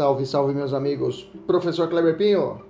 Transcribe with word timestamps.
Salve, 0.00 0.24
salve, 0.24 0.54
meus 0.54 0.72
amigos. 0.72 1.30
Professor 1.46 1.86
Kleber 1.86 2.16
Pinho, 2.16 2.62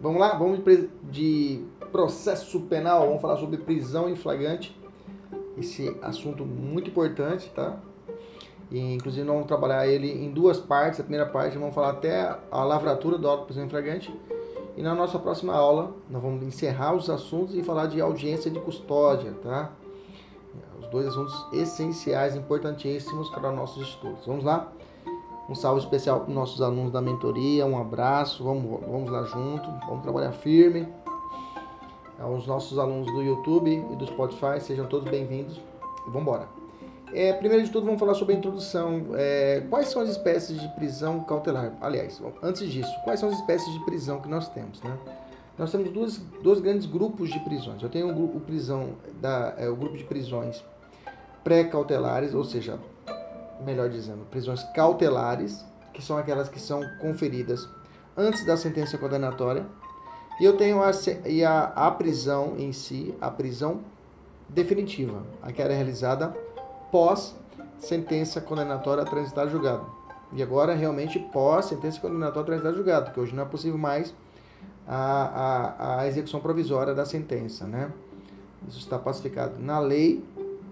vamos 0.00 0.18
lá? 0.18 0.36
Vamos 0.36 0.58
de 1.04 1.64
processo 1.92 2.58
penal, 2.62 3.06
vamos 3.06 3.22
falar 3.22 3.36
sobre 3.36 3.58
prisão 3.58 4.08
em 4.08 4.16
flagrante. 4.16 4.76
Esse 5.56 5.96
assunto 6.02 6.44
muito 6.44 6.90
importante, 6.90 7.48
tá? 7.54 7.78
E, 8.72 8.94
inclusive, 8.94 9.24
vamos 9.24 9.46
trabalhar 9.46 9.86
ele 9.86 10.10
em 10.10 10.32
duas 10.32 10.58
partes. 10.58 10.98
A 10.98 11.04
primeira 11.04 11.26
parte, 11.26 11.56
vamos 11.56 11.76
falar 11.76 11.90
até 11.90 12.36
a 12.50 12.64
lavratura 12.64 13.18
do 13.18 13.28
auto 13.28 13.44
prisão 13.44 13.64
em 13.64 13.68
flagrante. 13.68 14.12
E 14.76 14.82
na 14.82 14.96
nossa 14.96 15.16
próxima 15.16 15.54
aula, 15.54 15.94
nós 16.10 16.20
vamos 16.20 16.42
encerrar 16.42 16.92
os 16.92 17.08
assuntos 17.08 17.54
e 17.54 17.62
falar 17.62 17.86
de 17.86 18.00
audiência 18.00 18.50
de 18.50 18.58
custódia, 18.58 19.32
tá? 19.44 19.70
Os 20.80 20.88
dois 20.88 21.06
assuntos 21.06 21.46
essenciais, 21.52 22.34
importantíssimos 22.34 23.30
para 23.30 23.52
nossos 23.52 23.90
estudos. 23.90 24.26
Vamos 24.26 24.42
lá? 24.42 24.72
Um 25.48 25.54
salve 25.54 25.80
especial 25.80 26.20
para 26.20 26.32
nossos 26.32 26.62
alunos 26.62 26.90
da 26.90 27.02
mentoria, 27.02 27.66
um 27.66 27.78
abraço, 27.78 28.42
vamos, 28.42 28.80
vamos 28.80 29.10
lá 29.10 29.24
junto, 29.24 29.70
vamos 29.86 30.02
trabalhar 30.02 30.32
firme. 30.32 30.88
Aos 32.18 32.46
nossos 32.46 32.78
alunos 32.78 33.12
do 33.12 33.22
YouTube 33.22 33.70
e 33.70 33.96
do 33.96 34.06
Spotify, 34.06 34.58
sejam 34.60 34.86
todos 34.86 35.10
bem-vindos 35.10 35.60
vamos 36.06 36.22
embora. 36.22 36.48
É, 37.12 37.32
primeiro 37.32 37.64
de 37.64 37.70
tudo, 37.70 37.86
vamos 37.86 38.00
falar 38.00 38.14
sobre 38.14 38.34
a 38.34 38.38
introdução. 38.38 39.06
É, 39.14 39.64
quais 39.70 39.88
são 39.88 40.02
as 40.02 40.08
espécies 40.08 40.60
de 40.60 40.68
prisão 40.74 41.20
cautelar? 41.20 41.72
Aliás, 41.80 42.20
antes 42.42 42.70
disso, 42.70 42.92
quais 43.04 43.20
são 43.20 43.28
as 43.28 43.36
espécies 43.36 43.72
de 43.72 43.84
prisão 43.84 44.20
que 44.20 44.28
nós 44.28 44.48
temos? 44.48 44.82
Né? 44.82 44.96
Nós 45.56 45.70
temos 45.70 45.90
dois, 45.92 46.18
dois 46.42 46.60
grandes 46.60 46.86
grupos 46.86 47.30
de 47.30 47.38
prisões. 47.40 47.80
Eu 47.82 47.88
tenho 47.88 48.08
o, 48.08 48.36
o 48.36 48.40
prisão 48.40 48.94
da, 49.20 49.54
é, 49.56 49.68
o 49.68 49.76
grupo 49.76 49.96
de 49.96 50.04
prisões 50.04 50.64
pré-cautelares, 51.44 52.34
ou 52.34 52.42
seja, 52.42 52.78
melhor 53.60 53.88
dizendo, 53.88 54.24
prisões 54.30 54.62
cautelares, 54.74 55.64
que 55.92 56.02
são 56.02 56.16
aquelas 56.16 56.48
que 56.48 56.60
são 56.60 56.82
conferidas 57.00 57.68
antes 58.16 58.44
da 58.44 58.56
sentença 58.56 58.98
condenatória. 58.98 59.66
E 60.40 60.44
eu 60.44 60.56
tenho 60.56 60.82
a, 60.82 60.90
e 61.26 61.44
a, 61.44 61.64
a 61.76 61.90
prisão 61.90 62.54
em 62.58 62.72
si, 62.72 63.14
a 63.20 63.30
prisão 63.30 63.80
definitiva, 64.48 65.22
aquela 65.42 65.72
realizada 65.72 66.34
pós 66.90 67.34
sentença 67.78 68.40
condenatória 68.40 69.04
transitar 69.04 69.48
julgado. 69.48 69.86
E 70.32 70.42
agora 70.42 70.74
realmente 70.74 71.18
pós 71.18 71.66
sentença 71.66 72.00
condenatória 72.00 72.46
transitar 72.46 72.72
julgado, 72.74 73.12
que 73.12 73.20
hoje 73.20 73.34
não 73.34 73.44
é 73.44 73.46
possível 73.46 73.78
mais 73.78 74.14
a, 74.86 74.96
a, 74.96 76.00
a 76.00 76.08
execução 76.08 76.40
provisória 76.40 76.94
da 76.94 77.04
sentença, 77.04 77.64
né? 77.66 77.92
Isso 78.68 78.78
está 78.78 78.98
pacificado 78.98 79.58
na 79.58 79.78
lei 79.78 80.24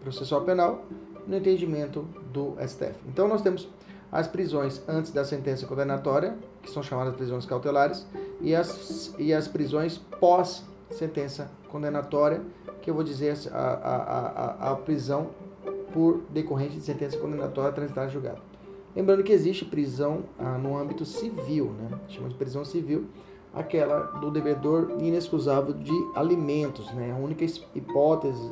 processual 0.03 0.43
penal 0.43 0.85
no 1.27 1.37
entendimento 1.37 2.07
do 2.33 2.57
STF. 2.67 2.95
Então 3.07 3.29
nós 3.29 3.43
temos 3.43 3.69
as 4.11 4.29
prisões 4.29 4.83
antes 4.87 5.11
da 5.11 5.25
sentença 5.25 5.67
condenatória, 5.67 6.37
que 6.63 6.71
são 6.71 6.83
chamadas 6.83 7.15
prisões 7.15 7.47
cautelares, 7.47 8.07
e 8.41 8.55
as, 8.55 9.15
e 9.19 9.33
as 9.33 9.49
prisões 9.49 9.99
pós 10.21 10.65
sentença 10.91 11.51
condenatória, 11.69 12.43
que 12.83 12.91
eu 12.91 12.95
vou 12.95 13.03
dizer 13.03 13.35
a, 13.51 13.59
a, 13.59 14.69
a, 14.69 14.73
a 14.73 14.77
prisão 14.77 15.31
por 15.93 16.23
decorrente 16.31 16.75
de 16.75 16.83
sentença 16.83 17.17
condenatória 17.19 17.73
transitada 17.73 18.09
em 18.09 18.11
julgado. 18.11 18.41
Lembrando 18.95 19.23
que 19.23 19.33
existe 19.33 19.65
prisão 19.65 20.25
ah, 20.39 20.59
no 20.59 20.77
âmbito 20.77 21.05
civil, 21.05 21.73
né? 21.73 21.99
chama 22.09 22.29
de 22.29 22.35
prisão 22.35 22.65
civil, 22.65 23.07
aquela 23.55 24.01
do 24.21 24.31
devedor 24.31 24.97
inexcusável 24.99 25.73
de 25.73 25.93
alimentos, 26.15 26.93
né? 26.93 27.13
a 27.13 27.17
única 27.17 27.45
hipótese 27.75 28.51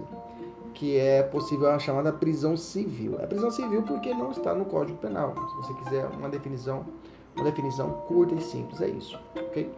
que 0.74 0.96
é 0.98 1.22
possível 1.22 1.70
a 1.70 1.78
chamada 1.78 2.12
prisão 2.12 2.56
civil. 2.56 3.16
É 3.20 3.26
prisão 3.26 3.50
civil 3.50 3.82
porque 3.82 4.12
não 4.14 4.30
está 4.30 4.54
no 4.54 4.64
Código 4.64 4.98
Penal. 4.98 5.34
Se 5.34 5.56
você 5.56 5.74
quiser 5.82 6.06
uma 6.16 6.28
definição, 6.28 6.84
uma 7.34 7.44
definição 7.44 7.90
curta 8.08 8.34
e 8.34 8.40
simples, 8.40 8.80
é 8.80 8.88
isso, 8.88 9.18
ok? 9.36 9.70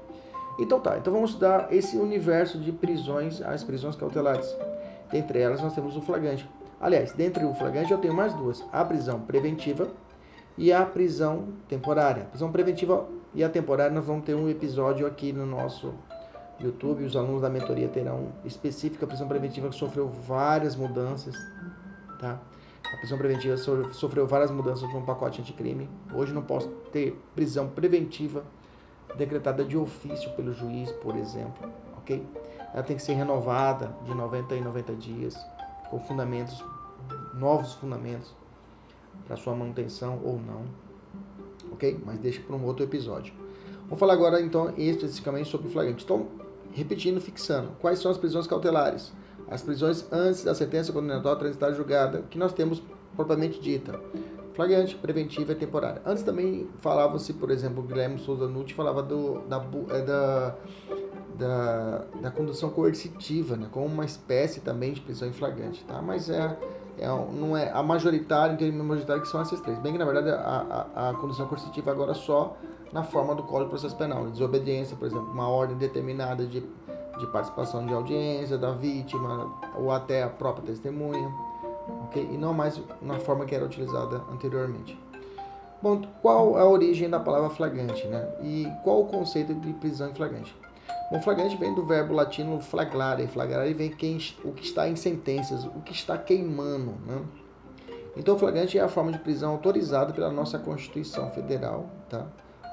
Então 0.59 0.81
tá, 0.81 0.99
então 0.99 1.13
vamos 1.13 1.31
estudar 1.31 1.73
esse 1.73 1.97
universo 1.97 2.59
de 2.59 2.73
prisões, 2.73 3.41
as 3.41 3.65
prisões 3.65 3.97
cautelares. 3.97 4.55
Dentre 5.11 5.41
elas 5.41 5.63
nós 5.63 5.75
temos 5.75 5.97
o 5.97 6.03
flagrante. 6.03 6.49
Aliás, 6.81 7.13
dentre 7.13 7.45
o 7.45 7.55
flagrante 7.55 7.93
eu 7.93 7.99
tenho 7.99 8.15
mais 8.15 8.35
duas: 8.35 8.63
a 8.73 8.85
prisão 8.85 9.21
preventiva 9.21 9.89
e 10.59 10.73
a 10.73 10.85
prisão 10.85 11.49
temporária. 11.69 12.25
A 12.25 12.27
prisão 12.27 12.53
preventiva 12.53 13.09
e 13.35 13.43
a 13.43 13.49
temporária 13.49 13.95
nós 13.95 14.05
vamos 14.05 14.25
ter 14.25 14.35
um 14.35 14.49
episódio 14.49 15.07
aqui 15.07 15.33
no 15.33 15.47
nosso 15.47 15.95
YouTube, 16.61 17.05
os 17.05 17.17
alunos 17.17 17.43
da 17.43 17.51
mentoria 17.51 17.89
terão 17.89 18.33
específica 18.45 19.07
prisão 19.07 19.27
preventiva 19.27 19.69
que 19.69 19.75
sofreu 19.75 20.09
várias 20.09 20.77
mudanças, 20.77 21.35
tá? 22.19 22.41
A 22.93 22.97
prisão 22.99 23.17
preventiva 23.17 23.57
sofreu 23.93 24.27
várias 24.27 24.51
mudanças 24.51 24.93
no 24.93 25.03
pacote 25.03 25.41
anticrime. 25.41 25.89
Hoje 26.15 26.33
não 26.33 26.43
posso 26.43 26.69
ter 26.93 27.19
prisão 27.35 27.69
preventiva 27.69 28.45
decretada 29.17 29.65
de 29.65 29.77
ofício 29.77 30.31
pelo 30.33 30.53
juiz, 30.53 30.91
por 30.93 31.17
exemplo, 31.17 31.71
ok? 31.97 32.25
Ela 32.73 32.83
tem 32.83 32.97
que 32.97 33.03
ser 33.03 33.15
renovada 33.15 33.95
de 34.05 34.15
90 34.15 34.55
em 34.57 34.63
90 34.63 34.95
dias, 34.95 35.37
com 35.91 35.99
fundamentos, 36.01 36.65
novos 37.35 37.75
fundamentos 37.75 38.35
para 39.27 39.37
sua 39.37 39.55
manutenção 39.55 40.21
ou 40.23 40.41
não, 40.41 40.65
ok? 41.73 42.01
Mas 42.05 42.19
deixa 42.19 42.41
para 42.43 42.57
um 42.57 42.65
outro 42.65 42.85
episódio. 42.85 43.42
Vamos 43.93 44.01
falar 44.01 44.15
agora 44.15 44.41
então 44.41 44.73
especificamente 44.79 45.51
sobre 45.51 45.69
o 45.69 45.71
flagrante. 45.71 46.03
Então, 46.03 46.27
repetindo, 46.73 47.21
fixando. 47.21 47.73
Quais 47.79 47.99
são 47.99 48.11
as 48.11 48.17
prisões 48.17 48.47
cautelares? 48.47 49.13
As 49.51 49.61
prisões 49.61 50.11
antes 50.11 50.43
da 50.45 50.55
sentença 50.55 50.91
condenatória 50.95 51.41
transitar 51.41 51.75
julgada, 51.75 52.23
que 52.31 52.39
nós 52.39 52.55
temos 52.55 52.83
propriamente 53.15 53.61
dita. 53.61 54.01
Flagrante, 54.55 54.97
preventiva 54.97 55.53
e 55.53 55.57
temporária. 55.57 56.01
Antes 56.07 56.23
também 56.23 56.71
falava-se, 56.81 57.35
por 57.35 57.51
exemplo, 57.51 57.85
o 57.85 57.87
Guilherme 57.87 58.19
Souza 58.19 58.49
Nutti 58.49 58.73
falava 58.73 59.03
do, 59.03 59.41
da, 59.43 59.63
é, 59.91 60.01
da, 60.01 60.57
da, 61.39 61.99
da 62.23 62.31
condução 62.31 62.71
coercitiva, 62.71 63.59
né, 63.59 63.69
como 63.71 63.85
uma 63.85 64.07
espécie 64.07 64.61
também 64.61 64.95
de 64.95 65.03
prisão 65.03 65.29
em 65.29 65.35
flagrante, 65.35 65.85
tá? 65.85 66.01
Mas 66.01 66.31
é, 66.31 66.59
é, 66.99 67.07
não 67.07 67.57
é 67.57 67.71
a 67.71 67.83
majoritária, 67.83 68.53
em 68.53 68.57
termos 68.57 68.85
majoritário, 68.85 69.23
que 69.23 69.29
são 69.29 69.41
essas 69.41 69.61
três. 69.61 69.79
Bem 69.79 69.93
que, 69.93 69.99
na 69.99 70.05
verdade, 70.05 70.31
a, 70.31 70.87
a, 70.95 71.11
a 71.11 71.15
condução 71.15 71.47
coercitiva 71.47 71.91
agora 71.91 72.15
só 72.15 72.57
na 72.93 73.03
forma 73.03 73.35
do 73.35 73.43
Código 73.43 73.65
de 73.65 73.71
Processo 73.71 73.97
Penal. 73.97 74.27
Desobediência, 74.27 74.97
por 74.97 75.07
exemplo, 75.07 75.31
uma 75.33 75.49
ordem 75.49 75.77
determinada 75.77 76.47
de, 76.47 76.61
de 76.61 77.27
participação 77.33 77.87
de 77.87 77.93
audiência 77.93 78.59
da 78.59 78.73
vítima 78.73 79.51
ou 79.77 79.91
até 79.91 80.23
a 80.23 80.29
própria 80.29 80.67
testemunha, 80.67 81.33
ok? 82.05 82.29
E 82.31 82.37
não 82.37 82.53
mais 82.53 82.81
na 83.01 83.15
forma 83.15 83.45
que 83.47 83.55
era 83.55 83.65
utilizada 83.65 84.23
anteriormente. 84.31 84.99
Bom, 85.83 86.03
qual 86.21 86.57
a 86.57 86.65
origem 86.65 87.11
da 87.11 87.19
palavra 87.19 87.51
flagrante, 87.51 88.07
né? 88.07 88.29
E 88.41 88.71
qual 88.85 89.01
o 89.01 89.07
conceito 89.07 89.53
de 89.55 89.73
prisão 89.73 90.11
em 90.11 90.15
flagrante? 90.15 90.57
Bom, 91.13 91.21
flagrante 91.21 91.59
vem 91.59 91.75
do 91.75 91.85
verbo 91.85 92.15
latino 92.15 92.59
flagrare. 92.59 93.27
Flagrare 93.27 93.75
vem 93.75 93.91
quem, 93.91 94.17
o 94.43 94.51
que 94.51 94.65
está 94.65 94.89
em 94.89 94.97
sentenças, 94.97 95.67
o 95.67 95.83
que 95.83 95.93
está 95.93 96.17
queimando, 96.17 96.95
né? 97.07 97.21
Então, 98.17 98.39
flagrante 98.39 98.79
é 98.79 98.81
a 98.81 98.89
forma 98.89 99.13
de 99.13 99.19
prisão 99.19 99.53
autorizada 99.53 100.15
pela 100.15 100.31
nossa 100.31 100.59
Constituição 100.59 101.31
Federal, 101.33 101.91
tá? 102.09 102.27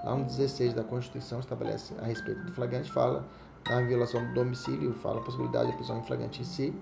Lá 0.06 0.16
no 0.16 0.24
16 0.24 0.74
da 0.74 0.86
Constituição 0.86 1.42
estabelece 1.42 1.94
a 2.02 2.06
respeito 2.06 2.40
do 2.46 2.54
flagrante, 2.54 2.90
fala 2.90 3.26
da 3.68 3.82
violação 3.82 4.26
do 4.28 4.34
domicílio, 4.34 4.94
fala 4.94 5.20
a 5.20 5.24
possibilidade 5.24 5.72
de 5.72 5.76
prisão 5.76 6.00
em 6.00 6.04
flagrante 6.04 6.42
em 6.42 6.46
si. 6.46 6.74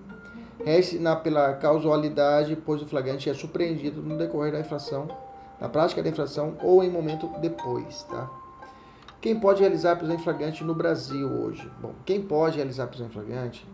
Reste 0.64 1.00
na, 1.00 1.16
pela 1.16 1.54
causalidade, 1.54 2.54
pois 2.54 2.80
o 2.82 2.86
flagrante 2.86 3.28
é 3.28 3.34
surpreendido 3.34 4.00
no 4.00 4.16
decorrer 4.16 4.52
da 4.52 4.60
infração, 4.60 5.08
na 5.60 5.68
prática 5.68 6.04
da 6.04 6.08
infração 6.08 6.56
ou 6.62 6.84
em 6.84 6.88
momento 6.88 7.26
depois, 7.40 8.04
tá? 8.04 8.30
Quem 9.20 9.40
pode 9.40 9.60
realizar 9.60 9.92
a 9.92 9.96
prisão 9.96 10.14
em 10.14 10.20
flagrante 10.20 10.62
no 10.62 10.74
Brasil 10.74 11.28
hoje? 11.28 11.68
Bom, 11.80 11.92
quem 12.04 12.22
pode 12.22 12.56
realizar 12.56 12.84
a 12.84 12.86
prisão 12.86 13.08
em 13.08 13.10
flagrante 13.10 13.66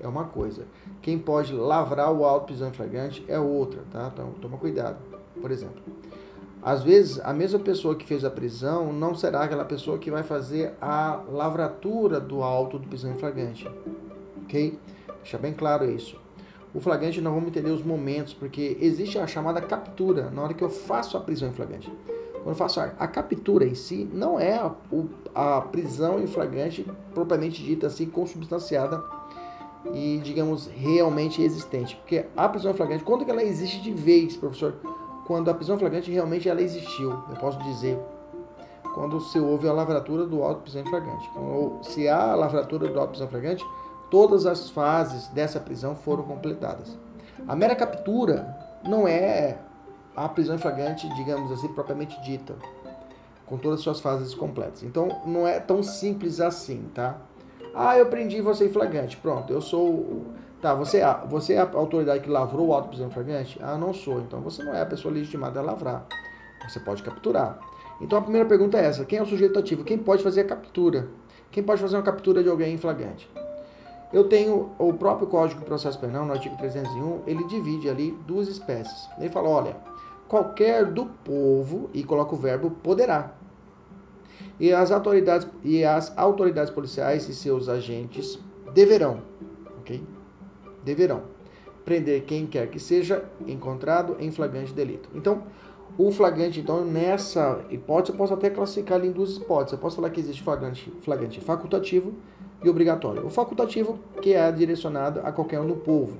é 0.00 0.08
uma 0.08 0.24
coisa. 0.24 0.66
Quem 1.00 1.16
pode 1.16 1.52
lavrar 1.54 2.12
o 2.12 2.24
auto 2.24 2.46
prisão 2.46 2.70
em 2.70 2.72
flagrante 2.72 3.24
é 3.28 3.38
outra, 3.38 3.82
tá? 3.92 4.10
Então, 4.12 4.32
toma 4.40 4.58
cuidado. 4.58 4.98
Por 5.40 5.52
exemplo, 5.52 5.80
às 6.60 6.82
vezes, 6.82 7.20
a 7.20 7.32
mesma 7.32 7.60
pessoa 7.60 7.94
que 7.94 8.04
fez 8.04 8.24
a 8.24 8.30
prisão 8.30 8.92
não 8.92 9.14
será 9.14 9.42
aquela 9.44 9.64
pessoa 9.64 9.96
que 9.96 10.10
vai 10.10 10.24
fazer 10.24 10.74
a 10.80 11.22
lavratura 11.28 12.18
do 12.18 12.42
auto 12.42 12.76
do 12.76 12.88
prisão 12.88 13.12
em 13.12 13.18
flagrante. 13.18 13.70
Ok? 14.42 14.76
Deixa 15.22 15.38
bem 15.38 15.52
claro 15.52 15.88
isso. 15.88 16.20
O 16.74 16.80
flagrante 16.80 17.20
não 17.20 17.32
vamos 17.32 17.48
entender 17.48 17.70
os 17.70 17.82
momentos, 17.82 18.34
porque 18.34 18.76
existe 18.80 19.18
a 19.18 19.26
chamada 19.26 19.60
captura 19.60 20.30
na 20.30 20.42
hora 20.42 20.54
que 20.54 20.64
eu 20.64 20.70
faço 20.70 21.16
a 21.16 21.20
prisão 21.20 21.48
em 21.48 21.52
flagrante. 21.52 21.92
Quando 22.42 22.48
eu 22.48 22.54
faço 22.54 22.80
a, 22.80 22.84
a 22.98 23.06
captura 23.06 23.66
em 23.66 23.74
si, 23.74 24.08
não 24.12 24.38
é 24.38 24.54
a, 24.54 24.72
a 25.34 25.60
prisão 25.62 26.18
em 26.18 26.26
flagrante 26.26 26.86
propriamente 27.14 27.62
dita 27.62 27.86
assim, 27.86 28.06
consubstanciada 28.06 29.02
e, 29.92 30.20
digamos, 30.22 30.66
realmente 30.66 31.42
existente. 31.42 31.96
Porque 31.96 32.26
a 32.36 32.48
prisão 32.48 32.72
em 32.72 32.74
flagrante, 32.74 33.04
quando 33.04 33.24
que 33.24 33.30
ela 33.30 33.42
existe 33.42 33.80
de 33.82 33.92
vez, 33.92 34.36
professor? 34.36 34.74
quando 35.30 35.48
a 35.48 35.54
prisão 35.54 35.78
flagrante 35.78 36.10
realmente 36.10 36.48
ela 36.48 36.60
existiu. 36.60 37.12
Eu 37.28 37.36
posso 37.36 37.56
dizer 37.60 37.96
quando 38.96 39.20
se 39.20 39.38
houve 39.38 39.68
a 39.68 39.72
lavratura 39.72 40.26
do 40.26 40.42
auto 40.42 40.62
prisão 40.62 40.84
flagrante. 40.86 41.30
Ou 41.36 41.78
se 41.84 42.08
há 42.08 42.32
a 42.32 42.34
lavratura 42.34 42.88
do 42.88 42.98
auto 42.98 43.10
prisão 43.10 43.28
flagrante, 43.28 43.64
todas 44.10 44.44
as 44.44 44.70
fases 44.70 45.28
dessa 45.28 45.60
prisão 45.60 45.94
foram 45.94 46.24
completadas. 46.24 46.98
A 47.46 47.54
mera 47.54 47.76
captura 47.76 48.44
não 48.84 49.06
é 49.06 49.56
a 50.24 50.28
prisão 50.28 50.54
em 50.54 50.58
flagrante, 50.58 51.08
digamos 51.14 51.50
assim, 51.50 51.68
propriamente 51.68 52.20
dita. 52.22 52.54
com 53.46 53.56
todas 53.58 53.80
as 53.80 53.84
suas 53.84 54.00
fases 54.00 54.32
completas. 54.32 54.84
Então 54.84 55.22
não 55.26 55.44
é 55.44 55.58
tão 55.58 55.82
simples 55.82 56.40
assim, 56.40 56.88
tá? 56.94 57.18
Ah, 57.74 57.98
eu 57.98 58.06
prendi 58.06 58.40
você 58.40 58.66
em 58.66 58.68
flagrante. 58.68 59.16
Pronto, 59.16 59.52
eu 59.52 59.60
sou. 59.60 60.24
Tá, 60.60 60.72
você, 60.72 60.98
é 60.98 61.20
você 61.28 61.54
é 61.54 61.58
a 61.58 61.68
autoridade 61.74 62.20
que 62.20 62.30
lavrou 62.30 62.68
o 62.68 62.72
auto 62.72 62.88
prisão 62.88 63.08
em 63.08 63.10
flagrante? 63.10 63.58
Ah, 63.60 63.76
não 63.76 63.92
sou. 63.92 64.20
Então 64.20 64.40
você 64.40 64.62
não 64.62 64.72
é 64.72 64.82
a 64.82 64.86
pessoa 64.86 65.12
legitimada 65.12 65.58
a 65.58 65.62
lavrar. 65.62 66.06
Você 66.68 66.78
pode 66.78 67.02
capturar. 67.02 67.58
Então 68.00 68.18
a 68.18 68.22
primeira 68.22 68.46
pergunta 68.46 68.78
é 68.78 68.84
essa: 68.84 69.04
quem 69.04 69.18
é 69.18 69.22
o 69.22 69.26
sujeito 69.26 69.58
ativo? 69.58 69.82
Quem 69.82 69.98
pode 69.98 70.22
fazer 70.22 70.42
a 70.42 70.44
captura? 70.44 71.08
Quem 71.50 71.62
pode 71.64 71.80
fazer 71.80 71.96
uma 71.96 72.04
captura 72.04 72.42
de 72.44 72.48
alguém 72.48 72.74
em 72.74 72.78
flagrante? 72.78 73.28
Eu 74.12 74.28
tenho 74.28 74.70
o 74.78 74.92
próprio 74.92 75.28
Código 75.28 75.60
de 75.60 75.66
Processo 75.66 75.98
Penal, 75.98 76.24
no 76.24 76.32
artigo 76.32 76.56
301, 76.56 77.22
ele 77.26 77.44
divide 77.46 77.88
ali 77.88 78.12
duas 78.26 78.48
espécies. 78.48 79.08
Ele 79.18 79.28
fala: 79.28 79.48
olha, 79.48 79.76
qualquer 80.30 80.84
do 80.84 81.06
povo, 81.06 81.90
e 81.92 82.04
coloca 82.04 82.36
o 82.36 82.38
verbo 82.38 82.70
poderá. 82.70 83.34
E 84.60 84.72
as 84.72 84.92
autoridades, 84.92 85.48
e 85.64 85.84
as 85.84 86.16
autoridades 86.16 86.72
policiais 86.72 87.28
e 87.28 87.34
seus 87.34 87.68
agentes 87.68 88.38
deverão, 88.72 89.22
ok? 89.80 90.00
Deverão 90.84 91.22
prender 91.84 92.22
quem 92.22 92.46
quer 92.46 92.68
que 92.68 92.78
seja 92.78 93.24
encontrado 93.44 94.16
em 94.20 94.30
flagrante 94.30 94.72
delito. 94.72 95.08
Então, 95.16 95.42
o 95.98 96.12
flagrante, 96.12 96.60
então, 96.60 96.84
nessa 96.84 97.64
hipótese, 97.68 98.12
eu 98.12 98.16
posso 98.16 98.32
até 98.32 98.48
classificar 98.48 99.00
ele 99.00 99.08
em 99.08 99.12
duas 99.12 99.36
hipóteses. 99.36 99.72
Eu 99.72 99.78
posso 99.78 99.96
falar 99.96 100.10
que 100.10 100.20
existe 100.20 100.44
flagrante, 100.44 100.92
flagrante 101.00 101.40
facultativo 101.40 102.14
e 102.62 102.68
obrigatório. 102.68 103.26
O 103.26 103.30
facultativo, 103.30 103.98
que 104.22 104.34
é 104.34 104.52
direcionado 104.52 105.18
a 105.24 105.32
qualquer 105.32 105.58
um 105.58 105.66
do 105.66 105.74
povo, 105.74 106.18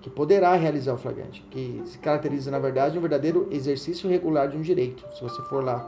que 0.00 0.08
poderá 0.08 0.54
realizar 0.54 0.94
o 0.94 0.98
flagrante, 0.98 1.44
que 1.50 1.82
se 1.84 1.98
caracteriza, 1.98 2.50
na 2.50 2.58
verdade, 2.58 2.96
um 2.96 3.00
verdadeiro 3.00 3.48
exercício 3.50 4.08
regular 4.08 4.48
de 4.48 4.56
um 4.56 4.60
direito. 4.60 5.04
Se 5.14 5.22
você 5.22 5.42
for 5.42 5.64
lá 5.64 5.78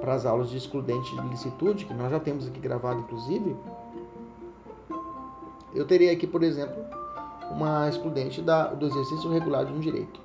para 0.00 0.14
as 0.14 0.26
aulas 0.26 0.50
de 0.50 0.56
excludente 0.56 1.14
de 1.14 1.28
licitude, 1.28 1.84
que 1.84 1.94
nós 1.94 2.10
já 2.10 2.18
temos 2.18 2.46
aqui 2.46 2.58
gravado, 2.58 3.00
inclusive, 3.00 3.54
eu 5.74 5.86
teria 5.86 6.12
aqui, 6.12 6.26
por 6.26 6.42
exemplo, 6.42 6.74
uma 7.50 7.88
excludente 7.88 8.42
da, 8.42 8.68
do 8.68 8.86
exercício 8.86 9.30
regular 9.30 9.64
de 9.64 9.72
um 9.72 9.80
direito. 9.80 10.20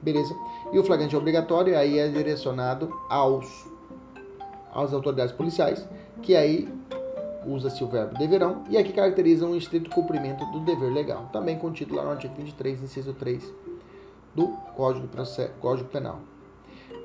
Beleza? 0.00 0.34
E 0.72 0.78
o 0.78 0.84
flagrante 0.84 1.16
obrigatório 1.16 1.76
aí 1.76 1.98
é 1.98 2.08
direcionado 2.08 2.94
aos, 3.08 3.66
às 4.72 4.92
autoridades 4.92 5.32
policiais, 5.32 5.88
que 6.22 6.36
aí 6.36 6.68
usa-se 7.46 7.82
o 7.82 7.86
verbo 7.86 8.18
deverão, 8.18 8.64
e 8.68 8.76
aqui 8.76 8.92
caracteriza 8.92 9.46
um 9.46 9.56
estrito 9.56 9.90
cumprimento 9.90 10.44
do 10.46 10.60
dever 10.60 10.92
legal, 10.92 11.28
também 11.32 11.58
contido 11.58 11.94
lá 11.94 12.04
no 12.04 12.10
artigo 12.10 12.34
23, 12.36 12.82
inciso 12.82 13.12
3 13.14 13.52
do 14.34 14.48
Código, 14.76 15.08
Código 15.60 15.88
Penal. 15.88 16.20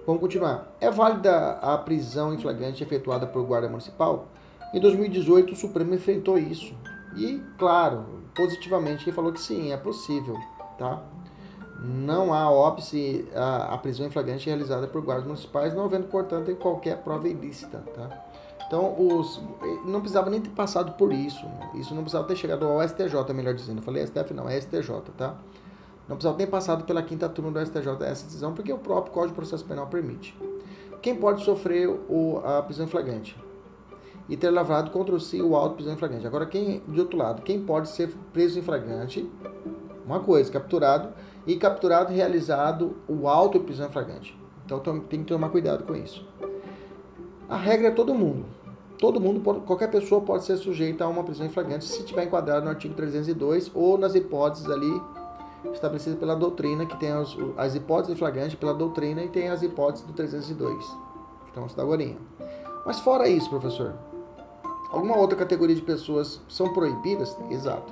Vamos 0.06 0.22
continuar. 0.22 0.76
É 0.82 0.90
válida 0.90 1.52
a 1.62 1.78
prisão 1.78 2.34
em 2.34 2.38
flagrante 2.38 2.84
efetuada 2.84 3.28
por 3.28 3.46
guarda 3.46 3.70
municipal? 3.70 4.28
Em 4.74 4.80
2018, 4.80 5.54
o 5.54 5.56
Supremo 5.56 5.94
enfrentou 5.94 6.38
isso. 6.38 6.74
E, 7.16 7.42
claro, 7.58 8.06
positivamente, 8.36 9.04
ele 9.06 9.16
falou 9.16 9.32
que 9.32 9.40
sim, 9.40 9.72
é 9.72 9.78
possível, 9.78 10.38
tá? 10.78 11.04
Não 11.84 12.34
há 12.34 12.50
óbice 12.50 13.28
a, 13.36 13.74
a 13.74 13.78
prisão 13.78 14.08
em 14.08 14.10
flagrante 14.10 14.46
realizada 14.48 14.88
por 14.88 15.02
guardas 15.02 15.26
municipais, 15.26 15.74
não 15.74 15.86
havendo, 15.86 16.08
portanto, 16.08 16.56
qualquer 16.56 16.98
prova 16.98 17.28
ilícita, 17.28 17.84
tá? 17.94 18.31
Então, 18.72 18.96
os, 18.98 19.42
não 19.84 20.00
precisava 20.00 20.30
nem 20.30 20.40
ter 20.40 20.50
passado 20.52 20.94
por 20.94 21.12
isso. 21.12 21.46
Isso 21.74 21.94
não 21.94 22.04
precisava 22.04 22.26
ter 22.26 22.38
chegado 22.38 22.66
ao 22.66 22.82
STJ, 22.88 23.34
melhor 23.34 23.54
dizendo. 23.54 23.80
Eu 23.80 23.84
falei 23.84 24.08
STF, 24.08 24.34
não, 24.34 24.48
é 24.48 24.62
STJ, 24.62 24.94
tá? 25.18 25.36
Não 26.08 26.16
precisava 26.16 26.38
ter 26.38 26.48
passado 26.48 26.86
pela 26.86 27.04
quinta 27.04 27.28
turma 27.28 27.52
do 27.52 27.66
STJ 27.66 27.90
essa 28.06 28.24
decisão, 28.24 28.54
porque 28.54 28.72
o 28.72 28.78
próprio 28.78 29.12
Código 29.12 29.32
de 29.32 29.36
Processo 29.36 29.66
Penal 29.66 29.88
permite. 29.88 30.34
Quem 31.02 31.18
pode 31.18 31.44
sofrer 31.44 31.90
o, 31.90 32.42
a 32.46 32.62
prisão 32.62 32.86
em 32.86 32.88
flagrante? 32.88 33.38
E 34.30 34.38
ter 34.38 34.50
lavrado 34.50 34.90
contra 34.92 35.20
si 35.20 35.42
o 35.42 35.54
auto 35.54 35.76
prisão 35.76 35.94
em 35.94 35.98
flagrante. 35.98 36.26
Agora, 36.26 36.46
quem, 36.46 36.82
de 36.88 36.98
outro 37.02 37.18
lado, 37.18 37.42
quem 37.42 37.62
pode 37.66 37.90
ser 37.90 38.08
preso 38.32 38.58
em 38.58 38.62
flagrante? 38.62 39.30
Uma 40.06 40.22
coisa, 40.22 40.50
capturado 40.50 41.10
e 41.46 41.58
capturado 41.58 42.14
realizado 42.14 42.96
o 43.06 43.28
auto 43.28 43.60
prisão 43.60 43.88
em 43.88 43.92
flagrante. 43.92 44.34
Então 44.66 44.80
tem 44.80 45.24
que 45.24 45.26
tomar 45.26 45.50
cuidado 45.50 45.84
com 45.84 45.94
isso. 45.94 46.26
A 47.50 47.58
regra 47.58 47.90
é 47.90 47.92
todo 47.92 48.16
mundo 48.16 48.61
todo 49.02 49.20
mundo, 49.20 49.42
qualquer 49.66 49.90
pessoa 49.90 50.22
pode 50.22 50.46
ser 50.46 50.56
sujeita 50.58 51.04
a 51.04 51.08
uma 51.08 51.24
prisão 51.24 51.48
em 51.48 51.50
flagrante 51.50 51.86
se 51.86 52.00
estiver 52.00 52.26
enquadrado 52.26 52.64
no 52.64 52.70
artigo 52.70 52.94
302 52.94 53.72
ou 53.74 53.98
nas 53.98 54.14
hipóteses 54.14 54.70
ali 54.70 55.02
estabelecidas 55.74 56.20
pela 56.20 56.36
doutrina, 56.36 56.86
que 56.86 56.96
tem 56.98 57.12
as, 57.12 57.36
as 57.58 57.74
hipóteses 57.74 58.14
em 58.14 58.18
flagrante 58.18 58.56
pela 58.56 58.76
doutrina 58.76 59.24
e 59.24 59.28
tem 59.28 59.50
as 59.50 59.64
hipóteses 59.64 60.06
do 60.06 60.14
302. 60.14 60.98
Então, 61.52 61.66
está 61.66 61.82
agora. 61.82 62.16
Mas 62.86 63.00
fora 63.00 63.28
isso, 63.28 63.50
professor, 63.50 63.96
alguma 64.92 65.18
outra 65.18 65.36
categoria 65.36 65.76
de 65.76 65.82
pessoas 65.82 66.40
são 66.48 66.72
proibidas? 66.72 67.36
Exato. 67.50 67.92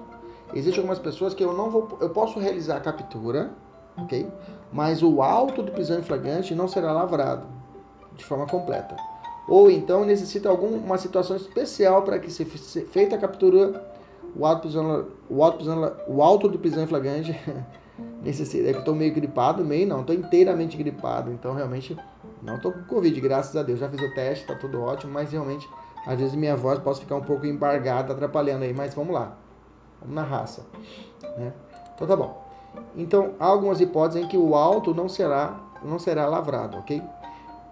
Existem 0.54 0.80
algumas 0.80 1.00
pessoas 1.00 1.34
que 1.34 1.44
eu 1.44 1.54
não 1.54 1.72
vou, 1.72 1.98
eu 2.02 2.10
posso 2.12 2.40
realizar 2.40 2.78
a 2.78 2.82
captura, 2.82 3.52
ok? 3.98 4.32
Mas 4.72 5.02
o 5.02 5.24
auto 5.24 5.64
de 5.64 5.72
prisão 5.72 6.00
em 6.00 6.04
flagrante 6.04 6.54
não 6.54 6.68
será 6.68 6.92
lavrado 6.92 7.48
de 8.16 8.24
forma 8.24 8.46
completa 8.46 8.96
ou 9.50 9.72
então 9.72 10.06
necessita 10.06 10.48
alguma 10.48 10.98
situação 11.00 11.36
especial 11.36 12.04
para 12.04 12.20
que 12.20 12.32
seja 12.32 12.52
feita 12.92 13.16
a 13.16 13.20
captura, 13.20 13.84
o 14.36 14.46
auto, 14.46 14.62
prisão, 14.62 15.08
o 15.28 15.44
auto, 15.44 15.58
prisão, 15.58 15.98
o 16.08 16.22
auto 16.22 16.60
prisão 16.60 16.84
em 16.84 16.88
flagrante 16.88 17.36
necessita. 18.22 18.70
É 18.70 18.74
que 18.74 18.80
estou 18.80 18.94
meio 18.94 19.12
gripado, 19.12 19.66
meio 19.66 19.88
não, 19.88 20.02
estou 20.02 20.16
inteiramente 20.16 20.78
gripado, 20.78 21.32
então 21.32 21.56
realmente 21.56 21.98
não 22.44 22.58
estou 22.58 22.72
com 22.72 22.84
Covid, 22.84 23.20
graças 23.20 23.56
a 23.56 23.64
Deus. 23.64 23.80
Já 23.80 23.90
fiz 23.90 24.00
o 24.00 24.14
teste, 24.14 24.44
está 24.44 24.54
tudo 24.54 24.82
ótimo, 24.82 25.12
mas 25.12 25.32
realmente 25.32 25.68
às 26.06 26.20
vezes 26.20 26.36
minha 26.36 26.56
voz 26.56 26.78
pode 26.78 27.00
ficar 27.00 27.16
um 27.16 27.24
pouco 27.24 27.48
embargada, 27.48 28.14
atrapalhando 28.14 28.66
aí, 28.66 28.74
mas 28.74 28.94
vamos 28.94 29.14
lá, 29.14 29.36
vamos 30.00 30.16
na 30.16 30.24
raça, 30.24 30.64
né? 31.38 31.52
Então 31.96 32.08
tá 32.08 32.16
bom. 32.16 32.48
Então 32.96 33.34
há 33.40 33.48
algumas 33.48 33.82
hipóteses 33.82 34.24
em 34.24 34.28
que 34.28 34.38
o 34.38 34.54
auto 34.54 34.94
não 34.94 35.10
será 35.10 35.60
não 35.84 35.98
será 35.98 36.28
lavrado, 36.28 36.78
ok? 36.78 37.02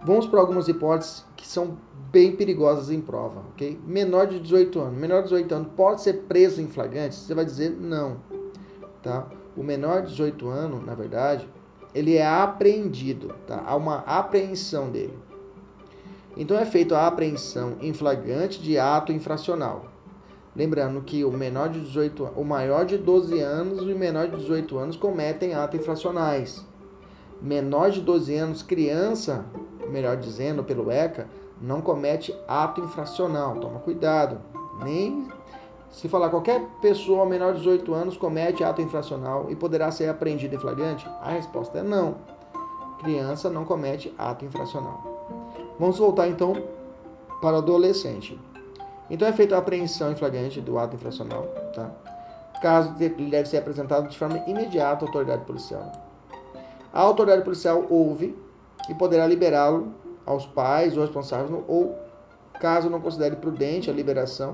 Vamos 0.05 0.27
para 0.27 0.39
algumas 0.39 0.67
hipóteses 0.67 1.25
que 1.35 1.45
são 1.45 1.77
bem 2.11 2.35
perigosas 2.35 2.89
em 2.89 3.01
prova, 3.01 3.43
ok? 3.49 3.79
Menor 3.85 4.27
de 4.27 4.39
18 4.39 4.79
anos. 4.79 4.97
Menor 4.97 5.17
de 5.17 5.29
18 5.29 5.55
anos 5.55 5.67
pode 5.75 6.01
ser 6.01 6.23
preso 6.23 6.61
em 6.61 6.67
flagrante? 6.67 7.15
Você 7.15 7.33
vai 7.33 7.43
dizer 7.43 7.71
não, 7.71 8.17
tá? 9.01 9.27
O 9.55 9.63
menor 9.63 10.03
de 10.03 10.09
18 10.09 10.47
anos, 10.47 10.85
na 10.85 10.93
verdade, 10.93 11.49
ele 11.93 12.15
é 12.15 12.25
apreendido, 12.25 13.33
tá? 13.47 13.63
Há 13.65 13.75
uma 13.75 13.97
apreensão 13.99 14.89
dele. 14.89 15.17
Então 16.37 16.57
é 16.57 16.65
feita 16.65 16.95
a 16.95 17.07
apreensão 17.07 17.77
em 17.81 17.91
flagrante 17.91 18.61
de 18.61 18.77
ato 18.77 19.11
infracional. 19.11 19.87
Lembrando 20.55 21.01
que 21.01 21.25
o 21.25 21.31
menor 21.31 21.69
de 21.69 21.79
18, 21.79 22.31
o 22.35 22.43
maior 22.43 22.85
de 22.85 22.97
12 22.97 23.39
anos 23.39 23.81
e 23.81 23.93
o 23.93 23.97
menor 23.97 24.27
de 24.27 24.37
18 24.37 24.77
anos 24.77 24.95
cometem 24.95 25.55
atos 25.55 25.79
infracionais. 25.79 26.65
Menor 27.41 27.91
de 27.91 28.01
12 28.01 28.35
anos, 28.35 28.63
criança, 28.63 29.45
melhor 29.89 30.17
dizendo, 30.17 30.63
pelo 30.63 30.91
ECA, 30.91 31.27
não 31.61 31.81
comete 31.81 32.35
ato 32.47 32.81
infracional. 32.81 33.55
Toma 33.57 33.79
cuidado. 33.79 34.39
Nem 34.83 35.27
se 35.89 36.07
falar 36.07 36.29
qualquer 36.29 36.61
pessoa 36.81 37.25
menor 37.25 37.53
de 37.53 37.59
18 37.59 37.93
anos 37.93 38.17
comete 38.17 38.63
ato 38.63 38.81
infracional 38.81 39.47
e 39.49 39.55
poderá 39.55 39.89
ser 39.89 40.09
apreendida 40.09 40.55
em 40.55 40.59
flagrante, 40.59 41.07
a 41.21 41.31
resposta 41.31 41.79
é 41.79 41.83
não. 41.83 42.15
Criança 42.99 43.49
não 43.49 43.63
comete 43.63 44.13
ato 44.17 44.45
infracional. 44.45 45.17
Vamos 45.79 45.97
voltar 45.97 46.27
então 46.27 46.53
para 47.41 47.55
o 47.55 47.59
adolescente. 47.59 48.39
Então 49.09 49.27
é 49.27 49.31
feita 49.31 49.55
a 49.55 49.59
apreensão 49.59 50.11
em 50.11 50.15
flagrante 50.15 50.59
do 50.59 50.77
ato 50.77 50.95
infracional, 50.95 51.43
tá? 51.73 51.89
Caso 52.61 52.93
ele 52.99 53.29
deve 53.29 53.47
ser 53.47 53.57
apresentado 53.57 54.09
de 54.09 54.17
forma 54.17 54.39
imediata 54.47 55.05
à 55.05 55.07
autoridade 55.07 55.45
policial. 55.45 55.91
A 56.91 57.01
autoridade 57.01 57.43
policial 57.43 57.85
ouve 57.89 58.35
e 58.89 58.93
poderá 58.93 59.25
liberá-lo 59.25 59.93
aos 60.25 60.45
pais 60.45 60.95
ou 60.95 61.03
responsáveis, 61.03 61.51
ou 61.67 61.97
caso 62.59 62.89
não 62.89 62.99
considere 62.99 63.35
prudente 63.35 63.89
a 63.89 63.93
liberação, 63.93 64.53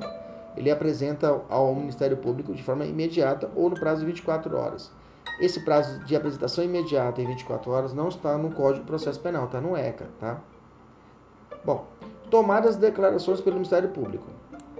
ele 0.55 0.69
apresenta 0.69 1.41
ao 1.49 1.73
Ministério 1.73 2.17
Público 2.17 2.53
de 2.53 2.61
forma 2.61 2.85
imediata 2.85 3.49
ou 3.55 3.69
no 3.69 3.79
prazo 3.79 4.01
de 4.01 4.07
24 4.07 4.55
horas. 4.55 4.91
Esse 5.39 5.61
prazo 5.61 5.99
de 6.03 6.15
apresentação 6.15 6.63
imediata 6.63 7.21
em 7.21 7.25
24 7.25 7.71
horas 7.71 7.93
não 7.93 8.09
está 8.09 8.37
no 8.37 8.51
Código 8.51 8.81
de 8.81 8.87
Processo 8.87 9.19
Penal, 9.19 9.45
está 9.45 9.59
no 9.59 9.75
ECA, 9.75 10.07
tá? 10.19 10.39
Bom, 11.65 11.85
tomadas 12.29 12.75
declarações 12.75 13.41
pelo 13.41 13.55
Ministério 13.55 13.89
Público. 13.89 14.27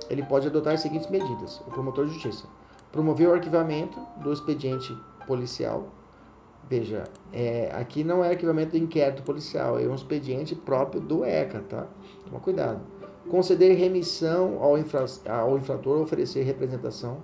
Ele 0.10 0.22
pode 0.22 0.48
adotar 0.48 0.74
as 0.74 0.82
seguintes 0.82 1.10
medidas: 1.10 1.60
o 1.66 1.72
promotor 1.72 2.06
de 2.06 2.14
justiça 2.14 2.46
promover 2.94 3.28
o 3.28 3.34
arquivamento 3.34 4.00
do 4.18 4.32
expediente 4.32 4.96
policial 5.26 5.88
Veja, 6.70 7.04
é, 7.32 7.70
aqui 7.74 8.04
não 8.04 8.24
é 8.24 8.30
arquivamento 8.30 8.72
do 8.72 8.78
inquérito 8.78 9.22
policial, 9.24 9.80
é 9.80 9.88
um 9.88 9.96
expediente 9.96 10.56
próprio 10.56 11.02
do 11.02 11.26
ECA, 11.26 11.60
tá? 11.68 11.88
Toma 12.26 12.40
cuidado. 12.40 12.82
Conceder 13.30 13.78
remissão 13.78 14.62
ao, 14.62 14.78
infra, 14.78 15.06
ao 15.30 15.58
infrator, 15.58 16.02
oferecer 16.02 16.44
representação. 16.44 17.18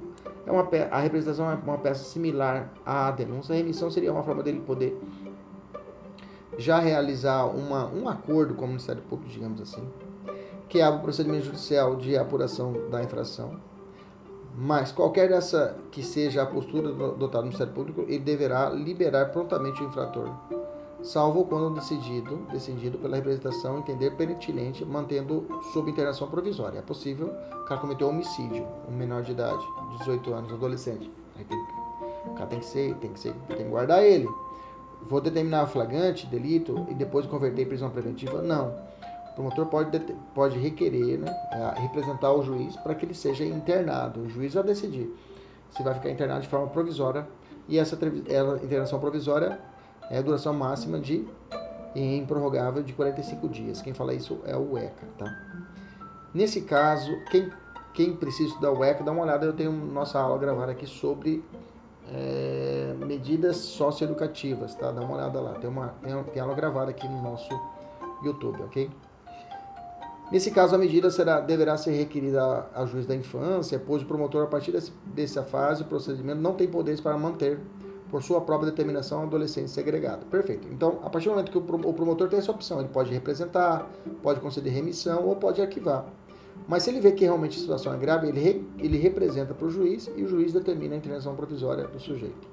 É 0.45 0.51
uma, 0.51 0.67
a 0.91 0.99
representação 0.99 1.49
é 1.49 1.55
uma 1.55 1.77
peça 1.77 2.03
similar 2.03 2.73
à 2.85 3.11
denúncia. 3.11 3.53
A 3.53 3.57
remissão 3.57 3.89
seria 3.89 4.11
uma 4.11 4.23
forma 4.23 4.43
dele 4.43 4.61
poder 4.61 4.97
já 6.57 6.79
realizar 6.79 7.45
uma, 7.45 7.87
um 7.87 8.07
acordo 8.07 8.53
com 8.53 8.65
o 8.65 8.67
Ministério 8.67 9.01
Público, 9.03 9.31
digamos 9.31 9.61
assim, 9.61 9.83
que 10.67 10.81
abre 10.81 10.99
o 10.99 11.03
procedimento 11.03 11.45
judicial 11.45 11.95
de 11.95 12.17
apuração 12.17 12.73
da 12.89 13.01
infração. 13.01 13.57
Mas 14.61 14.91
qualquer 14.91 15.29
dessa 15.29 15.77
que 15.89 16.03
seja 16.03 16.43
a 16.43 16.45
postura 16.45 16.89
adotada 16.89 17.37
no 17.37 17.43
Ministério 17.43 17.71
Público, 17.71 18.01
ele 18.01 18.19
deverá 18.19 18.69
liberar 18.69 19.31
prontamente 19.31 19.81
o 19.81 19.87
infrator, 19.87 20.29
salvo 21.01 21.45
quando 21.45 21.75
decidido, 21.75 22.35
decidido 22.51 22.97
pela 22.97 23.15
representação 23.15 23.79
entender 23.79 24.11
pertinente, 24.17 24.83
mantendo 24.83 25.47
sob 25.71 25.89
internação 25.89 26.27
provisória. 26.27 26.79
É 26.79 26.81
possível 26.81 27.27
o 27.53 27.63
cara 27.63 27.79
cometeu 27.79 28.09
homicídio, 28.09 28.67
um 28.89 28.91
menor 28.91 29.21
de 29.21 29.31
idade, 29.31 29.63
18 29.99 30.33
anos, 30.33 30.51
adolescente. 30.51 31.09
Aí 31.37 31.45
tem, 31.45 31.57
o 32.25 32.33
cara 32.33 32.47
tem 32.47 32.59
que 32.59 32.65
ser, 32.65 32.93
tem 32.95 33.13
que 33.13 33.19
ser, 33.21 33.33
tem 33.47 33.57
que 33.59 33.63
guardar 33.63 34.03
ele. 34.03 34.27
Vou 35.03 35.21
determinar 35.21 35.67
flagrante, 35.67 36.27
delito 36.27 36.85
e 36.89 36.93
depois 36.93 37.25
converter 37.25 37.61
em 37.61 37.65
prisão 37.65 37.89
preventiva? 37.89 38.41
Não. 38.41 38.75
Promotor 39.39 39.67
pode, 39.67 39.99
pode 40.35 40.59
requerer, 40.59 41.17
né, 41.17 41.33
representar 41.77 42.33
o 42.33 42.43
juiz 42.43 42.75
para 42.75 42.93
que 42.93 43.05
ele 43.05 43.13
seja 43.13 43.45
internado. 43.45 44.19
O 44.19 44.29
juiz 44.29 44.53
vai 44.53 44.63
decidir 44.63 45.09
se 45.69 45.81
vai 45.81 45.93
ficar 45.93 46.09
internado 46.09 46.41
de 46.41 46.49
forma 46.49 46.67
provisória 46.67 47.25
e 47.65 47.79
essa 47.79 47.97
internação 48.61 48.99
provisória 48.99 49.57
é 50.09 50.17
a 50.17 50.21
duração 50.21 50.53
máxima 50.53 50.99
de 50.99 51.25
improrrogável 51.95 52.83
de 52.83 52.91
45 52.91 53.47
dias. 53.47 53.81
Quem 53.81 53.93
fala 53.93 54.13
isso 54.13 54.41
é 54.43 54.57
o 54.57 54.77
ECA, 54.77 55.07
tá? 55.17 55.33
Nesse 56.33 56.59
caso, 56.63 57.09
quem, 57.31 57.49
quem 57.93 58.17
precisa 58.17 58.49
estudar 58.49 58.73
o 58.73 58.83
ECA, 58.83 59.05
dá 59.05 59.13
uma 59.13 59.23
olhada, 59.23 59.45
eu 59.45 59.53
tenho 59.53 59.71
nossa 59.71 60.19
aula 60.19 60.37
gravada 60.37 60.73
aqui 60.73 60.85
sobre 60.85 61.41
é, 62.11 62.93
medidas 63.05 63.55
socioeducativas, 63.55 64.75
tá? 64.75 64.91
Dá 64.91 64.99
uma 64.99 65.15
olhada 65.15 65.39
lá, 65.39 65.53
tem, 65.53 65.69
uma, 65.69 65.95
tem, 66.03 66.23
tem 66.25 66.41
aula 66.41 66.55
gravada 66.55 66.91
aqui 66.91 67.07
no 67.07 67.21
nosso 67.21 67.49
YouTube, 68.21 68.63
ok? 68.63 68.91
Nesse 70.31 70.51
caso, 70.51 70.75
a 70.75 70.77
medida 70.77 71.09
será, 71.09 71.39
deverá 71.39 71.75
ser 71.75 71.91
requerida 71.91 72.67
ao 72.73 72.85
juiz 72.85 73.07
da 73.07 73.15
infância, 73.15 73.81
pois 73.83 74.03
o 74.03 74.05
promotor, 74.05 74.43
a 74.43 74.47
partir 74.47 74.71
desse, 74.71 74.91
dessa 75.07 75.41
fase, 75.41 75.81
o 75.81 75.85
procedimento 75.85 76.39
não 76.39 76.53
tem 76.53 76.67
poderes 76.67 77.01
para 77.01 77.17
manter, 77.17 77.59
por 78.09 78.21
sua 78.23 78.41
própria 78.41 78.69
determinação, 78.69 79.23
adolescente 79.23 79.69
segregado. 79.69 80.25
Perfeito. 80.27 80.67
Então, 80.71 80.99
a 81.03 81.09
partir 81.09 81.29
do 81.29 81.31
momento 81.31 81.51
que 81.51 81.57
o 81.57 81.93
promotor 81.93 82.27
tem 82.27 82.39
essa 82.39 82.51
opção, 82.51 82.79
ele 82.79 82.89
pode 82.89 83.11
representar, 83.11 83.89
pode 84.21 84.39
conceder 84.39 84.73
remissão 84.73 85.25
ou 85.25 85.35
pode 85.35 85.61
arquivar. 85.61 86.05
Mas 86.67 86.83
se 86.83 86.89
ele 86.89 86.99
vê 86.99 87.11
que 87.11 87.23
realmente 87.23 87.57
a 87.57 87.61
situação 87.61 87.93
é 87.93 87.97
grave, 87.97 88.27
ele, 88.27 88.39
re, 88.39 88.67
ele 88.77 88.97
representa 88.97 89.53
para 89.53 89.65
o 89.65 89.69
juiz 89.69 90.09
e 90.15 90.23
o 90.23 90.27
juiz 90.27 90.53
determina 90.53 90.95
a 90.95 90.97
intervenção 90.97 91.35
provisória 91.35 91.87
do 91.87 91.99
sujeito. 91.99 92.47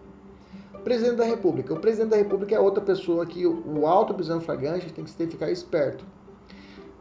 Presidente 0.85 1.17
da 1.17 1.25
República. 1.25 1.75
O 1.75 1.81
presidente 1.81 2.11
da 2.11 2.17
República 2.17 2.55
é 2.55 2.61
outra 2.61 2.83
pessoa 2.83 3.27
que 3.27 3.45
o, 3.45 3.81
o 3.81 3.87
auto 3.87 4.15
prisão 4.15 4.41
flagrante 4.41 4.93
tem 4.93 5.05
que 5.05 5.11
ficar 5.11 5.51
esperto. 5.51 6.05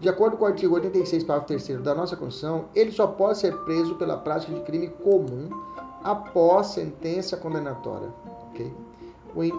De 0.06 0.10
acordo 0.10 0.38
com 0.38 0.44
o 0.44 0.48
artigo 0.48 0.76
86, 0.76 1.24
parágrafo 1.24 1.48
3 1.48 1.82
da 1.82 1.96
nossa 1.96 2.16
Constituição, 2.16 2.66
ele 2.76 2.92
só 2.92 3.08
pode 3.08 3.40
ser 3.40 3.58
preso 3.64 3.96
pela 3.96 4.16
prática 4.16 4.54
de 4.54 4.62
crime 4.62 4.88
comum 4.88 5.50
após 6.04 6.68
sentença 6.68 7.36
condenatória. 7.36 8.10
Okay? 8.52 8.72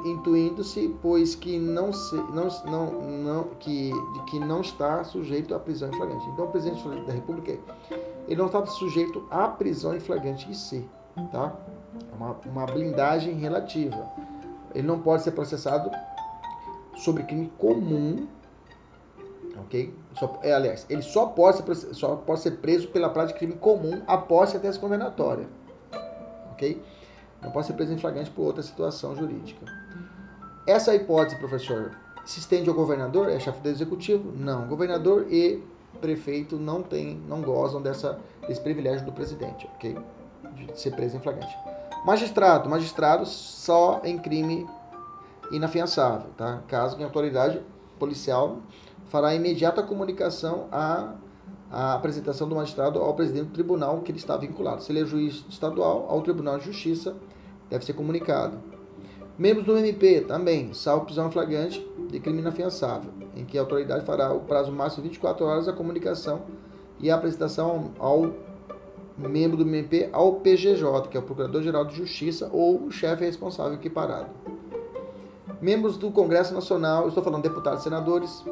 Intuindo-se, 0.04 0.96
pois 1.02 1.34
que 1.34 1.58
não, 1.58 1.92
se, 1.92 2.14
não, 2.14 2.46
não, 2.64 2.92
não, 2.92 3.44
que, 3.58 3.90
que 4.30 4.38
não 4.38 4.60
está 4.60 5.02
sujeito 5.02 5.52
à 5.52 5.58
prisão 5.58 5.88
em 5.88 5.96
flagrante. 5.96 6.24
Então, 6.28 6.44
o 6.44 6.48
presidente 6.52 6.88
da 7.04 7.12
República 7.12 7.58
ele 8.28 8.36
não 8.36 8.46
está 8.46 8.64
sujeito 8.66 9.26
à 9.32 9.48
prisão 9.48 9.96
em 9.96 10.00
flagrante 10.00 10.48
em 10.48 10.54
si. 10.54 10.88
Tá? 11.32 11.56
Uma, 12.16 12.36
uma 12.46 12.66
blindagem 12.66 13.34
relativa. 13.34 14.08
Ele 14.76 14.86
não 14.86 15.00
pode 15.00 15.24
ser 15.24 15.32
processado 15.32 15.90
sobre 16.94 17.24
crime 17.24 17.50
comum 17.58 18.28
ok? 19.66 19.92
Só, 20.18 20.38
é, 20.42 20.52
aliás, 20.52 20.86
ele 20.88 21.02
só 21.02 21.26
pode, 21.26 21.58
ser, 21.58 21.94
só 21.94 22.16
pode 22.16 22.40
ser 22.40 22.52
preso 22.52 22.88
pela 22.88 23.10
prática 23.10 23.38
de 23.38 23.46
crime 23.46 23.60
comum 23.60 24.02
após 24.06 24.50
sentença 24.50 24.78
condenatória, 24.78 25.46
ok? 26.52 26.82
Não 27.42 27.50
pode 27.50 27.66
ser 27.66 27.74
preso 27.74 27.92
em 27.92 27.98
flagrante 27.98 28.30
por 28.30 28.42
outra 28.42 28.62
situação 28.62 29.14
jurídica. 29.14 29.66
Essa 30.66 30.94
hipótese, 30.94 31.38
professor, 31.38 31.92
se 32.24 32.40
estende 32.40 32.68
ao 32.68 32.74
governador, 32.74 33.28
é 33.28 33.38
chefe 33.38 33.60
do 33.60 33.68
executivo? 33.68 34.32
Não. 34.32 34.66
Governador 34.66 35.26
e 35.30 35.62
prefeito 36.00 36.56
não 36.56 36.82
tem, 36.82 37.16
não 37.28 37.42
gozam 37.42 37.80
dessa, 37.80 38.18
desse 38.48 38.60
privilégio 38.60 39.04
do 39.04 39.12
presidente, 39.12 39.68
ok? 39.74 39.96
De 40.54 40.80
ser 40.80 40.92
preso 40.92 41.16
em 41.16 41.20
flagrante. 41.20 41.56
Magistrado, 42.04 42.68
magistrado 42.68 43.26
só 43.26 44.00
em 44.02 44.18
crime 44.18 44.66
inafiançável, 45.52 46.30
tá? 46.36 46.62
Caso 46.66 47.00
a 47.00 47.04
autoridade 47.04 47.60
policial 47.98 48.58
fará 49.08 49.34
imediata 49.34 49.82
comunicação 49.82 50.66
à, 50.70 51.14
à 51.70 51.94
apresentação 51.94 52.48
do 52.48 52.54
magistrado 52.54 52.98
ao 52.98 53.14
presidente 53.14 53.46
do 53.46 53.52
tribunal 53.52 54.00
que 54.00 54.10
ele 54.10 54.18
está 54.18 54.36
vinculado. 54.36 54.82
Se 54.82 54.92
ele 54.92 55.00
é 55.00 55.04
juiz 55.04 55.44
estadual, 55.48 56.06
ao 56.08 56.22
Tribunal 56.22 56.58
de 56.58 56.66
Justiça 56.66 57.16
deve 57.70 57.84
ser 57.84 57.92
comunicado. 57.92 58.58
Membros 59.38 59.66
do 59.66 59.76
MP 59.76 60.22
também, 60.22 60.72
salvo 60.72 61.04
prisão 61.04 61.30
flagrante 61.30 61.86
de 62.08 62.18
crime 62.18 62.38
inafiançável, 62.38 63.12
em 63.36 63.44
que 63.44 63.58
a 63.58 63.60
autoridade 63.60 64.04
fará 64.06 64.32
o 64.32 64.40
prazo 64.40 64.72
máximo 64.72 65.02
de 65.02 65.10
24 65.10 65.44
horas 65.44 65.68
a 65.68 65.72
comunicação 65.74 66.42
e 66.98 67.10
a 67.10 67.16
apresentação 67.16 67.90
ao 67.98 68.32
membro 69.18 69.56
do 69.56 69.62
MP 69.62 70.08
ao 70.12 70.36
PGJ, 70.36 71.08
que 71.10 71.16
é 71.16 71.20
o 71.20 71.22
Procurador-Geral 71.22 71.84
de 71.84 71.96
Justiça 71.96 72.48
ou 72.52 72.86
o 72.86 72.90
chefe 72.90 73.24
responsável 73.24 73.74
equiparado. 73.74 74.30
Membros 75.60 75.96
do 75.96 76.10
Congresso 76.10 76.54
Nacional, 76.54 77.08
estou 77.08 77.22
falando 77.22 77.42
deputados 77.42 77.80
e 77.80 77.84
senadores, 77.84 78.44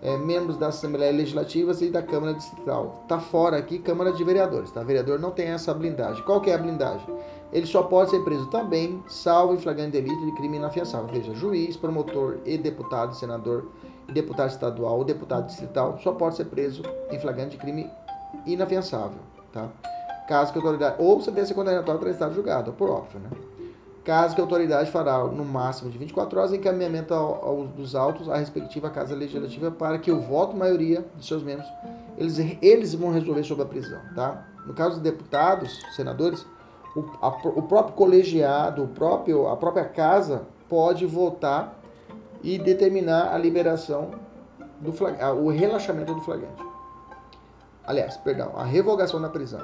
é, 0.00 0.16
membros 0.16 0.56
da 0.56 0.68
Assembleia 0.68 1.12
Legislativa 1.12 1.72
e 1.80 1.90
da 1.90 2.02
Câmara 2.02 2.34
Distrital. 2.34 3.00
Está 3.02 3.18
fora 3.18 3.56
aqui 3.56 3.78
Câmara 3.78 4.12
de 4.12 4.22
Vereadores, 4.22 4.70
tá? 4.70 4.82
Vereador 4.82 5.18
não 5.18 5.30
tem 5.30 5.48
essa 5.48 5.74
blindagem. 5.74 6.22
Qual 6.24 6.40
que 6.40 6.50
é 6.50 6.54
a 6.54 6.58
blindagem? 6.58 7.06
Ele 7.52 7.66
só 7.66 7.82
pode 7.82 8.10
ser 8.10 8.20
preso 8.24 8.46
também, 8.46 9.02
salvo 9.08 9.54
em 9.54 9.58
flagrante 9.58 9.92
delito 9.92 10.24
de 10.26 10.32
crime 10.32 10.58
inafiançável. 10.58 11.08
Veja, 11.08 11.34
juiz, 11.34 11.76
promotor 11.76 12.38
e 12.44 12.58
deputado, 12.58 13.14
senador, 13.14 13.68
deputado 14.12 14.50
estadual 14.50 14.98
ou 14.98 15.04
deputado 15.04 15.46
distrital 15.46 15.98
só 16.02 16.12
pode 16.12 16.36
ser 16.36 16.46
preso 16.46 16.82
em 17.10 17.18
flagrante 17.18 17.50
de 17.50 17.58
crime 17.58 17.90
inafiançável, 18.46 19.18
tá? 19.52 19.68
Caso 20.28 20.52
que 20.52 20.58
a 20.58 20.62
autoridade 20.62 20.96
ou 20.98 21.20
sentença 21.22 21.54
condenatória 21.54 21.98
para 21.98 22.10
estado 22.10 22.34
julgado, 22.34 22.72
por 22.72 22.90
óbvio, 22.90 23.18
né? 23.20 23.30
Caso 24.08 24.34
que 24.34 24.40
a 24.40 24.44
autoridade 24.44 24.90
fará 24.90 25.22
no 25.24 25.44
máximo 25.44 25.90
de 25.90 25.98
24 25.98 26.38
horas 26.38 26.52
encaminhamento 26.54 27.12
ao, 27.12 27.44
ao, 27.44 27.64
dos 27.66 27.94
autos 27.94 28.26
à 28.30 28.38
respectiva 28.38 28.88
Casa 28.88 29.14
Legislativa 29.14 29.70
para 29.70 29.98
que 29.98 30.10
o 30.10 30.18
voto 30.18 30.56
maioria 30.56 31.04
de 31.14 31.26
seus 31.26 31.42
membros 31.42 31.68
eles, 32.16 32.38
eles 32.62 32.94
vão 32.94 33.12
resolver 33.12 33.44
sobre 33.44 33.64
a 33.64 33.66
prisão, 33.66 34.00
tá? 34.14 34.46
No 34.64 34.72
caso 34.72 34.94
dos 34.94 35.00
deputados, 35.00 35.78
senadores, 35.94 36.46
o, 36.96 37.00
a, 37.20 37.28
o 37.50 37.62
próprio 37.64 37.94
colegiado, 37.94 38.82
o 38.82 38.88
próprio, 38.88 39.46
a 39.46 39.58
própria 39.58 39.84
casa 39.84 40.46
pode 40.70 41.04
votar 41.04 41.78
e 42.42 42.58
determinar 42.58 43.34
a 43.34 43.36
liberação 43.36 44.12
do 44.80 44.90
flag, 44.90 45.22
o 45.38 45.50
relaxamento 45.50 46.14
do 46.14 46.22
flagrante. 46.22 46.62
Aliás, 47.84 48.16
perdão, 48.16 48.52
a 48.56 48.64
revogação 48.64 49.20
da 49.20 49.28
prisão. 49.28 49.60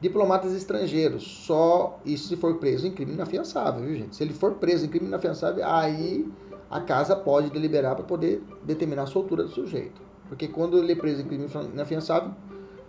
Diplomatas 0.00 0.54
estrangeiros, 0.54 1.22
só 1.44 2.00
isso 2.06 2.28
se 2.28 2.36
for 2.36 2.54
preso 2.54 2.86
em 2.86 2.90
crime 2.90 3.12
inafiançável, 3.12 3.84
viu, 3.84 3.94
gente? 3.94 4.16
Se 4.16 4.24
ele 4.24 4.32
for 4.32 4.54
preso 4.54 4.86
em 4.86 4.88
crime 4.88 5.06
inafiançável, 5.06 5.62
aí 5.66 6.26
a 6.70 6.80
casa 6.80 7.14
pode 7.14 7.50
deliberar 7.50 7.94
para 7.94 8.04
poder 8.04 8.42
determinar 8.64 9.02
a 9.02 9.06
soltura 9.06 9.42
do 9.42 9.50
sujeito. 9.50 10.00
Porque 10.26 10.48
quando 10.48 10.78
ele 10.78 10.92
é 10.92 10.96
preso 10.96 11.20
em 11.20 11.26
crime 11.26 11.46
inafiançável, 11.74 12.32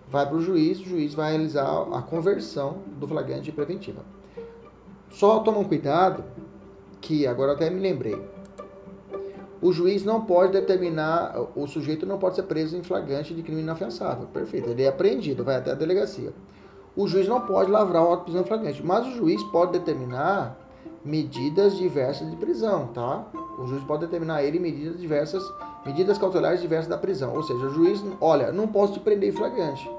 vai 0.10 0.26
para 0.26 0.38
o 0.38 0.42
juiz, 0.42 0.80
o 0.80 0.86
juiz 0.86 1.14
vai 1.14 1.32
realizar 1.32 1.66
a 1.92 2.02
conversão 2.02 2.78
do 2.98 3.06
flagrante 3.06 3.52
preventiva. 3.52 4.06
Só 5.10 5.40
tomam 5.40 5.66
cuidado 5.66 6.24
que, 7.02 7.28
agora 7.28 7.52
até 7.52 7.70
me 7.70 7.82
lembrei, 7.82 8.22
o 9.62 9.74
juiz 9.74 10.06
não 10.06 10.22
pode 10.22 10.54
determinar, 10.54 11.36
o 11.58 11.68
sujeito 11.68 12.06
não 12.06 12.18
pode 12.18 12.36
ser 12.36 12.44
preso 12.44 12.78
em 12.78 12.84
flagrante 12.84 13.34
de 13.34 13.44
crime 13.44 13.62
inafiançável. 13.62 14.28
Perfeito, 14.28 14.70
ele 14.70 14.84
é 14.84 14.88
apreendido, 14.88 15.44
vai 15.44 15.58
até 15.58 15.72
a 15.72 15.76
delegacia 15.76 16.32
o 16.96 17.08
juiz 17.08 17.28
não 17.28 17.42
pode 17.42 17.72
lavrar 17.72 18.04
o 18.04 18.08
auto 18.08 18.20
de 18.20 18.26
prisão 18.26 18.44
flagrante, 18.44 18.86
mas 18.86 19.08
o 19.08 19.12
juiz 19.12 19.42
pode 19.46 19.72
determinar 19.72 20.58
medidas 21.04 21.78
diversas 21.78 22.30
de 22.30 22.36
prisão, 22.36 22.88
tá? 22.88 23.26
O 23.58 23.66
juiz 23.66 23.84
pode 23.84 24.06
determinar 24.06 24.44
ele 24.44 24.60
medidas 24.60 25.00
diversas, 25.00 25.44
medidas 25.86 26.18
cautelares 26.18 26.62
diversas 26.62 26.88
da 26.88 26.98
prisão. 26.98 27.34
Ou 27.36 27.44
seja, 27.44 27.66
o 27.66 27.74
juiz, 27.74 28.04
olha, 28.20 28.52
não 28.52 28.68
posso 28.68 28.94
te 28.94 29.00
prender 29.00 29.30
em 29.30 29.32
flagrante. 29.32 29.90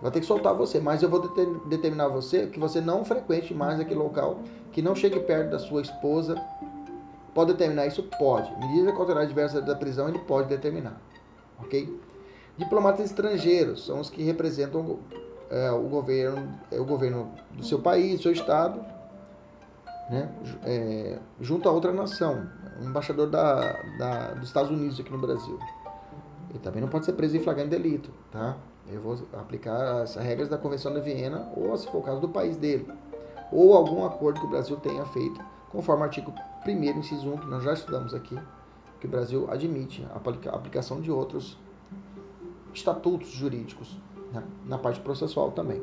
Vai 0.00 0.10
ter 0.10 0.20
que 0.20 0.26
soltar 0.26 0.54
você, 0.54 0.80
mas 0.80 1.02
eu 1.02 1.08
vou 1.08 1.20
determinar 1.66 2.08
você 2.08 2.46
que 2.46 2.58
você 2.58 2.80
não 2.80 3.04
frequente 3.04 3.54
mais 3.54 3.78
aquele 3.78 4.00
local, 4.00 4.40
que 4.72 4.82
não 4.82 4.96
chegue 4.96 5.20
perto 5.20 5.50
da 5.50 5.58
sua 5.58 5.82
esposa. 5.82 6.34
Pode 7.32 7.52
determinar 7.52 7.86
isso? 7.86 8.02
Pode. 8.18 8.50
Medidas 8.58 8.96
cautelares 8.96 9.28
diversas 9.28 9.64
da 9.64 9.76
prisão 9.76 10.08
ele 10.08 10.18
pode 10.20 10.48
determinar. 10.48 11.00
Ok? 11.60 12.00
Diplomatas 12.56 13.06
estrangeiros 13.06 13.86
são 13.86 14.00
os 14.00 14.10
que 14.10 14.22
representam 14.22 14.98
é, 15.52 15.70
o 15.70 15.82
governo, 15.82 16.58
é 16.70 16.80
o 16.80 16.84
governo 16.84 17.30
do 17.52 17.62
seu 17.64 17.78
país, 17.78 18.16
do 18.16 18.22
seu 18.22 18.32
estado, 18.32 18.80
né, 20.08 20.34
é, 20.64 21.18
junto 21.40 21.68
a 21.68 21.72
outra 21.72 21.92
nação, 21.92 22.48
um 22.80 22.86
embaixador 22.86 23.28
da, 23.28 23.72
da, 23.98 24.32
dos 24.32 24.48
Estados 24.48 24.70
Unidos 24.70 24.98
aqui 24.98 25.12
no 25.12 25.18
Brasil. 25.18 25.58
Ele 26.48 26.58
também 26.58 26.80
não 26.80 26.88
pode 26.88 27.04
ser 27.04 27.12
preso 27.12 27.36
em 27.36 27.40
flagrante 27.40 27.68
delito, 27.68 28.10
tá? 28.30 28.56
Eu 28.90 29.00
vou 29.00 29.18
aplicar 29.34 30.02
as 30.02 30.16
regras 30.16 30.48
da 30.48 30.58
Convenção 30.58 30.92
de 30.92 31.00
Viena, 31.00 31.50
ou 31.54 31.76
se 31.76 31.86
for 31.86 31.98
o 31.98 32.02
caso 32.02 32.20
do 32.20 32.28
país 32.28 32.56
dele, 32.56 32.90
ou 33.52 33.74
algum 33.74 34.04
acordo 34.04 34.40
que 34.40 34.46
o 34.46 34.50
Brasil 34.50 34.76
tenha 34.78 35.04
feito, 35.06 35.40
conforme 35.70 36.02
o 36.02 36.04
artigo 36.04 36.32
1 36.66 36.70
inciso 36.98 37.30
1, 37.30 37.36
que 37.38 37.46
nós 37.46 37.62
já 37.62 37.74
estudamos 37.74 38.14
aqui, 38.14 38.38
que 39.00 39.06
o 39.06 39.10
Brasil 39.10 39.46
admite 39.50 40.06
a 40.10 40.56
aplicação 40.56 41.00
de 41.00 41.10
outros 41.10 41.58
estatutos 42.74 43.28
jurídicos, 43.28 43.98
né? 44.32 44.42
na 44.66 44.78
parte 44.78 45.00
processual 45.00 45.50
também. 45.52 45.82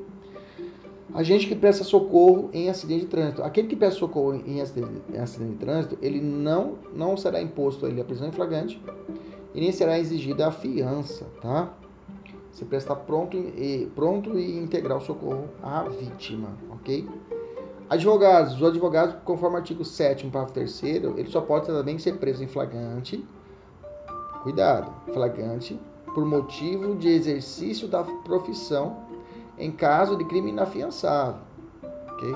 Agente 1.13 1.47
que 1.47 1.55
presta 1.55 1.83
socorro 1.83 2.49
em 2.53 2.69
acidente 2.69 3.01
de 3.01 3.07
trânsito. 3.07 3.41
Aquele 3.41 3.67
que 3.67 3.75
presta 3.75 3.99
socorro 3.99 4.35
em 4.45 4.61
acidente, 4.61 5.01
em 5.11 5.17
acidente 5.17 5.53
de 5.53 5.57
trânsito, 5.57 5.97
ele 6.01 6.21
não, 6.21 6.75
não 6.93 7.17
será 7.17 7.41
imposto 7.41 7.85
a 7.85 7.89
ele 7.89 7.99
a 7.99 8.05
prisão 8.05 8.27
em 8.27 8.31
flagrante 8.31 8.79
e 9.55 9.59
nem 9.59 9.71
será 9.71 9.97
exigida 9.97 10.47
a 10.47 10.51
fiança, 10.51 11.25
tá? 11.41 11.73
Você 12.51 12.63
prestar 12.63 12.95
pronto 12.95 13.35
e, 13.35 13.89
pronto 13.95 14.37
e 14.37 14.57
integrar 14.57 14.97
o 14.97 15.01
socorro 15.01 15.49
à 15.63 15.83
vítima, 15.83 16.49
ok? 16.69 17.07
Advogados. 17.89 18.55
Os 18.55 18.63
advogados, 18.63 19.15
conforme 19.23 19.55
o 19.55 19.59
artigo 19.59 19.83
7 19.83 20.27
parágrafo 20.27 20.53
3 20.53 20.83
ele 20.83 21.29
só 21.29 21.41
pode 21.41 21.65
também 21.65 21.97
ser 21.97 22.17
preso 22.17 22.43
em 22.43 22.47
flagrante, 22.47 23.25
cuidado, 24.43 24.91
flagrante, 25.11 25.79
por 26.13 26.25
motivo 26.25 26.95
de 26.95 27.09
exercício 27.09 27.87
da 27.87 28.03
profissão 28.03 28.97
em 29.57 29.71
caso 29.71 30.15
de 30.15 30.23
crime 30.25 30.49
inafiançável. 30.49 31.41
Ok? 32.13 32.35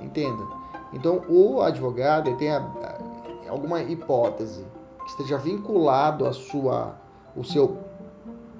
Entenda. 0.00 0.44
Então, 0.92 1.22
o 1.28 1.60
advogado 1.60 2.34
tem 2.36 2.50
alguma 3.48 3.82
hipótese 3.82 4.64
que 5.04 5.10
esteja 5.10 5.36
vinculado 5.36 6.26
a 6.26 6.32
sua, 6.32 6.96
o 7.36 7.44
seu 7.44 7.76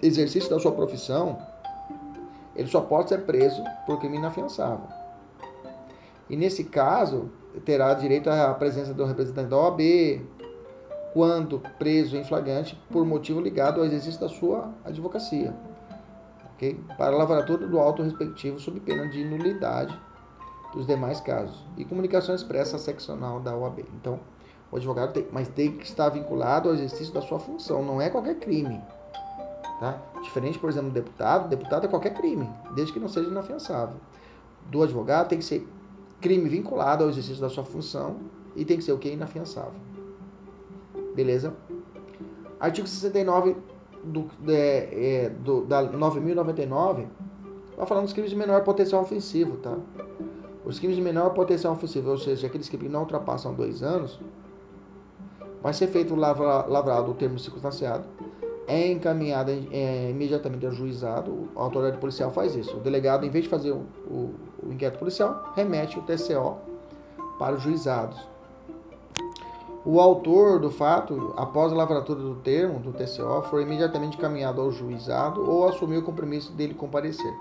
exercício 0.03 0.51
da 0.51 0.61
sua 0.61 0.73
profissão, 0.73 1.39
ele 2.55 2.69
só 2.69 2.81
pode 2.81 3.09
ser 3.09 3.23
preso 3.23 3.63
por 3.87 3.99
crime 3.99 4.17
inafiançável. 4.17 4.87
E 6.29 6.37
nesse 6.37 6.65
caso, 6.65 7.31
terá 7.65 7.95
direito 7.95 8.29
à 8.29 8.53
presença 8.55 8.93
do 8.93 9.05
representante 9.05 9.49
da 9.49 9.57
OAB, 9.57 9.81
quando 11.17 11.63
preso 11.79 12.15
em 12.15 12.25
flagrante 12.25 12.79
por 12.91 13.07
motivo 13.07 13.41
ligado 13.41 13.81
ao 13.81 13.87
exercício 13.87 14.21
da 14.21 14.29
sua 14.29 14.71
advocacia 14.85 15.57
okay? 16.57 16.79
para 16.99 17.15
a 17.15 17.17
lavratura 17.17 17.67
do 17.67 17.79
auto 17.79 18.03
respectivo 18.03 18.61
sob 18.61 18.81
pena 18.81 19.09
de 19.09 19.25
nulidade 19.25 19.99
dos 20.75 20.87
demais 20.87 21.19
casos. 21.19 21.65
E 21.79 21.87
comunicação 21.87 22.35
expressa 22.35 22.77
seccional 22.77 23.41
da 23.41 23.57
OAB. 23.57 23.87
Então, 23.99 24.21
o 24.71 24.77
advogado 24.77 25.15
tem, 25.15 25.27
mas 25.33 25.49
tem 25.49 25.73
que 25.73 25.87
estar 25.87 26.11
vinculado 26.11 26.69
ao 26.69 26.75
exercício 26.75 27.15
da 27.15 27.23
sua 27.23 27.39
função, 27.39 27.83
não 27.83 27.99
é 27.99 28.11
qualquer 28.11 28.35
crime. 28.35 28.79
Tá? 29.81 29.99
Diferente, 30.23 30.59
por 30.59 30.69
exemplo, 30.69 30.91
do 30.91 30.95
deputado, 30.95 31.49
deputado 31.49 31.87
é 31.87 31.89
qualquer 31.89 32.13
crime, 32.13 32.47
desde 32.75 32.93
que 32.93 33.01
não 33.01 33.09
seja 33.09 33.31
inafiançável. 33.31 33.97
Do 34.67 34.83
advogado 34.83 35.29
tem 35.29 35.39
que 35.39 35.45
ser 35.47 35.67
crime 36.21 36.47
vinculado 36.47 37.05
ao 37.05 37.09
exercício 37.09 37.41
da 37.41 37.49
sua 37.49 37.65
função 37.65 38.17
e 38.55 38.67
tem 38.67 38.77
que 38.77 38.85
ser 38.85 38.93
o 38.93 38.99
que? 38.99 39.09
Inafiançável. 39.09 39.96
Beleza? 41.17 41.55
Artigo 42.61 42.87
69 42.87 43.57
do, 44.05 44.31
é, 44.49 45.25
é, 45.25 45.31
do, 45.31 45.65
da 45.65 45.83
9.099 45.83 47.07
vai 47.75 47.87
falando 47.87 48.05
dos 48.05 48.13
crimes 48.13 48.31
de 48.31 48.37
menor 48.37 48.63
potencial 48.65 49.01
ofensivo, 49.01 49.57
tá? 49.57 49.77
Os 50.65 50.79
crimes 50.79 50.97
de 50.97 51.03
menor 51.03 51.31
potencial 51.31 51.73
ofensivo, 51.73 52.11
ou 52.11 52.19
seja, 52.19 52.47
aqueles 52.47 52.69
que 52.69 52.77
não 52.89 53.01
ultrapassam 53.01 53.55
dois 53.55 53.83
anos, 53.83 54.21
vai 55.63 55.73
ser 55.73 55.87
feito 55.87 56.13
o 56.13 56.17
lavra, 56.17 56.67
lavrado 56.67 57.11
o 57.11 57.15
termo 57.15 57.39
circunstanciado, 57.39 58.05
é 58.67 58.89
encaminhado 58.89 59.51
é, 59.71 60.11
imediatamente 60.11 60.67
ao 60.67 60.73
juizado, 60.73 61.49
a 61.57 61.63
autoridade 61.63 61.99
policial 61.99 62.31
faz 62.31 62.55
isso. 62.55 62.77
O 62.77 62.81
delegado, 62.81 63.25
em 63.25 63.31
vez 63.31 63.45
de 63.45 63.51
fazer 63.51 63.71
o, 63.71 63.87
o, 64.07 64.35
o 64.63 64.73
inquérito 64.73 64.99
policial, 64.99 65.53
remete 65.55 65.99
o 65.99 66.03
TCO 66.03 66.59
para 67.39 67.55
os 67.55 67.63
juizados. 67.63 68.36
O 69.89 70.01
autor 70.01 70.59
do 70.59 70.69
fato, 70.69 71.33
após 71.37 71.73
a 71.73 71.77
lavratura 71.77 72.21
do 72.21 72.35
termo 72.35 72.81
do 72.81 72.93
TCO, 72.93 73.43
foi 73.49 73.63
imediatamente 73.63 74.19
encaminhado 74.19 74.61
ao 74.61 74.73
juizado 74.73 75.49
ou 75.49 75.69
assumiu 75.69 76.01
o 76.01 76.03
compromisso 76.03 76.53
dele 76.53 76.75
comparecer. 76.75 77.33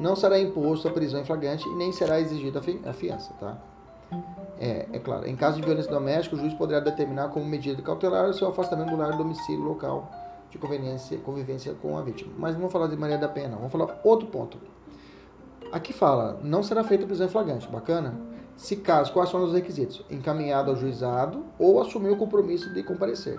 Não 0.00 0.16
será 0.16 0.36
imposto 0.36 0.88
a 0.88 0.90
prisão 0.90 1.20
em 1.20 1.24
flagrante 1.24 1.64
e 1.68 1.76
nem 1.76 1.92
será 1.92 2.18
exigida 2.18 2.60
a 2.84 2.92
fiança, 2.92 3.32
tá? 3.38 3.56
É, 4.58 4.88
é 4.92 4.98
claro, 4.98 5.28
em 5.28 5.36
caso 5.36 5.60
de 5.60 5.62
violência 5.64 5.92
doméstica, 5.92 6.34
o 6.34 6.38
juiz 6.40 6.52
poderá 6.54 6.80
determinar 6.80 7.28
como 7.28 7.44
medida 7.44 7.80
cautelar 7.82 8.28
o 8.28 8.34
seu 8.34 8.48
afastamento 8.48 8.90
do 8.90 8.96
lar 8.96 9.12
do 9.12 9.18
domicílio 9.18 9.62
local 9.62 10.10
de 10.50 10.58
conveniência, 10.58 11.18
convivência 11.18 11.72
com 11.80 11.96
a 11.96 12.02
vítima. 12.02 12.32
Mas 12.36 12.54
não 12.54 12.62
vamos 12.62 12.72
falar 12.72 12.88
de 12.88 12.96
Maria 12.96 13.16
da 13.16 13.28
Pena, 13.28 13.54
vamos 13.54 13.70
falar 13.70 14.00
outro 14.02 14.26
ponto. 14.26 14.58
Aqui 15.70 15.92
fala, 15.92 16.40
não 16.42 16.64
será 16.64 16.82
feita 16.82 17.06
prisão 17.06 17.28
em 17.28 17.30
flagrante, 17.30 17.68
bacana? 17.68 18.33
Se 18.56 18.76
caso, 18.76 19.12
quais 19.12 19.30
são 19.30 19.42
os 19.44 19.52
requisitos? 19.52 20.04
Encaminhado 20.10 20.70
ao 20.70 20.76
juizado 20.76 21.44
ou 21.58 21.80
assumir 21.80 22.10
o 22.10 22.16
compromisso 22.16 22.72
de 22.72 22.82
comparecer. 22.82 23.38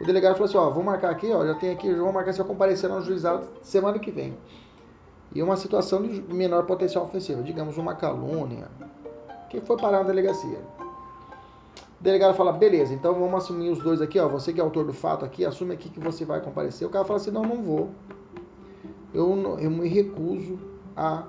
O 0.00 0.04
delegado 0.04 0.34
falou 0.34 0.46
assim: 0.46 0.58
ó, 0.58 0.70
vou 0.70 0.82
marcar 0.82 1.10
aqui, 1.10 1.30
ó, 1.32 1.46
já 1.46 1.54
tem 1.54 1.70
aqui, 1.70 1.90
já 1.90 2.02
vou 2.02 2.12
marcar 2.12 2.32
se 2.32 2.38
vai 2.38 2.46
comparecer 2.46 2.90
no 2.90 3.00
juizado 3.00 3.46
semana 3.62 3.98
que 3.98 4.10
vem. 4.10 4.36
E 5.34 5.42
uma 5.42 5.56
situação 5.56 6.02
de 6.02 6.22
menor 6.32 6.66
potencial 6.66 7.04
ofensivo, 7.04 7.42
digamos 7.42 7.78
uma 7.78 7.94
calúnia, 7.94 8.68
que 9.48 9.60
foi 9.60 9.76
parar 9.76 9.98
na 9.98 10.04
delegacia. 10.04 10.60
O 11.98 12.02
delegado 12.02 12.34
fala: 12.34 12.52
beleza, 12.52 12.92
então 12.92 13.14
vamos 13.14 13.34
assumir 13.42 13.70
os 13.70 13.78
dois 13.78 14.02
aqui, 14.02 14.18
ó, 14.18 14.28
você 14.28 14.52
que 14.52 14.60
é 14.60 14.62
autor 14.62 14.84
do 14.84 14.92
fato 14.92 15.24
aqui, 15.24 15.44
assume 15.44 15.72
aqui 15.72 15.88
que 15.88 15.98
você 15.98 16.24
vai 16.24 16.40
comparecer. 16.42 16.86
O 16.86 16.90
cara 16.90 17.04
fala 17.04 17.18
assim: 17.18 17.30
não, 17.30 17.42
não 17.42 17.62
vou. 17.62 17.90
Eu, 19.14 19.58
eu 19.58 19.70
me 19.70 19.88
recuso 19.88 20.58
a 20.94 21.24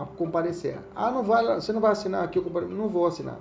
a 0.00 0.06
comparecer. 0.06 0.78
Ah, 0.96 1.10
não 1.10 1.22
vai, 1.22 1.44
você 1.60 1.72
não 1.72 1.80
vai 1.80 1.92
assinar 1.92 2.24
aqui, 2.24 2.38
eu 2.38 2.68
não 2.68 2.88
vou 2.88 3.06
assinar. 3.06 3.38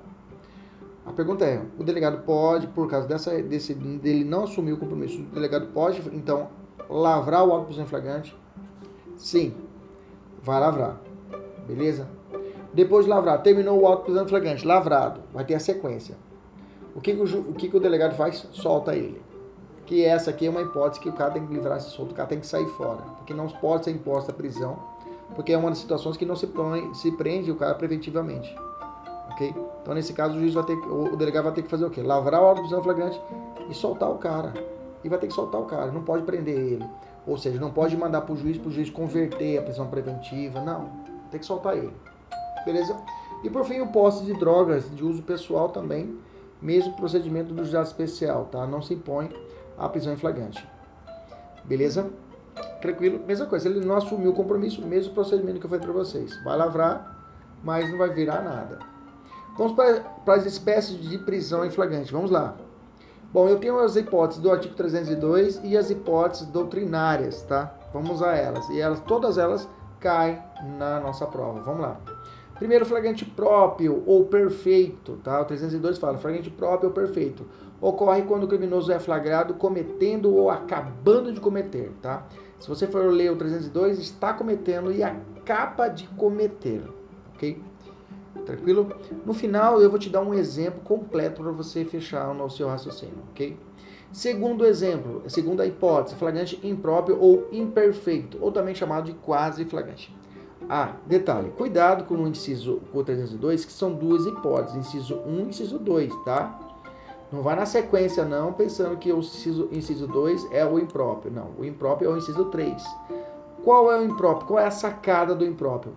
A 1.05 1.13
pergunta 1.13 1.45
é: 1.45 1.61
o 1.77 1.83
delegado 1.83 2.23
pode, 2.23 2.67
por 2.67 2.89
causa 2.89 3.07
dessa, 3.07 3.41
desse, 3.41 3.73
dele 3.73 4.23
não 4.23 4.43
assumir 4.43 4.73
o 4.73 4.77
compromisso, 4.77 5.21
o 5.21 5.25
delegado 5.33 5.67
pode, 5.67 6.01
então, 6.13 6.49
lavrar 6.89 7.45
o 7.45 7.53
auto 7.53 7.79
em 7.79 7.85
flagrante? 7.85 8.35
Sim, 9.17 9.53
vai 10.43 10.59
lavrar. 10.59 10.99
Beleza? 11.65 12.07
Depois 12.73 13.05
de 13.05 13.11
lavrar, 13.11 13.41
terminou 13.41 13.79
o 13.79 13.87
auto 13.87 14.11
em 14.11 14.27
flagrante, 14.27 14.65
lavrado, 14.65 15.21
vai 15.33 15.45
ter 15.45 15.55
a 15.55 15.59
sequência. 15.59 16.15
O 16.95 17.01
que, 17.01 17.15
que 17.15 17.21
o, 17.21 17.39
o 17.51 17.53
que, 17.53 17.69
que 17.69 17.77
o 17.77 17.79
delegado 17.79 18.15
faz? 18.15 18.47
Solta 18.51 18.95
ele. 18.95 19.21
Que 19.85 20.05
essa 20.05 20.29
aqui 20.29 20.45
é 20.45 20.49
uma 20.49 20.61
hipótese 20.61 20.99
que 20.99 21.09
o 21.09 21.13
cara 21.13 21.31
tem 21.31 21.45
que 21.45 21.53
livrar-se 21.53 21.89
solto, 21.89 22.11
o 22.11 22.15
cara 22.15 22.27
tem 22.27 22.39
que 22.39 22.45
sair 22.45 22.67
fora. 22.69 23.01
Porque 23.17 23.33
não 23.33 23.47
pode 23.47 23.85
ser 23.85 23.91
imposta 23.91 24.31
a 24.31 24.35
prisão 24.35 24.77
porque 25.35 25.53
é 25.53 25.57
uma 25.57 25.69
das 25.69 25.79
situações 25.79 26.17
que 26.17 26.25
não 26.25 26.35
se, 26.35 26.47
põe, 26.47 26.93
se 26.93 27.11
prende 27.11 27.51
o 27.51 27.55
cara 27.55 27.75
preventivamente. 27.75 28.55
Ok? 29.31 29.53
Então, 29.81 29.93
nesse 29.93 30.13
caso, 30.13 30.35
o 30.35 30.39
juiz 30.39 30.53
vai 30.53 30.63
ter 30.63 30.73
o 30.73 31.15
delegado 31.15 31.45
vai 31.45 31.53
ter 31.53 31.63
que 31.63 31.69
fazer 31.69 31.85
o 31.85 31.89
quê? 31.89 32.01
Lavrar 32.01 32.41
a 32.41 32.43
ordem 32.43 32.63
de 32.63 32.69
prisão 32.69 32.83
flagrante 32.83 33.21
e 33.69 33.73
soltar 33.73 34.09
o 34.09 34.17
cara. 34.17 34.53
E 35.03 35.09
vai 35.09 35.17
ter 35.17 35.27
que 35.27 35.33
soltar 35.33 35.61
o 35.61 35.65
cara, 35.65 35.91
não 35.91 36.03
pode 36.03 36.23
prender 36.23 36.57
ele. 36.57 36.85
Ou 37.25 37.37
seja, 37.37 37.59
não 37.59 37.71
pode 37.71 37.95
mandar 37.95 38.21
para 38.21 38.33
o 38.33 38.37
juiz, 38.37 38.57
para 38.57 38.69
o 38.69 38.71
juiz 38.71 38.89
converter 38.89 39.57
a 39.59 39.61
prisão 39.61 39.87
preventiva, 39.87 40.61
não. 40.61 40.89
Tem 41.31 41.39
que 41.39 41.45
soltar 41.45 41.77
ele. 41.77 41.93
Beleza? 42.65 42.95
E 43.43 43.49
por 43.49 43.63
fim, 43.65 43.79
o 43.79 43.87
posse 43.87 44.25
de 44.25 44.33
drogas 44.33 44.93
de 44.93 45.03
uso 45.03 45.21
pessoal 45.21 45.69
também, 45.69 46.17
mesmo 46.61 46.93
procedimento 46.93 47.53
do 47.53 47.63
juizado 47.63 47.87
especial, 47.87 48.45
tá? 48.51 48.67
Não 48.67 48.81
se 48.81 48.93
impõe 48.93 49.29
a 49.77 49.87
prisão 49.87 50.11
em 50.11 50.17
flagrante. 50.17 50.67
Beleza? 51.63 52.09
Tranquilo, 52.81 53.19
mesma 53.25 53.45
coisa. 53.45 53.67
Ele 53.67 53.85
não 53.85 53.95
assumiu 53.95 54.31
o 54.31 54.33
compromisso, 54.33 54.85
mesmo 54.85 55.13
procedimento 55.13 55.59
que 55.59 55.65
eu 55.65 55.69
falei 55.69 55.83
para 55.83 55.93
vocês. 55.93 56.31
Vai 56.43 56.57
lavrar, 56.57 57.17
mas 57.63 57.89
não 57.89 57.97
vai 57.97 58.09
virar 58.09 58.41
nada. 58.41 58.79
Vamos 59.57 59.73
para, 59.73 60.33
as 60.33 60.45
espécies 60.45 60.97
de 61.01 61.17
prisão 61.17 61.65
em 61.65 61.69
flagrante. 61.69 62.11
Vamos 62.11 62.31
lá. 62.31 62.55
Bom, 63.31 63.47
eu 63.47 63.59
tenho 63.59 63.79
as 63.79 63.95
hipóteses 63.95 64.41
do 64.41 64.51
artigo 64.51 64.73
302 64.73 65.61
e 65.63 65.77
as 65.77 65.89
hipóteses 65.89 66.47
doutrinárias, 66.47 67.43
tá? 67.43 67.73
Vamos 67.93 68.23
a 68.23 68.35
elas. 68.35 68.67
E 68.69 68.79
elas, 68.79 68.99
todas 69.01 69.37
elas 69.37 69.67
caem 69.99 70.39
na 70.77 70.99
nossa 70.99 71.27
prova. 71.27 71.59
Vamos 71.61 71.81
lá. 71.81 71.99
Primeiro, 72.59 72.85
flagrante 72.85 73.23
próprio 73.23 74.03
ou 74.05 74.25
perfeito, 74.25 75.17
tá? 75.23 75.41
O 75.41 75.45
302 75.45 75.97
fala 75.97 76.17
flagrante 76.17 76.49
próprio 76.49 76.89
ou 76.89 76.93
perfeito. 76.93 77.45
Ocorre 77.81 78.23
quando 78.23 78.43
o 78.43 78.47
criminoso 78.47 78.91
é 78.91 78.99
flagrado 78.99 79.53
cometendo 79.53 80.35
ou 80.35 80.49
acabando 80.49 81.31
de 81.31 81.39
cometer, 81.39 81.91
tá? 82.01 82.25
Se 82.59 82.67
você 82.67 82.87
for 82.87 83.11
ler 83.11 83.31
o 83.31 83.35
302, 83.35 83.99
está 83.99 84.33
cometendo 84.33 84.91
e 84.91 85.01
acaba 85.01 85.87
de 85.87 86.07
cometer, 86.09 86.83
ok? 87.33 87.61
Tranquilo? 88.45 88.89
No 89.25 89.33
final, 89.33 89.81
eu 89.81 89.89
vou 89.89 89.99
te 89.99 90.09
dar 90.09 90.21
um 90.21 90.33
exemplo 90.33 90.81
completo 90.81 91.41
para 91.41 91.51
você 91.51 91.85
fechar 91.85 92.29
o 92.31 92.49
seu 92.49 92.67
raciocínio, 92.67 93.23
ok? 93.31 93.57
Segundo 94.11 94.65
exemplo, 94.65 95.23
segunda 95.27 95.65
hipótese, 95.65 96.15
flagrante 96.15 96.59
impróprio 96.63 97.17
ou 97.19 97.47
imperfeito, 97.51 98.37
ou 98.41 98.51
também 98.51 98.73
chamado 98.73 99.05
de 99.05 99.13
quase 99.13 99.65
flagrante. 99.65 100.13
Ah, 100.67 100.95
detalhe, 101.05 101.51
cuidado 101.51 102.03
com 102.05 102.15
o 102.15 102.27
inciso 102.27 102.81
com 102.91 102.99
o 102.99 103.03
302, 103.03 103.65
que 103.65 103.71
são 103.71 103.93
duas 103.93 104.25
hipóteses, 104.25 104.77
inciso 104.77 105.15
1 105.25 105.39
e 105.39 105.41
inciso 105.43 105.79
2, 105.79 106.13
tá? 106.25 106.59
Não 107.31 107.43
vai 107.43 107.55
na 107.55 107.65
sequência 107.65 108.25
não, 108.25 108.51
pensando 108.51 108.97
que 108.97 109.11
o 109.11 109.19
inciso, 109.19 109.69
inciso 109.71 110.07
2 110.07 110.51
é 110.51 110.65
o 110.65 110.79
impróprio. 110.79 111.31
Não, 111.31 111.51
o 111.59 111.63
impróprio 111.63 112.09
é 112.09 112.13
o 112.13 112.17
inciso 112.17 112.45
3. 112.45 112.83
Qual 113.63 113.91
é 113.91 113.99
o 113.99 114.03
impróprio? 114.03 114.47
Qual 114.47 114.59
é 114.59 114.65
a 114.65 114.71
sacada 114.71 115.35
do 115.35 115.45
impróprio? 115.45 115.93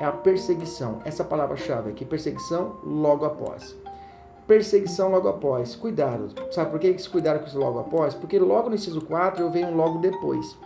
É 0.00 0.04
a 0.06 0.12
perseguição. 0.12 1.00
Essa 1.04 1.22
palavra-chave 1.22 1.90
aqui, 1.90 2.04
perseguição 2.04 2.76
logo 2.82 3.26
após. 3.26 3.76
Perseguição 4.46 5.10
logo 5.10 5.28
após. 5.28 5.76
Cuidado. 5.76 6.30
Sabe 6.50 6.70
por 6.70 6.80
que 6.80 6.86
esse 6.86 7.08
cuidado 7.10 7.40
com 7.40 7.46
isso 7.46 7.58
logo 7.58 7.78
após? 7.78 8.14
Porque 8.14 8.38
logo 8.38 8.70
no 8.70 8.74
inciso 8.74 9.02
4 9.02 9.42
eu 9.42 9.50
venho 9.50 9.76
logo 9.76 9.98
depois. 9.98 10.56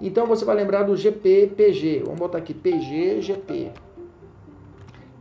Então 0.00 0.26
você 0.26 0.44
vai 0.44 0.54
lembrar 0.54 0.84
do 0.84 0.96
GP, 0.96 1.54
PG. 1.56 2.02
Vamos 2.04 2.20
botar 2.20 2.38
aqui 2.38 2.54
PG, 2.54 3.20
GP. 3.22 3.72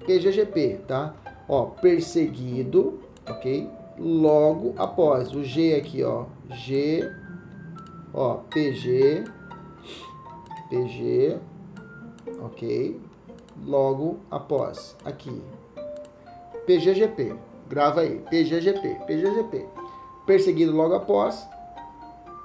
PG, 0.05 0.31
GP, 0.31 0.81
tá? 0.87 1.15
Ó, 1.49 1.65
perseguido, 1.65 2.99
ok? 3.27 3.67
Logo 3.97 4.73
após. 4.77 5.33
O 5.33 5.43
G 5.43 5.75
aqui, 5.75 6.03
ó. 6.03 6.25
G, 6.51 7.09
ó, 8.13 8.35
PG, 8.53 9.23
PG, 10.69 11.37
ok? 12.41 12.99
Logo 13.65 14.19
após. 14.29 14.95
Aqui. 15.05 15.41
PGGP. 16.65 17.35
Grava 17.69 18.01
aí. 18.01 18.19
PGGP. 18.29 18.99
PGGP. 19.07 19.65
Perseguido 20.25 20.75
logo 20.75 20.95
após, 20.95 21.47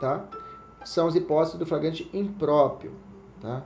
tá? 0.00 0.28
são 0.84 1.08
as 1.08 1.14
hipóteses 1.14 1.58
do 1.58 1.66
flagrante 1.66 2.08
impróprio, 2.12 2.92
tá? 3.40 3.62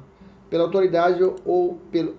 Pela 0.50 0.64
autoridade 0.64 1.22
ou 1.44 1.78
pelo, 1.90 2.14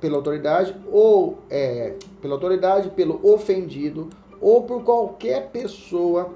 pela 0.00 0.16
autoridade 0.16 0.74
ou 0.90 1.38
é, 1.48 1.96
pela 2.20 2.34
autoridade, 2.34 2.90
pelo 2.90 3.20
ofendido 3.26 4.08
ou 4.40 4.62
por 4.64 4.82
qualquer 4.82 5.50
pessoa 5.50 6.30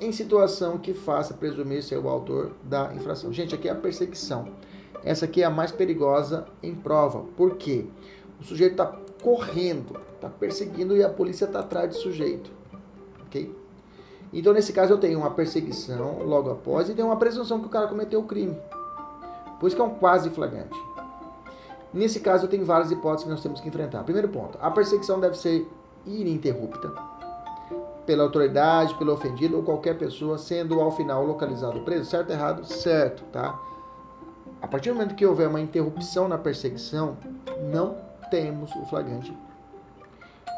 em 0.00 0.12
situação 0.12 0.78
que 0.78 0.92
faça 0.92 1.34
presumir 1.34 1.82
ser 1.82 1.98
o 1.98 2.08
autor 2.08 2.52
da 2.62 2.92
infração. 2.94 3.32
Gente, 3.32 3.54
aqui 3.54 3.68
é 3.68 3.72
a 3.72 3.74
perseguição. 3.74 4.48
Essa 5.04 5.24
aqui 5.24 5.42
é 5.42 5.44
a 5.44 5.50
mais 5.50 5.70
perigosa 5.70 6.46
em 6.62 6.74
prova. 6.74 7.24
Por 7.36 7.56
quê? 7.56 7.86
O 8.40 8.44
sujeito 8.44 8.72
está 8.72 8.86
correndo, 9.22 9.98
está 10.14 10.28
perseguindo 10.28 10.96
e 10.96 11.02
a 11.02 11.08
polícia 11.08 11.46
está 11.46 11.60
atrás 11.60 11.90
do 11.90 11.96
sujeito. 11.96 12.50
Ok? 13.26 13.54
Então, 14.32 14.52
nesse 14.52 14.72
caso, 14.72 14.92
eu 14.92 14.98
tenho 14.98 15.18
uma 15.18 15.30
perseguição 15.30 16.22
logo 16.22 16.50
após 16.50 16.88
e 16.88 16.94
tenho 16.94 17.08
uma 17.08 17.16
presunção 17.16 17.60
que 17.60 17.66
o 17.66 17.70
cara 17.70 17.86
cometeu 17.86 18.20
o 18.20 18.24
crime. 18.24 18.56
Por 19.58 19.68
isso 19.68 19.76
que 19.76 19.80
é 19.80 19.84
um 19.84 19.94
quase 19.94 20.28
flagrante. 20.30 20.78
Nesse 21.94 22.20
caso, 22.20 22.44
eu 22.44 22.48
tenho 22.48 22.64
várias 22.64 22.90
hipóteses 22.90 23.24
que 23.24 23.30
nós 23.30 23.42
temos 23.42 23.60
que 23.60 23.68
enfrentar. 23.68 24.02
Primeiro 24.04 24.28
ponto, 24.28 24.58
a 24.60 24.70
perseguição 24.70 25.18
deve 25.18 25.38
ser 25.38 25.66
ininterrupta 26.06 26.92
pela 28.06 28.22
autoridade, 28.22 28.94
pelo 28.94 29.12
ofendido 29.12 29.56
ou 29.56 29.62
qualquer 29.64 29.98
pessoa, 29.98 30.38
sendo 30.38 30.80
ao 30.80 30.92
final 30.92 31.24
localizado 31.24 31.80
preso. 31.80 32.08
Certo 32.08 32.30
errado? 32.30 32.64
Certo, 32.64 33.24
tá? 33.32 33.58
A 34.62 34.68
partir 34.68 34.90
do 34.90 34.94
momento 34.94 35.16
que 35.16 35.26
houver 35.26 35.48
uma 35.48 35.60
interrupção 35.60 36.28
na 36.28 36.38
perseguição, 36.38 37.16
não 37.70 37.96
temos 38.30 38.70
o 38.76 38.86
flagrante 38.86 39.36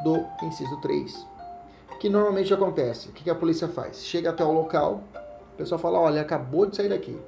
do 0.04 0.24
inciso 0.42 0.78
3 0.82 1.26
que 1.98 2.08
normalmente 2.08 2.52
acontece? 2.54 3.08
O 3.08 3.12
que 3.12 3.28
a 3.28 3.34
polícia 3.34 3.68
faz? 3.68 4.04
Chega 4.04 4.30
até 4.30 4.44
o 4.44 4.52
local, 4.52 5.02
o 5.54 5.56
pessoal 5.56 5.78
fala, 5.78 5.98
olha, 5.98 6.22
acabou 6.22 6.66
de 6.66 6.76
sair 6.76 6.88
daqui. 6.88 7.18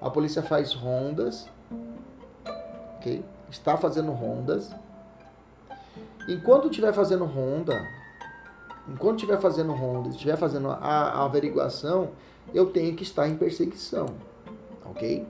A 0.00 0.08
polícia 0.08 0.42
faz 0.42 0.72
rondas, 0.72 1.48
ok? 2.96 3.24
Está 3.50 3.76
fazendo 3.76 4.12
rondas. 4.12 4.74
Enquanto 6.28 6.68
estiver 6.68 6.92
fazendo 6.92 7.24
ronda, 7.24 7.86
enquanto 8.88 9.16
estiver 9.16 9.40
fazendo 9.40 9.72
ronda, 9.72 10.08
estiver 10.10 10.36
fazendo 10.36 10.70
a, 10.70 10.76
a 10.76 11.24
averiguação, 11.24 12.10
eu 12.54 12.66
tenho 12.66 12.94
que 12.94 13.02
estar 13.02 13.28
em 13.28 13.36
perseguição, 13.36 14.06
ok? 14.84 15.26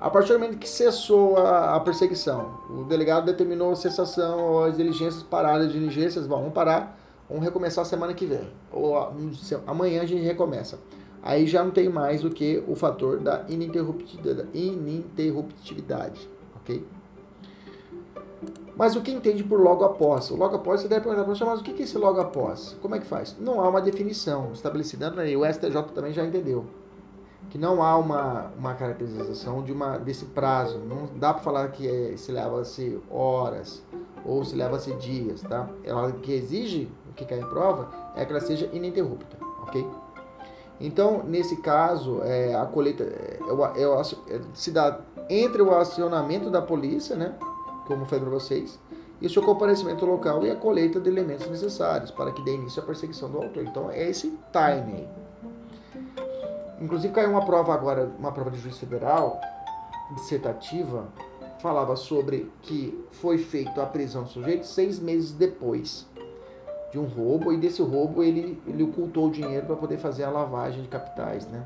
A 0.00 0.10
partir 0.10 0.32
do 0.32 0.38
momento 0.38 0.58
que 0.58 0.68
cessou 0.68 1.36
a, 1.36 1.76
a 1.76 1.80
perseguição, 1.80 2.58
o 2.70 2.84
delegado 2.84 3.26
determinou 3.26 3.72
a 3.72 3.76
cessação, 3.76 4.64
as 4.64 4.76
diligências 4.76 5.22
paradas, 5.22 5.66
as 5.68 5.72
diligências 5.72 6.26
vão 6.26 6.50
parar, 6.50 6.98
Vamos 7.32 7.46
recomeçar 7.46 7.86
semana 7.86 8.12
que 8.12 8.26
vem. 8.26 8.46
Ou 8.70 8.94
amanhã 9.66 10.02
a 10.02 10.06
gente 10.06 10.22
recomeça. 10.22 10.78
Aí 11.22 11.46
já 11.46 11.64
não 11.64 11.70
tem 11.70 11.88
mais 11.88 12.20
do 12.20 12.28
que 12.28 12.62
o 12.68 12.74
fator 12.74 13.20
da 13.20 13.46
ininterruptividade, 13.48 14.48
ininterruptividade 14.52 16.28
ok? 16.56 16.84
Mas 18.76 18.96
o 18.96 19.02
que 19.02 19.12
entende 19.12 19.44
por 19.44 19.60
logo 19.60 19.84
após? 19.84 20.30
O 20.30 20.36
logo 20.36 20.56
após, 20.56 20.80
você 20.80 20.88
deve 20.88 21.02
perguntar, 21.02 21.24
professor, 21.24 21.46
mas 21.46 21.60
o 21.60 21.62
que 21.62 21.70
é 21.72 21.84
esse 21.84 21.98
logo 21.98 22.20
após? 22.20 22.76
Como 22.80 22.94
é 22.94 22.98
que 22.98 23.06
faz? 23.06 23.36
Não 23.38 23.60
há 23.60 23.68
uma 23.68 23.80
definição 23.80 24.50
estabelecida 24.52 25.10
na 25.10 25.22
lei. 25.22 25.36
O 25.36 25.44
STJ 25.44 25.82
também 25.94 26.12
já 26.12 26.24
entendeu 26.24 26.64
que 27.50 27.58
não 27.58 27.82
há 27.82 27.98
uma, 27.98 28.50
uma 28.56 28.74
caracterização 28.74 29.62
de 29.62 29.72
uma, 29.72 29.98
desse 29.98 30.24
prazo. 30.24 30.78
Não 30.78 31.06
dá 31.18 31.34
para 31.34 31.42
falar 31.42 31.68
que 31.68 31.86
é, 31.86 32.16
se 32.16 32.32
leva-se 32.32 32.98
horas 33.10 33.82
ou 34.24 34.42
se 34.42 34.56
leva-se 34.56 34.94
dias, 34.94 35.42
tá? 35.42 35.68
Ela 35.84 36.12
que 36.12 36.32
exige 36.32 36.90
o 37.10 37.12
que 37.12 37.26
cai 37.26 37.40
em 37.40 37.46
prova 37.46 37.90
é 38.16 38.24
que 38.24 38.32
ela 38.32 38.40
seja 38.40 38.70
ininterrupta, 38.72 39.36
ok? 39.64 39.86
Então, 40.80 41.22
nesse 41.24 41.56
caso, 41.58 42.22
é, 42.22 42.54
a 42.54 42.64
colheita 42.64 43.04
é, 43.04 43.38
é, 43.76 44.34
é, 44.34 44.40
se 44.54 44.70
dá 44.70 45.00
entre 45.28 45.60
o 45.62 45.74
acionamento 45.74 46.50
da 46.50 46.62
polícia, 46.62 47.14
né, 47.14 47.34
como 47.92 48.06
foi 48.06 48.18
para 48.18 48.30
vocês, 48.30 48.78
e 49.20 49.26
o 49.26 49.30
seu 49.30 49.42
comparecimento 49.42 50.04
local 50.04 50.44
e 50.44 50.50
a 50.50 50.56
colheita 50.56 50.98
de 50.98 51.08
elementos 51.08 51.48
necessários 51.48 52.10
para 52.10 52.32
que 52.32 52.42
dê 52.42 52.54
início 52.54 52.82
à 52.82 52.86
perseguição 52.86 53.30
do 53.30 53.38
autor. 53.38 53.64
Então, 53.64 53.90
é 53.90 54.08
esse 54.08 54.36
timing. 54.52 55.06
Inclusive, 56.80 57.12
caiu 57.14 57.30
uma 57.30 57.44
prova 57.44 57.72
agora, 57.74 58.10
uma 58.18 58.32
prova 58.32 58.50
de 58.50 58.58
juiz 58.58 58.78
federal, 58.78 59.40
dissertativa, 60.14 61.06
falava 61.60 61.94
sobre 61.94 62.50
que 62.62 63.06
foi 63.12 63.38
feita 63.38 63.82
a 63.82 63.86
prisão 63.86 64.24
do 64.24 64.30
sujeito 64.30 64.66
seis 64.66 64.98
meses 64.98 65.32
depois 65.32 66.06
de 66.90 66.98
um 66.98 67.04
roubo 67.04 67.52
e 67.52 67.56
desse 67.56 67.80
roubo 67.80 68.22
ele, 68.22 68.60
ele 68.66 68.82
ocultou 68.82 69.28
o 69.28 69.30
dinheiro 69.30 69.66
para 69.66 69.76
poder 69.76 69.98
fazer 69.98 70.24
a 70.24 70.30
lavagem 70.30 70.82
de 70.82 70.88
capitais, 70.88 71.46
né? 71.46 71.64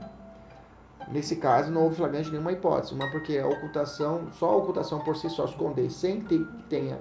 Nesse 1.08 1.36
caso 1.36 1.70
não 1.70 1.84
houve 1.84 1.96
flagrante 1.96 2.30
nenhuma 2.30 2.52
hipótese, 2.52 2.94
mas 2.94 3.10
porque 3.10 3.38
a 3.38 3.46
ocultação, 3.46 4.28
só 4.32 4.50
a 4.50 4.56
ocultação 4.56 5.00
por 5.00 5.16
si 5.16 5.30
só 5.30 5.44
esconder 5.44 5.90
sem 5.90 6.20
que 6.20 6.44
tenha 6.68 6.98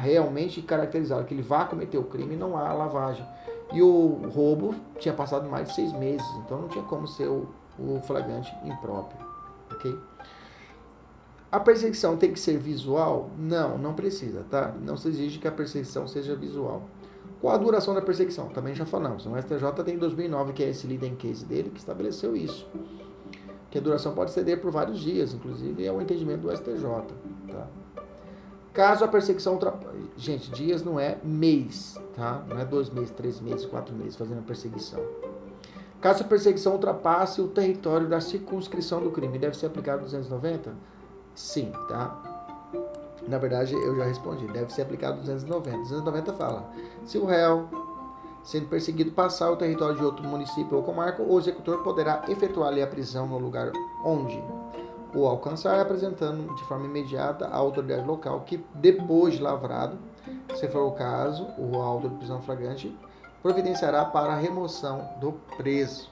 realmente 0.00 0.62
caracterizado 0.62 1.24
que 1.24 1.34
ele 1.34 1.42
vá 1.42 1.64
cometer 1.64 1.98
o 1.98 2.04
crime, 2.04 2.36
não 2.36 2.56
há 2.56 2.72
lavagem. 2.72 3.26
E 3.72 3.82
o 3.82 4.20
roubo 4.32 4.74
tinha 4.98 5.14
passado 5.14 5.48
mais 5.48 5.68
de 5.68 5.74
seis 5.74 5.92
meses, 5.92 6.26
então 6.44 6.62
não 6.62 6.68
tinha 6.68 6.84
como 6.84 7.06
ser 7.06 7.28
o, 7.28 7.48
o 7.78 8.00
flagrante 8.02 8.52
impróprio, 8.64 9.18
ok? 9.72 9.98
A 11.50 11.58
perseguição 11.58 12.16
tem 12.16 12.32
que 12.32 12.38
ser 12.38 12.58
visual? 12.58 13.30
Não, 13.36 13.76
não 13.76 13.94
precisa, 13.94 14.44
tá? 14.48 14.72
Não 14.80 14.96
se 14.96 15.08
exige 15.08 15.38
que 15.40 15.48
a 15.48 15.52
perseguição 15.52 16.06
seja 16.06 16.36
visual. 16.36 16.82
Qual 17.40 17.54
a 17.54 17.58
duração 17.58 17.94
da 17.94 18.02
perseguição? 18.02 18.48
Também 18.50 18.74
já 18.74 18.86
falamos. 18.86 19.26
O 19.26 19.36
STJ 19.36 19.82
tem 19.84 19.98
2009, 19.98 20.52
que 20.52 20.62
é 20.62 20.68
esse 20.68 20.86
leading 20.86 21.16
case 21.16 21.44
dele, 21.44 21.70
que 21.70 21.80
estabeleceu 21.80 22.36
isso. 22.36 22.68
Que 23.70 23.78
a 23.78 23.80
duração 23.80 24.14
pode 24.14 24.32
ceder 24.32 24.60
por 24.60 24.70
vários 24.70 24.98
dias, 24.98 25.32
inclusive 25.32 25.84
é 25.84 25.92
o 25.92 26.00
entendimento 26.00 26.40
do 26.40 26.56
STJ. 26.56 26.82
Tá? 27.48 27.68
Caso 28.72 29.04
a 29.04 29.08
perseguição 29.08 29.54
ultrapasse. 29.54 29.96
Gente, 30.16 30.50
dias 30.50 30.82
não 30.84 30.98
é 30.98 31.18
mês, 31.24 32.00
tá? 32.14 32.44
Não 32.48 32.58
é 32.58 32.64
dois 32.64 32.88
meses, 32.90 33.10
três 33.10 33.40
meses, 33.40 33.66
quatro 33.66 33.94
meses 33.94 34.16
fazendo 34.16 34.38
a 34.38 34.42
perseguição. 34.42 35.00
Caso 36.00 36.22
a 36.22 36.26
perseguição 36.26 36.72
ultrapasse 36.72 37.40
o 37.40 37.48
território 37.48 38.08
da 38.08 38.20
circunscrição 38.20 39.02
do 39.02 39.10
crime, 39.10 39.38
deve 39.38 39.56
ser 39.56 39.66
aplicado 39.66 40.02
290? 40.02 40.72
Sim, 41.34 41.72
tá? 41.88 42.40
Na 43.28 43.38
verdade, 43.38 43.74
eu 43.74 43.96
já 43.96 44.04
respondi. 44.04 44.46
Deve 44.46 44.72
ser 44.72 44.82
aplicado 44.82 45.18
290. 45.20 45.76
290 45.78 46.32
fala: 46.34 46.70
se 47.04 47.18
o 47.18 47.26
réu, 47.26 47.68
sendo 48.42 48.68
perseguido, 48.68 49.12
passar 49.12 49.50
o 49.50 49.56
território 49.56 49.96
de 49.96 50.04
outro 50.04 50.26
município 50.26 50.76
ou 50.76 50.82
comarca, 50.82 51.22
o 51.22 51.38
executor 51.38 51.82
poderá 51.82 52.22
efetuar-lhe 52.28 52.82
a 52.82 52.86
prisão 52.86 53.26
no 53.26 53.38
lugar 53.38 53.72
onde 54.04 54.42
o 55.14 55.26
alcançar, 55.26 55.80
apresentando 55.80 56.54
de 56.54 56.64
forma 56.64 56.86
imediata 56.86 57.46
à 57.46 57.56
autoridade 57.56 58.06
local, 58.06 58.40
que 58.42 58.64
depois 58.74 59.34
de 59.34 59.42
lavrado, 59.42 59.98
se 60.54 60.68
for 60.68 60.86
o 60.86 60.92
caso, 60.92 61.46
o 61.58 61.76
auto 61.76 62.08
de 62.08 62.14
prisão 62.16 62.40
flagrante 62.42 62.96
providenciará 63.42 64.04
para 64.04 64.32
a 64.32 64.36
remoção 64.36 65.08
do 65.20 65.32
preso. 65.56 66.10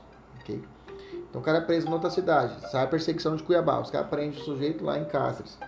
Então, 0.48 1.40
o 1.42 1.44
cara 1.44 1.58
é 1.58 1.60
preso 1.60 1.86
em 1.86 1.92
outra 1.92 2.08
cidade, 2.08 2.70
sai 2.70 2.84
a 2.84 2.88
perseguição 2.88 3.36
de 3.36 3.42
Cuiabá, 3.42 3.78
os 3.80 3.90
caras 3.90 4.08
prendem 4.08 4.40
o 4.40 4.44
sujeito 4.44 4.84
lá 4.84 4.98
em 4.98 5.04
Cáceres 5.04 5.58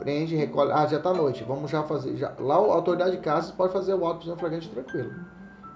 prende, 0.00 0.34
recolhe. 0.34 0.72
Ah, 0.72 0.86
já 0.86 0.98
tá 0.98 1.12
noite, 1.12 1.44
vamos 1.44 1.70
já 1.70 1.82
fazer. 1.82 2.16
Já, 2.16 2.32
lá 2.38 2.54
a 2.54 2.58
autoridade 2.58 3.12
de 3.12 3.18
caça 3.18 3.52
pode 3.52 3.72
fazer 3.72 3.94
o 3.94 4.04
auto 4.04 4.20
prisão 4.20 4.36
flagrante 4.36 4.68
tranquilo. 4.70 5.12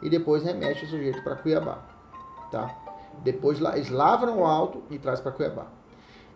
E 0.02 0.08
depois 0.08 0.42
remete 0.42 0.84
o 0.84 0.88
sujeito 0.88 1.22
para 1.22 1.36
Cuiabá. 1.36 1.78
Tá? 2.50 2.74
Depois 3.22 3.60
eles 3.60 3.90
lavram 3.90 4.40
o 4.40 4.44
auto 4.44 4.82
e 4.90 4.98
traz 4.98 5.20
para 5.20 5.32
Cuiabá. 5.32 5.66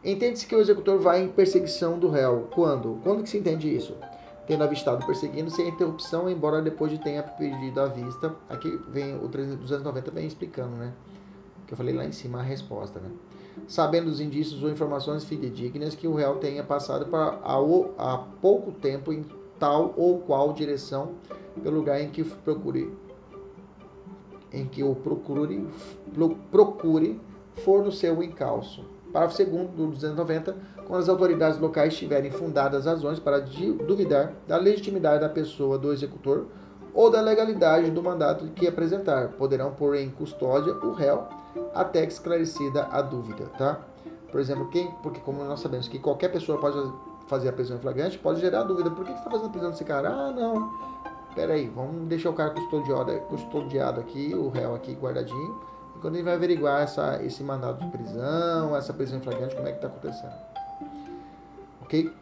Entende-se 0.04 0.46
que 0.46 0.54
o 0.54 0.60
executor 0.60 0.98
vai 0.98 1.22
em 1.22 1.28
perseguição 1.28 1.98
do 1.98 2.08
réu. 2.08 2.48
Quando? 2.52 3.00
Quando 3.02 3.22
que 3.22 3.28
se 3.28 3.38
entende 3.38 3.74
isso? 3.74 3.96
Tendo 4.46 4.64
avistado 4.64 5.04
perseguindo 5.04 5.50
sem 5.50 5.68
interrupção, 5.68 6.30
embora 6.30 6.62
depois 6.62 6.90
de 6.90 6.98
tenha 6.98 7.22
pedido 7.22 7.80
a 7.80 7.86
vista. 7.86 8.34
Aqui 8.48 8.70
vem 8.88 9.16
o 9.16 9.28
290 9.28 10.10
vem 10.10 10.26
explicando, 10.26 10.76
né? 10.76 10.92
Que 11.66 11.74
eu 11.74 11.76
falei 11.76 11.94
lá 11.94 12.04
em 12.04 12.12
cima 12.12 12.38
a 12.38 12.42
resposta, 12.42 13.00
né? 13.00 13.10
Sabendo 13.66 14.08
os 14.08 14.20
indícios 14.20 14.62
ou 14.62 14.70
informações 14.70 15.24
fidedignas 15.24 15.94
que 15.94 16.06
o 16.06 16.14
réu 16.14 16.36
tenha 16.36 16.62
passado 16.62 17.06
para 17.06 17.40
há 17.98 18.18
pouco 18.40 18.70
tempo 18.72 19.12
em 19.12 19.26
tal 19.58 19.92
ou 19.96 20.20
qual 20.20 20.52
direção 20.52 21.10
pelo 21.60 21.76
lugar 21.76 22.00
em 22.00 22.08
que 22.08 22.22
procure 22.22 22.90
em 24.52 24.66
que 24.66 24.82
o 24.82 24.94
procure 24.94 25.66
procure 26.50 27.20
for 27.56 27.84
no 27.84 27.92
seu 27.92 28.22
encalço 28.22 28.84
Parágrafo 29.12 29.42
2 29.44 29.70
do 29.70 29.86
290, 29.88 30.56
quando 30.86 31.00
as 31.00 31.08
autoridades 31.08 31.58
locais 31.58 31.96
tiverem 31.96 32.30
fundadas 32.30 32.84
razões 32.84 33.18
para 33.18 33.40
duvidar 33.40 34.32
da 34.46 34.56
legitimidade 34.56 35.20
da 35.20 35.28
pessoa 35.28 35.78
do 35.78 35.92
executor 35.92 36.46
ou 36.92 37.10
da 37.10 37.20
legalidade 37.20 37.90
do 37.90 38.02
mandato 38.02 38.46
que 38.54 38.66
apresentar, 38.66 39.28
poderão 39.28 39.72
pôr 39.72 39.96
em 39.96 40.10
custódia 40.10 40.74
o 40.74 40.92
réu 40.92 41.26
até 41.74 42.04
esclarecida 42.04 42.86
a 42.90 43.00
dúvida, 43.00 43.46
tá? 43.56 43.80
Por 44.30 44.40
exemplo, 44.40 44.68
quem, 44.68 44.90
porque 45.02 45.20
como 45.20 45.42
nós 45.44 45.60
sabemos 45.60 45.88
que 45.88 45.98
qualquer 45.98 46.28
pessoa 46.30 46.58
pode 46.58 46.78
fazer 47.28 47.48
a 47.48 47.52
prisão 47.52 47.76
em 47.76 47.80
flagrante, 47.80 48.18
pode 48.18 48.40
gerar 48.40 48.62
dúvida. 48.64 48.90
Por 48.90 49.04
que 49.04 49.12
está 49.12 49.30
fazendo 49.30 49.46
a 49.46 49.50
prisão 49.50 49.70
desse 49.70 49.84
cara? 49.84 50.10
Ah, 50.10 50.30
não. 50.32 50.70
Peraí, 51.34 51.68
vamos 51.68 52.08
deixar 52.08 52.30
o 52.30 52.34
cara 52.34 52.50
custodiado, 52.50 53.20
custodiado 53.28 54.00
aqui, 54.00 54.34
o 54.34 54.48
réu 54.48 54.74
aqui 54.74 54.94
guardadinho 54.94 55.68
quando 56.00 56.14
ele 56.14 56.24
vai 56.24 56.34
averiguar 56.34 56.82
essa, 56.82 57.20
esse 57.22 57.42
mandado 57.42 57.84
de 57.84 57.90
prisão, 57.90 58.76
essa 58.76 58.92
prisão 58.92 59.18
em 59.18 59.22
flagrante, 59.22 59.54
como 59.54 59.68
é 59.68 59.72
que 59.72 59.78
está 59.78 59.88
acontecendo. 59.88 60.32
Ok? 61.82 62.12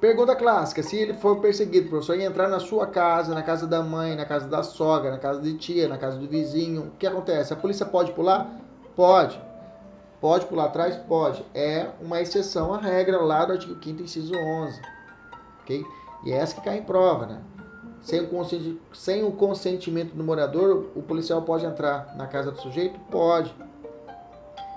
Pergunta 0.00 0.34
clássica: 0.34 0.82
se 0.82 0.96
ele 0.96 1.14
for 1.14 1.40
perseguido, 1.40 1.88
professor, 1.88 2.18
e 2.18 2.24
entrar 2.24 2.48
na 2.48 2.58
sua 2.58 2.86
casa, 2.86 3.34
na 3.34 3.42
casa 3.42 3.66
da 3.66 3.82
mãe, 3.82 4.16
na 4.16 4.24
casa 4.24 4.48
da 4.48 4.62
sogra, 4.62 5.10
na 5.10 5.18
casa 5.18 5.40
de 5.40 5.54
tia, 5.54 5.88
na 5.88 5.98
casa 5.98 6.18
do 6.18 6.26
vizinho, 6.26 6.82
o 6.82 6.90
que 6.92 7.06
acontece? 7.06 7.52
A 7.52 7.56
polícia 7.56 7.86
pode 7.86 8.12
pular? 8.12 8.50
Pode. 8.96 9.40
Pode 10.20 10.46
pular 10.46 10.66
atrás? 10.66 10.96
Pode. 10.96 11.44
É 11.54 11.88
uma 12.00 12.20
exceção 12.20 12.74
à 12.74 12.78
regra 12.78 13.18
lá 13.22 13.44
do 13.44 13.52
artigo 13.52 13.82
5 13.82 14.02
inciso 14.02 14.34
11. 14.34 14.80
Ok? 15.62 15.84
E 16.24 16.32
é 16.32 16.36
essa 16.36 16.54
que 16.54 16.62
cai 16.62 16.78
em 16.78 16.82
prova, 16.82 17.26
né? 17.26 17.40
Sem 18.02 18.20
o, 18.20 18.78
sem 18.94 19.24
o 19.24 19.32
consentimento 19.32 20.14
do 20.14 20.24
morador, 20.24 20.86
o 20.94 21.02
policial 21.02 21.42
pode 21.42 21.66
entrar 21.66 22.16
na 22.16 22.26
casa 22.26 22.50
do 22.50 22.60
sujeito? 22.60 22.98
Pode. 23.10 23.54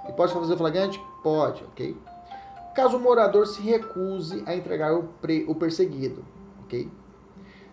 E 0.10 0.12
pode 0.12 0.34
fazer 0.34 0.54
o 0.54 0.58
flagrante? 0.58 1.00
Pode, 1.24 1.64
ok? 1.64 1.96
Caso 2.76 2.98
o 2.98 3.00
morador 3.00 3.48
se 3.48 3.62
recuse 3.62 4.44
a 4.46 4.56
entregar 4.56 4.94
o, 4.94 5.04
pre, 5.22 5.46
o 5.48 5.56
perseguido, 5.56 6.26
ok? 6.64 6.90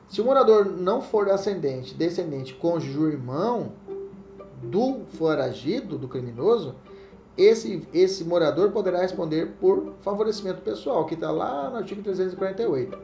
Se 0.08 0.20
o 0.20 0.24
morador 0.24 0.66
não 0.66 1.00
for 1.00 1.28
ascendente, 1.30 1.94
descendente, 1.94 2.54
cônjuge 2.54 2.98
ou 2.98 3.08
irmão 3.08 3.72
do 4.62 5.04
foragido, 5.16 5.96
do 5.96 6.06
criminoso, 6.06 6.74
esse, 7.36 7.88
esse 7.94 8.24
morador 8.24 8.70
poderá 8.70 9.00
responder 9.00 9.54
por 9.60 9.94
favorecimento 10.02 10.60
pessoal, 10.62 11.06
que 11.06 11.14
está 11.14 11.30
lá 11.30 11.70
no 11.70 11.76
artigo 11.76 12.02
348. 12.02 12.98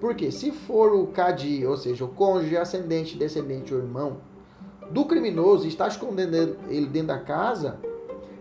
Porque 0.00 0.30
se 0.30 0.52
for 0.52 0.92
o 0.92 1.08
CADI, 1.08 1.66
ou 1.66 1.76
seja, 1.76 2.04
o 2.04 2.08
cônjuge, 2.08 2.56
ascendente, 2.56 3.16
descendente 3.16 3.74
ou 3.74 3.80
irmão 3.80 4.18
do 4.90 5.04
criminoso 5.04 5.66
está 5.66 5.86
escondendo 5.88 6.34
ele 6.68 6.86
dentro 6.86 7.08
da 7.08 7.18
casa, 7.18 7.78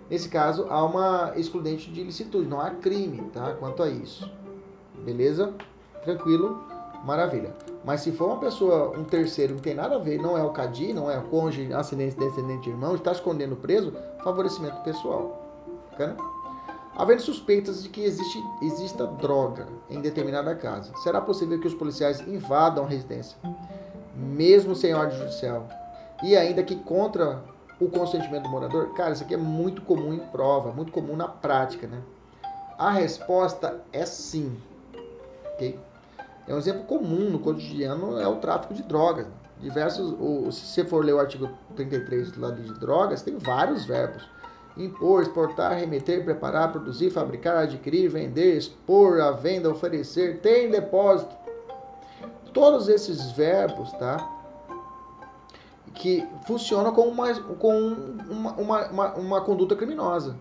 nesse 0.09 0.29
caso 0.29 0.67
há 0.69 0.83
uma 0.85 1.33
excludente 1.35 1.91
de 1.91 2.01
ilicitude, 2.01 2.47
não 2.47 2.61
há 2.61 2.69
crime, 2.69 3.21
tá? 3.33 3.53
Quanto 3.55 3.83
a 3.83 3.89
isso. 3.89 4.31
Beleza? 5.03 5.53
Tranquilo? 6.03 6.63
Maravilha. 7.03 7.53
Mas 7.83 8.01
se 8.01 8.11
for 8.11 8.27
uma 8.27 8.39
pessoa, 8.39 8.97
um 8.97 9.03
terceiro, 9.03 9.55
não 9.55 9.61
tem 9.61 9.73
nada 9.73 9.95
a 9.95 9.99
ver, 9.99 10.19
não 10.19 10.37
é 10.37 10.43
o 10.43 10.51
CADI, 10.51 10.93
não 10.93 11.09
é 11.09 11.17
o 11.17 11.23
cônjuge, 11.23 11.71
ascendente, 11.73 12.17
descendente, 12.17 12.69
irmão, 12.69 12.95
está 12.95 13.11
escondendo 13.11 13.53
o 13.53 13.57
preso, 13.57 13.93
favorecimento 14.23 14.81
pessoal. 14.83 15.43
Bacana? 15.91 16.17
Havendo 16.97 17.21
suspeitas 17.21 17.83
de 17.83 17.89
que 17.89 18.01
existe, 18.01 18.43
exista 18.59 19.05
droga 19.05 19.67
em 19.87 20.01
determinada 20.01 20.55
casa, 20.55 20.91
será 21.03 21.21
possível 21.21 21.59
que 21.59 21.67
os 21.67 21.75
policiais 21.75 22.19
invadam 22.21 22.85
a 22.85 22.87
residência, 22.87 23.37
mesmo 24.15 24.75
sem 24.75 24.95
ordem 24.95 25.15
judicial, 25.15 25.69
e 26.23 26.35
ainda 26.35 26.63
que 26.63 26.75
contra 26.75 27.43
o 27.79 27.87
consentimento 27.87 28.43
do 28.43 28.49
morador? 28.49 28.95
Cara, 28.95 29.11
isso 29.11 29.23
aqui 29.23 29.35
é 29.35 29.37
muito 29.37 29.83
comum 29.83 30.11
em 30.11 30.17
prova, 30.17 30.71
muito 30.71 30.91
comum 30.91 31.15
na 31.15 31.27
prática, 31.27 31.85
né? 31.85 32.01
A 32.79 32.89
resposta 32.89 33.79
é 33.93 34.03
sim. 34.03 34.57
Ok? 35.53 35.79
É 36.47 36.55
um 36.55 36.57
exemplo 36.57 36.83
comum 36.85 37.29
no 37.29 37.37
cotidiano 37.37 38.19
é 38.19 38.27
o 38.27 38.37
tráfico 38.37 38.73
de 38.73 38.81
drogas. 38.81 39.27
Diversos, 39.61 40.15
se 40.55 40.65
você 40.65 40.83
for 40.83 41.05
ler 41.05 41.13
o 41.13 41.19
artigo 41.19 41.47
33 41.75 42.31
da 42.31 42.47
lei 42.47 42.63
de 42.63 42.73
drogas, 42.79 43.21
tem 43.21 43.37
vários 43.37 43.85
verbos 43.85 44.27
impor, 44.77 45.21
exportar, 45.21 45.77
remeter, 45.77 46.23
preparar, 46.23 46.71
produzir, 46.71 47.09
fabricar, 47.09 47.63
adquirir, 47.63 48.09
vender, 48.09 48.57
expor, 48.57 49.19
a 49.19 49.31
venda, 49.31 49.69
oferecer, 49.69 50.39
ter 50.39 50.67
em 50.67 50.71
depósito. 50.71 51.35
Todos 52.53 52.87
esses 52.87 53.31
verbos, 53.31 53.91
tá? 53.93 54.17
Que 55.93 56.27
funcionam 56.45 56.93
como 56.93 57.09
uma, 57.09 57.33
com 57.33 57.95
uma, 58.29 58.51
uma, 58.53 58.87
uma, 58.87 59.13
uma 59.15 59.41
conduta 59.41 59.75
criminosa. 59.75 60.35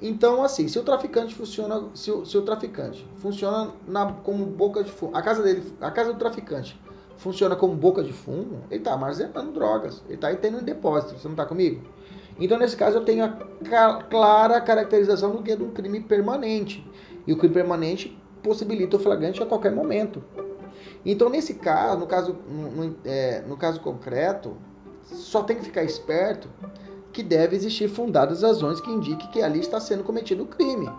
Então, 0.00 0.42
assim, 0.42 0.68
se 0.68 0.78
o 0.78 0.82
traficante 0.82 1.34
funciona, 1.34 1.84
se 1.94 2.10
o, 2.10 2.26
se 2.26 2.36
o 2.36 2.42
traficante 2.42 3.06
funciona 3.16 3.72
na, 3.86 4.12
como 4.12 4.44
boca 4.44 4.82
de 4.82 4.90
fumo, 4.90 5.16
a 5.16 5.22
casa 5.22 5.42
dele, 5.42 5.72
a 5.80 5.90
casa 5.90 6.12
do 6.12 6.18
traficante 6.18 6.78
funciona 7.16 7.56
como 7.56 7.74
boca 7.74 8.02
de 8.02 8.12
fumo, 8.12 8.64
ele 8.70 8.80
está 8.80 8.92
armazenando 8.92 9.52
drogas, 9.52 10.02
ele 10.06 10.16
está 10.16 10.34
tendo 10.34 10.60
em 10.60 10.64
depósito. 10.64 11.18
Você 11.18 11.26
não 11.26 11.34
está 11.34 11.46
comigo? 11.46 11.82
Então, 12.38 12.58
nesse 12.58 12.76
caso, 12.76 12.98
eu 12.98 13.04
tenho 13.04 13.24
a 13.24 14.02
clara 14.10 14.60
caracterização 14.60 15.30
do 15.30 15.42
que 15.42 15.52
é 15.52 15.54
um 15.54 15.70
crime 15.70 16.00
permanente. 16.00 16.84
E 17.26 17.32
o 17.32 17.38
crime 17.38 17.54
permanente 17.54 18.18
possibilita 18.42 18.96
o 18.96 19.00
flagrante 19.00 19.42
a 19.42 19.46
qualquer 19.46 19.72
momento. 19.72 20.22
Então, 21.04 21.28
nesse 21.28 21.54
caso, 21.54 22.00
no 22.00 22.06
caso, 22.06 22.36
no, 22.48 22.96
é, 23.04 23.42
no 23.46 23.56
caso 23.56 23.80
concreto, 23.80 24.56
só 25.04 25.42
tem 25.42 25.56
que 25.56 25.64
ficar 25.64 25.84
esperto 25.84 26.48
que 27.12 27.22
deve 27.22 27.54
existir 27.54 27.88
fundadas 27.88 28.42
razões 28.42 28.80
que 28.80 28.90
indiquem 28.90 29.30
que 29.30 29.40
ali 29.40 29.60
está 29.60 29.78
sendo 29.78 30.02
cometido 30.02 30.42
o 30.42 30.46
crime. 30.46 30.90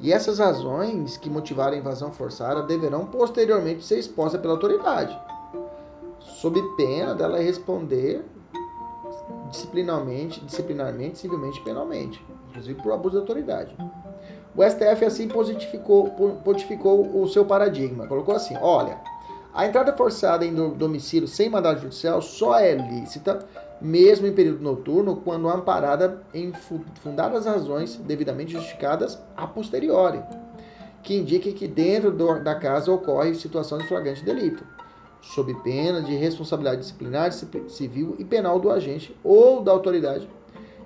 E 0.00 0.12
essas 0.12 0.38
razões 0.38 1.16
que 1.16 1.30
motivaram 1.30 1.74
a 1.74 1.78
invasão 1.78 2.12
forçada 2.12 2.62
deverão 2.62 3.06
posteriormente 3.06 3.84
ser 3.84 3.98
expostas 3.98 4.40
pela 4.40 4.52
autoridade, 4.54 5.18
sob 6.20 6.60
pena 6.76 7.14
dela 7.14 7.38
responder 7.38 8.24
disciplinarmente, 9.50 10.40
disciplinarmente, 10.44 11.18
civilmente 11.18 11.60
e 11.60 11.64
penalmente, 11.64 12.24
inclusive 12.48 12.80
por 12.82 12.92
abuso 12.92 13.16
de 13.16 13.20
autoridade. 13.20 13.76
O 14.54 14.62
STF 14.62 15.04
assim 15.04 15.28
pontificou, 15.28 16.10
pontificou 16.44 17.22
o 17.22 17.28
seu 17.28 17.44
paradigma, 17.44 18.06
colocou 18.06 18.34
assim: 18.34 18.56
olha, 18.60 18.98
a 19.54 19.66
entrada 19.66 19.92
forçada 19.92 20.44
em 20.44 20.54
domicílio 20.54 21.28
sem 21.28 21.48
mandado 21.48 21.80
judicial 21.80 22.20
só 22.20 22.58
é 22.58 22.74
lícita, 22.74 23.38
mesmo 23.80 24.26
em 24.26 24.32
período 24.32 24.62
noturno, 24.62 25.16
quando 25.16 25.48
amparada 25.48 26.22
em 26.34 26.52
fundadas 27.02 27.46
razões 27.46 27.96
devidamente 27.96 28.52
justificadas 28.52 29.18
a 29.36 29.46
posteriori, 29.46 30.22
que 31.02 31.16
indiquem 31.16 31.52
que 31.52 31.68
dentro 31.68 32.12
da 32.42 32.54
casa 32.54 32.92
ocorre 32.92 33.34
situação 33.34 33.78
de 33.78 33.86
flagrante 33.86 34.24
delito 34.24 34.64
sob 35.20 35.54
pena 35.62 36.00
de 36.02 36.14
responsabilidade 36.14 36.80
disciplinar, 36.80 37.32
civil 37.32 38.16
e 38.18 38.24
penal 38.24 38.58
do 38.58 38.70
agente 38.70 39.14
ou 39.22 39.62
da 39.62 39.72
autoridade 39.72 40.28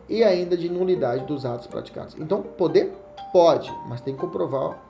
e 0.08 0.22
ainda 0.24 0.56
de 0.56 0.68
nulidade 0.68 1.24
dos 1.26 1.44
atos 1.44 1.66
praticados. 1.66 2.16
Então, 2.18 2.42
poder 2.42 2.92
pode, 3.32 3.72
mas 3.88 4.00
tem 4.00 4.14
que 4.14 4.20
comprovar 4.20 4.82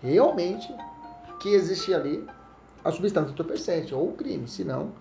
realmente 0.00 0.72
que 1.40 1.50
existe 1.50 1.92
ali 1.92 2.24
a 2.84 2.90
substância 2.90 3.32
entorpecente 3.32 3.94
ou 3.94 4.08
o 4.08 4.12
crime, 4.12 4.48
senão 4.48 4.92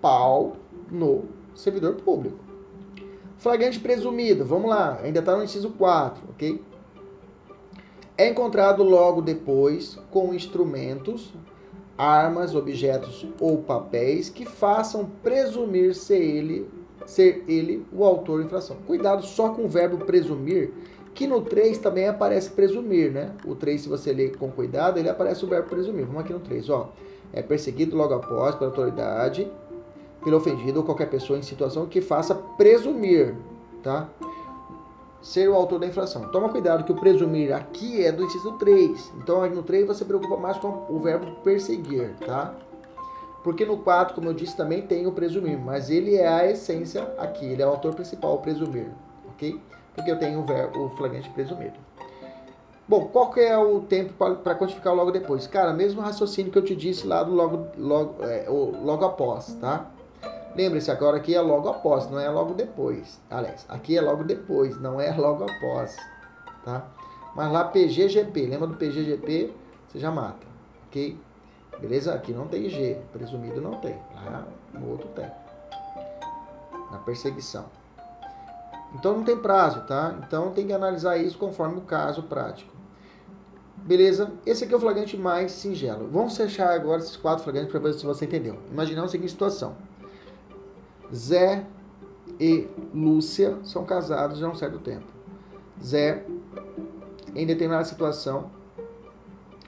pau 0.00 0.56
no 0.90 1.24
servidor 1.54 1.94
público. 1.96 2.38
Flagrante 3.38 3.80
presumido, 3.80 4.44
vamos 4.44 4.70
lá, 4.70 5.00
ainda 5.02 5.18
está 5.18 5.36
no 5.36 5.44
inciso 5.44 5.70
4, 5.70 6.22
ok? 6.30 6.62
É 8.16 8.28
encontrado 8.28 8.82
logo 8.82 9.20
depois 9.20 9.98
com 10.10 10.32
instrumentos 10.32 11.32
armas, 12.02 12.54
objetos 12.54 13.24
ou 13.38 13.58
papéis 13.58 14.28
que 14.28 14.44
façam 14.44 15.08
presumir 15.22 15.94
ser 15.94 16.20
ele, 16.20 16.68
ser 17.06 17.44
ele 17.46 17.86
o 17.92 18.04
autor 18.04 18.40
da 18.40 18.46
infração. 18.46 18.76
Cuidado 18.86 19.24
só 19.24 19.50
com 19.50 19.64
o 19.64 19.68
verbo 19.68 20.04
presumir, 20.04 20.72
que 21.14 21.28
no 21.28 21.42
3 21.42 21.78
também 21.78 22.08
aparece 22.08 22.50
presumir, 22.50 23.12
né? 23.12 23.32
O 23.46 23.54
3, 23.54 23.82
se 23.82 23.88
você 23.88 24.12
ler 24.12 24.36
com 24.36 24.50
cuidado, 24.50 24.98
ele 24.98 25.08
aparece 25.08 25.44
o 25.44 25.48
verbo 25.48 25.68
presumir. 25.68 26.04
Vamos 26.04 26.22
aqui 26.22 26.32
no 26.32 26.40
3, 26.40 26.68
ó. 26.70 26.90
É 27.32 27.40
perseguido 27.40 27.96
logo 27.96 28.14
após 28.14 28.56
pela 28.56 28.70
autoridade, 28.70 29.48
pelo 30.24 30.38
ofendido 30.38 30.80
ou 30.80 30.84
qualquer 30.84 31.08
pessoa 31.08 31.38
em 31.38 31.42
situação 31.42 31.86
que 31.86 32.00
faça 32.00 32.34
presumir, 32.34 33.34
tá? 33.82 34.08
Ser 35.22 35.48
o 35.48 35.54
autor 35.54 35.78
da 35.78 35.86
infração. 35.86 36.28
Toma 36.28 36.48
cuidado 36.48 36.84
que 36.84 36.92
o 36.92 36.96
presumir 36.96 37.54
aqui 37.54 38.04
é 38.04 38.10
do 38.10 38.24
inciso 38.24 38.52
3. 38.58 39.12
Então 39.18 39.48
no 39.48 39.62
3 39.62 39.86
você 39.86 40.04
preocupa 40.04 40.36
mais 40.36 40.58
com 40.58 40.86
o 40.88 40.98
verbo 40.98 41.30
perseguir, 41.42 42.14
tá? 42.26 42.54
Porque 43.44 43.64
no 43.64 43.78
4, 43.78 44.14
como 44.14 44.28
eu 44.28 44.34
disse, 44.34 44.56
também 44.56 44.82
tem 44.82 45.06
o 45.06 45.12
presumir, 45.12 45.58
mas 45.58 45.90
ele 45.90 46.16
é 46.16 46.28
a 46.28 46.48
essência 46.48 47.02
aqui, 47.18 47.44
ele 47.44 47.62
é 47.62 47.66
o 47.66 47.70
autor 47.70 47.94
principal, 47.94 48.34
o 48.34 48.38
presumir, 48.38 48.88
ok? 49.30 49.60
Porque 49.94 50.10
eu 50.10 50.18
tenho 50.18 50.40
o, 50.40 50.44
verbo, 50.44 50.86
o 50.86 50.90
flagrante 50.90 51.28
presumido. 51.30 51.74
Bom, 52.88 53.06
qual 53.06 53.30
que 53.30 53.40
é 53.40 53.56
o 53.56 53.80
tempo 53.80 54.12
para 54.12 54.54
quantificar 54.54 54.94
logo 54.94 55.10
depois? 55.10 55.46
Cara, 55.46 55.72
mesmo 55.72 56.00
raciocínio 56.00 56.52
que 56.52 56.58
eu 56.58 56.64
te 56.64 56.74
disse 56.76 57.06
lá 57.06 57.22
do 57.22 57.32
logo, 57.32 57.68
logo, 57.76 58.22
é, 58.24 58.46
logo 58.48 59.04
após, 59.04 59.54
tá? 59.54 59.90
Lembre-se, 60.54 60.90
agora 60.90 61.16
aqui 61.16 61.34
é 61.34 61.40
logo 61.40 61.68
após, 61.68 62.10
não 62.10 62.20
é 62.20 62.28
logo 62.28 62.52
depois. 62.54 63.20
Aliás, 63.30 63.64
aqui 63.68 63.96
é 63.96 64.00
logo 64.00 64.22
depois, 64.22 64.78
não 64.80 65.00
é 65.00 65.10
logo 65.16 65.44
após, 65.44 65.96
tá? 66.64 66.86
Mas 67.34 67.50
lá 67.50 67.64
PGGP, 67.64 68.46
lembra 68.46 68.66
do 68.66 68.76
PGGP? 68.76 69.52
Você 69.88 69.98
já 69.98 70.10
mata, 70.10 70.46
ok? 70.88 71.18
Beleza? 71.80 72.14
Aqui 72.14 72.32
não 72.32 72.46
tem 72.46 72.68
G, 72.68 73.00
presumido 73.12 73.60
não 73.60 73.74
tem. 73.80 73.98
Lá 74.14 74.46
no 74.74 74.90
outro 74.90 75.08
tem. 75.08 75.30
Na 76.90 76.98
perseguição. 76.98 77.64
Então 78.94 79.16
não 79.16 79.24
tem 79.24 79.36
prazo, 79.36 79.80
tá? 79.86 80.14
Então 80.26 80.52
tem 80.52 80.66
que 80.66 80.72
analisar 80.72 81.16
isso 81.16 81.38
conforme 81.38 81.78
o 81.78 81.82
caso 81.82 82.22
prático. 82.24 82.72
Beleza? 83.78 84.30
Esse 84.46 84.64
aqui 84.64 84.74
é 84.74 84.76
o 84.76 84.80
flagrante 84.80 85.16
mais 85.16 85.50
singelo. 85.52 86.08
Vamos 86.08 86.36
fechar 86.36 86.72
agora 86.72 87.00
esses 87.00 87.16
quatro 87.16 87.42
flagrantes 87.42 87.70
para 87.70 87.80
ver 87.80 87.94
se 87.94 88.04
você 88.04 88.26
entendeu. 88.26 88.58
Imaginamos 88.70 89.10
a 89.10 89.12
seguinte 89.12 89.32
situação. 89.32 89.74
Zé 91.14 91.66
e 92.40 92.68
Lúcia 92.94 93.58
são 93.64 93.84
casados 93.84 94.38
já 94.38 94.46
há 94.46 94.50
um 94.50 94.54
certo 94.54 94.78
tempo. 94.78 95.06
Zé, 95.82 96.24
em 97.34 97.46
determinada 97.46 97.84
situação, 97.84 98.50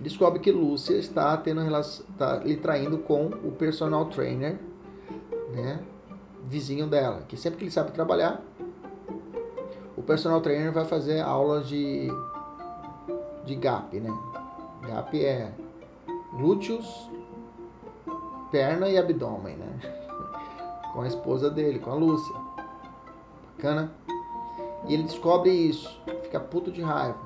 descobre 0.00 0.40
que 0.40 0.50
Lúcia 0.50 0.96
está 0.96 1.36
tendo 1.36 1.60
relação, 1.60 2.04
está 2.10 2.36
lhe 2.38 2.56
traindo 2.56 2.98
com 2.98 3.26
o 3.26 3.52
personal 3.52 4.06
trainer, 4.06 4.58
né, 5.52 5.80
vizinho 6.44 6.86
dela, 6.86 7.22
que 7.28 7.36
sempre 7.36 7.58
que 7.58 7.64
ele 7.64 7.70
sabe 7.70 7.92
trabalhar, 7.92 8.42
o 9.96 10.02
personal 10.02 10.40
trainer 10.40 10.72
vai 10.72 10.84
fazer 10.84 11.20
aulas 11.20 11.68
de 11.68 12.08
de 13.44 13.54
GAP, 13.56 14.00
né? 14.00 14.10
GAP 14.86 15.22
é 15.22 15.52
glúteos, 16.32 17.10
perna 18.50 18.88
e 18.88 18.96
abdômen, 18.96 19.56
né? 19.56 20.03
Com 20.94 21.02
a 21.02 21.06
esposa 21.06 21.50
dele, 21.50 21.78
com 21.78 21.90
a 21.90 21.94
Lúcia. 21.94 22.34
Bacana? 23.56 23.92
E 24.86 24.94
ele 24.94 25.02
descobre 25.02 25.50
isso, 25.50 26.00
fica 26.22 26.40
puto 26.40 26.72
de 26.72 26.80
raiva. 26.80 27.18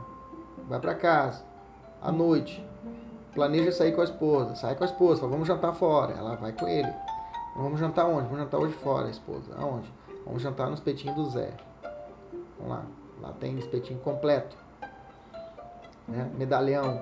Vai 0.68 0.80
para 0.80 0.96
casa, 0.96 1.44
à 2.02 2.10
noite, 2.10 2.64
planeja 3.32 3.70
sair 3.70 3.92
com 3.92 4.00
a 4.00 4.04
esposa, 4.04 4.56
sai 4.56 4.74
com 4.74 4.82
a 4.82 4.86
esposa, 4.86 5.20
fala, 5.20 5.32
vamos 5.32 5.46
jantar 5.46 5.72
fora. 5.74 6.14
Ela 6.14 6.34
vai 6.34 6.52
com 6.52 6.66
ele. 6.66 6.92
Vamos 7.54 7.78
jantar 7.78 8.06
onde? 8.06 8.24
Vamos 8.24 8.38
jantar 8.38 8.58
hoje 8.58 8.74
fora, 8.74 9.06
a 9.06 9.10
esposa. 9.10 9.54
Aonde? 9.56 9.92
Vamos 10.24 10.42
jantar 10.42 10.68
no 10.68 10.74
espetinho 10.74 11.14
do 11.14 11.30
Zé. 11.30 11.52
Vamos 12.58 12.72
lá. 12.72 12.82
Lá 13.20 13.32
tem 13.38 13.58
espetinho 13.58 14.00
completo 14.00 14.56
né? 16.08 16.30
medalhão. 16.36 16.94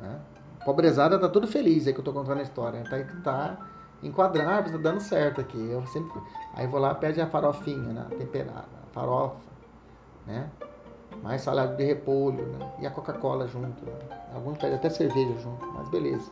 Né? 0.00 0.20
Pobrezada 0.64 1.18
tá 1.18 1.28
tudo 1.28 1.46
feliz 1.46 1.86
aí 1.86 1.92
que 1.92 2.00
eu 2.00 2.04
tô 2.04 2.12
contando 2.12 2.38
a 2.38 2.42
história. 2.42 2.84
Tá, 2.84 2.96
tá 3.22 3.66
enquadrado, 4.02 4.70
tá 4.70 4.78
dando 4.78 5.00
certo 5.00 5.40
aqui. 5.40 5.58
Eu 5.58 5.84
sempre. 5.86 6.20
Aí 6.54 6.66
vou 6.66 6.80
lá, 6.80 6.94
pede 6.94 7.20
a 7.20 7.26
farofinha, 7.26 7.92
né? 7.92 8.06
Temperada, 8.18 8.66
a 8.82 8.92
farofa, 8.92 9.36
né? 10.26 10.50
Mais 11.22 11.42
salada 11.42 11.74
de 11.74 11.84
repolho, 11.84 12.46
né? 12.46 12.72
E 12.80 12.86
a 12.86 12.90
Coca-Cola 12.90 13.46
junto. 13.46 13.84
Né? 13.84 13.92
Alguns 14.34 14.58
pedem 14.58 14.76
até 14.76 14.90
cerveja 14.90 15.34
junto, 15.38 15.66
mas 15.74 15.88
beleza. 15.88 16.30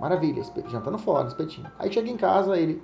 Maravilha, 0.00 0.42
jantando 0.68 0.98
fora, 0.98 1.28
espetinho. 1.28 1.70
Aí 1.78 1.92
chega 1.92 2.08
em 2.08 2.16
casa, 2.16 2.56
ele. 2.56 2.82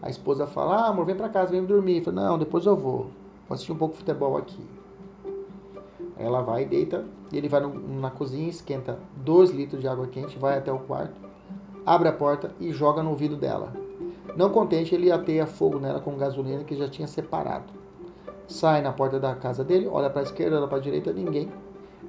A 0.00 0.08
esposa 0.08 0.46
fala, 0.46 0.76
ah, 0.76 0.88
amor, 0.88 1.04
vem 1.04 1.16
pra 1.16 1.28
casa, 1.28 1.50
vem 1.50 1.64
dormir. 1.64 2.02
Fala, 2.02 2.22
não, 2.22 2.38
depois 2.38 2.64
eu 2.64 2.76
vou. 2.76 3.10
Vou 3.48 3.54
assistir 3.54 3.72
um 3.72 3.76
pouco 3.76 3.94
de 3.94 3.98
futebol 3.98 4.36
aqui. 4.36 4.64
Ela 6.16 6.40
vai, 6.40 6.64
deita, 6.64 7.04
e 7.32 7.36
ele 7.36 7.48
vai 7.48 7.60
no, 7.60 8.00
na 8.00 8.10
cozinha, 8.10 8.48
esquenta 8.48 8.98
2 9.16 9.50
litros 9.50 9.80
de 9.80 9.88
água 9.88 10.06
quente, 10.06 10.38
vai 10.38 10.58
até 10.58 10.70
o 10.70 10.78
quarto, 10.78 11.29
abre 11.84 12.08
a 12.08 12.12
porta 12.12 12.54
e 12.60 12.72
joga 12.72 13.02
no 13.02 13.10
ouvido 13.10 13.36
dela. 13.36 13.72
Não 14.36 14.50
contente, 14.50 14.94
ele 14.94 15.10
ateia 15.10 15.46
fogo 15.46 15.78
nela 15.78 16.00
com 16.00 16.16
gasolina 16.16 16.64
que 16.64 16.76
já 16.76 16.88
tinha 16.88 17.08
separado. 17.08 17.72
Sai 18.46 18.82
na 18.82 18.92
porta 18.92 19.18
da 19.18 19.34
casa 19.34 19.64
dele, 19.64 19.88
olha 19.88 20.10
para 20.10 20.20
a 20.20 20.24
esquerda, 20.24 20.58
olha 20.58 20.68
para 20.68 20.78
a 20.78 20.80
direita, 20.80 21.12
ninguém. 21.12 21.50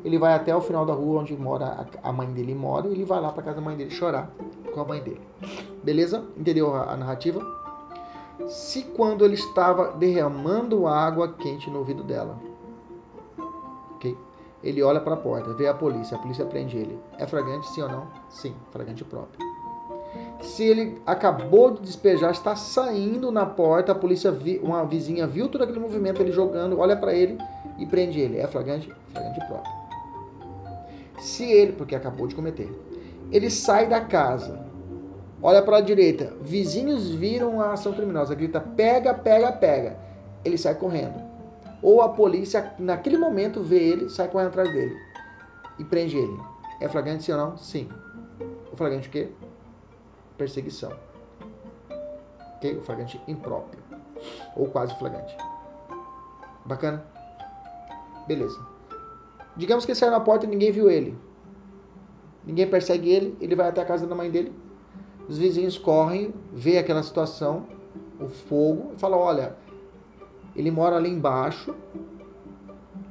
Ele 0.04 0.18
vai 0.18 0.34
até 0.34 0.56
o 0.56 0.62
final 0.62 0.86
da 0.86 0.94
rua 0.94 1.22
onde 1.22 1.38
mora 1.38 1.86
a 2.02 2.12
mãe 2.12 2.32
dele 2.32 2.56
mora 2.56 2.88
e 2.88 2.92
ele 2.92 3.06
vai 3.06 3.22
lá 3.22 3.32
para 3.32 3.44
casa 3.44 3.58
da 3.58 3.62
mãe 3.62 3.76
dele 3.76 3.92
chorar 3.92 4.32
com 4.74 4.82
a 4.82 4.86
mãe 4.86 5.02
dele. 5.02 5.22
Beleza? 5.84 6.24
Entendeu 6.38 6.74
a, 6.74 6.96
narrativa? 6.96 7.42
Se 8.48 8.84
quando 8.84 9.24
ele 9.24 9.36
estava 9.36 9.92
derramando 9.92 10.88
água 10.88 11.34
quente 11.34 11.70
no 11.70 11.80
ouvido 11.80 12.04
dela, 12.04 12.40
ele 14.64 14.84
olha 14.84 15.02
para 15.02 15.16
a 15.16 15.18
porta, 15.18 15.54
vê 15.54 15.68
a 15.68 15.74
polícia, 15.74 16.16
a 16.16 16.20
polícia 16.20 16.46
prende 16.46 16.78
ele. 16.78 17.00
É 17.18 17.26
flagrante, 17.26 17.68
sim 17.70 17.82
ou 17.82 17.90
não? 17.90 18.08
Sim, 18.30 18.56
flagrante 18.72 19.04
próprio. 19.04 19.51
Se 20.42 20.64
ele 20.64 21.02
acabou 21.06 21.72
de 21.72 21.82
despejar, 21.82 22.32
está 22.32 22.56
saindo 22.56 23.32
na 23.32 23.46
porta, 23.46 23.92
a 23.92 23.96
polícia, 23.96 24.36
uma 24.62 24.84
vizinha 24.86 25.28
viu 25.28 25.48
todo 25.48 25.64
aquele 25.64 25.80
movimento, 25.80 26.22
ele 26.22 26.32
jogando, 26.32 26.80
olha 26.80 26.96
para 26.96 27.14
ele 27.14 27.38
e 27.78 27.86
prende 27.86 28.20
ele. 28.20 28.38
É 28.38 28.48
flagrante? 28.48 28.92
Flagrante 29.14 29.40
próprio. 29.48 29.74
Se 31.20 31.44
ele, 31.44 31.74
porque 31.74 31.96
acabou 31.96 32.28
de 32.28 32.34
cometer, 32.34 32.70
ele 33.32 33.50
sai 33.50 33.88
da 33.88 34.02
casa, 34.02 34.66
olha 35.42 35.62
para 35.62 35.78
a 35.78 35.82
direita, 35.82 36.34
vizinhos 36.42 37.10
viram 37.12 37.62
a 37.62 37.74
ação 37.74 37.94
criminosa, 37.94 38.34
grita: 38.34 38.60
pega, 38.60 39.14
pega, 39.14 39.52
pega. 39.52 39.98
Ele 40.44 40.58
sai 40.58 40.74
correndo 40.74 41.32
ou 41.82 42.02
a 42.02 42.10
polícia, 42.10 42.74
naquele 42.78 43.18
momento, 43.18 43.64
vê 43.64 43.80
ele, 43.80 44.10
sai 44.10 44.28
correndo 44.28 44.50
atrás 44.50 44.72
dele 44.72 44.96
e 45.80 45.84
prende 45.84 46.18
ele. 46.18 46.38
É 46.80 46.88
flagrante 46.88 47.24
sim 47.24 47.32
ou 47.32 47.38
não? 47.38 47.58
Sim. 47.58 47.90
O 48.72 48.76
flagrante 48.76 49.08
o 49.08 49.12
quê? 49.12 49.30
Perseguição. 50.42 50.92
Ok? 52.56 52.76
O 52.76 52.82
flagrante 52.82 53.22
impróprio. 53.28 53.80
Ou 54.56 54.66
quase 54.66 54.96
flagrante. 54.96 55.38
Bacana? 56.66 57.06
Beleza. 58.28 58.60
Digamos 59.56 59.86
que 59.86 59.92
ele 59.92 60.00
saiu 60.00 60.12
na 60.12 60.20
porta 60.20 60.48
e 60.48 60.50
ninguém 60.50 60.72
viu 60.72 60.90
ele. 60.90 61.16
Ninguém 62.44 62.68
persegue 62.68 63.08
ele, 63.08 63.38
ele 63.40 63.56
vai 63.56 63.70
até 63.70 63.82
a 63.82 63.86
casa 63.86 64.08
da 64.08 64.16
mãe 64.16 64.32
dele. 64.32 64.52
Os 65.30 65.38
vizinhos 65.38 65.78
correm, 65.78 66.34
vê 66.52 66.80
aquela 66.80 67.04
situação, 67.04 67.68
o 68.20 68.28
fogo, 68.28 68.94
e 68.96 69.00
falam: 69.00 69.20
Olha, 69.20 69.56
ele 70.56 70.72
mora 70.72 70.96
ali 70.96 71.12
embaixo. 71.12 71.76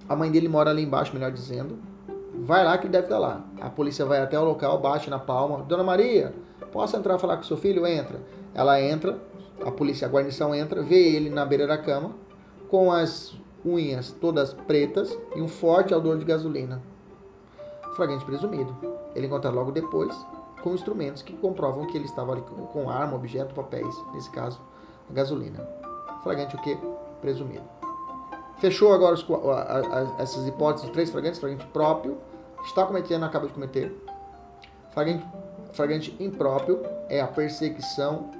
A 0.09 0.17
mãe 0.17 0.33
dele 0.33 0.49
mora 0.49 0.71
ali 0.71 0.83
embaixo, 0.83 1.15
melhor 1.15 1.31
dizendo. 1.31 1.79
Vai 2.41 2.65
lá 2.65 2.77
que 2.77 2.87
ele 2.87 2.93
deve 2.93 3.05
estar 3.05 3.21
lá. 3.21 3.45
A 3.61 3.71
polícia 3.71 4.05
vai 4.05 4.21
até 4.21 4.37
o 4.37 4.45
local, 4.45 4.81
bate 4.81 5.09
na 5.09 5.21
palma. 5.21 5.63
Dona 5.63 5.85
Maria, 5.85 6.35
posso 6.67 6.97
entrar 6.97 7.19
falar 7.19 7.37
com 7.37 7.43
seu 7.43 7.57
filho? 7.57 7.87
Entra. 7.87 8.21
Ela 8.55 8.81
entra, 8.81 9.19
a 9.65 9.71
polícia, 9.71 10.07
a 10.07 10.11
guarnição 10.11 10.55
entra, 10.55 10.83
vê 10.83 11.15
ele 11.15 11.31
na 11.31 11.45
beira 11.45 11.67
da 11.67 11.79
cama, 11.79 12.15
com 12.69 12.93
as 12.93 13.37
unhas 13.65 14.11
todas 14.21 14.55
pretas 14.55 15.17
e 15.35 15.41
um 15.41 15.49
forte 15.49 15.95
odor 15.95 16.19
de 16.19 16.25
gasolina. 16.25 16.83
Flagrante 17.95 18.25
presumido. 18.25 18.75
Ele 19.15 19.27
encontra 19.27 19.51
logo 19.51 19.73
depois 19.73 20.15
com 20.63 20.75
instrumentos 20.75 21.23
que 21.23 21.37
comprovam 21.37 21.87
que 21.87 21.97
ele 21.97 22.05
estava 22.05 22.33
ali 22.33 22.43
com 22.43 22.89
arma, 22.89 23.17
objeto, 23.17 23.55
papéis, 23.55 23.95
nesse 24.15 24.31
caso, 24.31 24.61
a 25.09 25.13
gasolina. 25.13 25.67
Flagrante 26.23 26.55
o 26.57 26.61
quê? 26.61 26.79
presumido. 27.21 27.65
Fechou 28.59 28.93
agora 28.93 29.15
os, 29.15 29.27
a, 29.31 30.17
a, 30.19 30.23
essas 30.23 30.47
hipóteses, 30.47 30.91
três 30.91 31.11
flagrantes, 31.11 31.41
flagrante 31.41 31.67
próprio, 31.67 32.19
está 32.65 32.85
cometendo, 32.85 33.25
acaba 33.25 33.47
de 33.47 33.53
cometer. 33.53 33.95
Flagrante, 34.93 35.25
flagrante 35.73 36.15
impróprio 36.21 36.83
é 37.09 37.21
a 37.21 37.27
perseguição, 37.27 38.31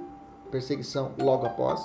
perseguição 0.51 1.11
logo 1.21 1.45
após. 1.45 1.81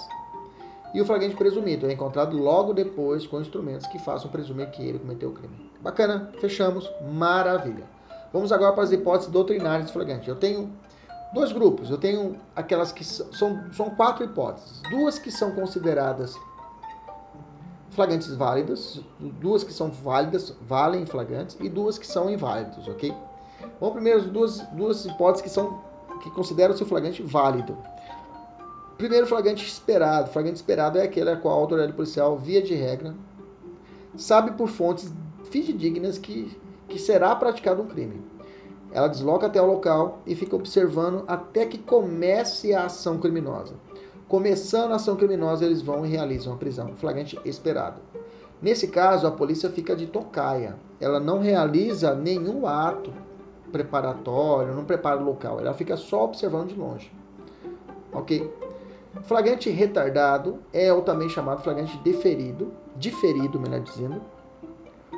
E 0.94 1.00
o 1.00 1.04
flagrante 1.04 1.36
presumido 1.36 1.86
é 1.86 1.92
encontrado 1.92 2.36
logo 2.36 2.72
depois 2.72 3.26
com 3.26 3.40
instrumentos 3.40 3.86
que 3.88 3.98
façam 3.98 4.30
presumir 4.30 4.70
que 4.70 4.82
ele 4.82 4.98
cometeu 4.98 5.30
o 5.30 5.32
crime. 5.32 5.70
Bacana, 5.80 6.32
fechamos, 6.40 6.90
maravilha. 7.12 7.84
Vamos 8.32 8.52
agora 8.52 8.72
para 8.72 8.84
as 8.84 8.92
hipóteses 8.92 9.30
doutrinárias 9.30 9.86
de 9.86 9.92
flagrante. 9.92 10.28
Eu 10.28 10.36
tenho 10.36 10.72
dois 11.32 11.52
grupos. 11.52 11.90
Eu 11.90 11.98
tenho 11.98 12.36
aquelas 12.54 12.92
que 12.92 13.04
são, 13.04 13.72
são 13.72 13.90
quatro 13.90 14.24
hipóteses. 14.24 14.80
Duas 14.90 15.18
que 15.18 15.30
são 15.30 15.52
consideradas 15.52 16.36
flagrantes 17.90 18.34
válidas, 18.34 19.00
duas 19.18 19.64
que 19.64 19.72
são 19.72 19.90
válidas, 19.90 20.54
valem 20.60 21.06
flagrantes, 21.06 21.56
e 21.58 21.68
duas 21.68 21.98
que 21.98 22.06
são 22.06 22.28
inválidos, 22.28 22.86
ok? 22.86 23.12
Vamos 23.80 23.94
primeiro 23.94 24.20
as 24.20 24.26
duas, 24.26 24.58
duas 24.72 25.04
hipóteses 25.06 25.42
que 25.42 25.50
são 25.50 25.84
que 26.22 26.30
consideram 26.30 26.74
o 26.74 26.76
seu 26.76 26.86
flagrante 26.86 27.22
válido. 27.22 27.76
Primeiro, 28.96 29.26
flagrante 29.26 29.66
esperado. 29.66 30.30
Flagrante 30.30 30.56
esperado 30.56 30.98
é 30.98 31.02
aquele 31.02 31.30
a 31.30 31.36
qual 31.36 31.54
a 31.54 31.60
autoridade 31.60 31.92
policial, 31.92 32.36
via 32.38 32.62
de 32.62 32.74
regra, 32.74 33.14
sabe 34.16 34.52
por 34.52 34.68
fontes 34.68 35.12
fidedignas 35.50 36.18
que, 36.18 36.58
que 36.88 36.98
será 36.98 37.36
praticado 37.36 37.82
um 37.82 37.86
crime. 37.86 38.22
Ela 38.92 39.08
desloca 39.08 39.46
até 39.46 39.60
o 39.60 39.66
local 39.66 40.22
e 40.26 40.34
fica 40.34 40.56
observando 40.56 41.24
até 41.28 41.66
que 41.66 41.78
comece 41.78 42.74
a 42.74 42.86
ação 42.86 43.18
criminosa. 43.18 43.74
Começando 44.26 44.92
a 44.92 44.96
ação 44.96 45.16
criminosa, 45.16 45.64
eles 45.64 45.82
vão 45.82 46.06
e 46.06 46.08
realizam 46.08 46.54
a 46.54 46.56
prisão, 46.56 46.96
flagrante 46.96 47.38
esperado. 47.44 48.00
Nesse 48.60 48.88
caso, 48.88 49.26
a 49.26 49.30
polícia 49.30 49.68
fica 49.68 49.94
de 49.94 50.06
tocaia. 50.06 50.76
Ela 50.98 51.20
não 51.20 51.40
realiza 51.40 52.14
nenhum 52.14 52.66
ato 52.66 53.12
preparatório, 53.72 54.74
não 54.74 54.84
prepara 54.84 55.20
o 55.20 55.24
local. 55.24 55.60
Ela 55.60 55.74
fica 55.74 55.96
só 55.96 56.24
observando 56.24 56.68
de 56.68 56.74
longe. 56.74 57.10
Ok? 58.12 58.52
Flagrante 59.22 59.70
retardado 59.70 60.58
é 60.72 60.92
o 60.92 61.02
também 61.02 61.28
chamado 61.28 61.62
flagrante 61.62 61.96
deferido, 61.98 62.72
diferido, 62.96 63.58
melhor 63.58 63.80
dizendo, 63.80 64.20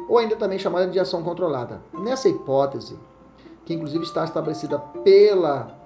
ou 0.09 0.19
ainda 0.19 0.37
também 0.37 0.59
chamado 0.59 0.91
de 0.91 0.99
ação 0.99 1.23
controlada. 1.23 1.83
Nessa 1.93 2.29
hipótese, 2.29 2.99
que 3.65 3.75
inclusive 3.75 4.05
está 4.05 4.25
estabelecida 4.25 4.79
pela 4.79 5.77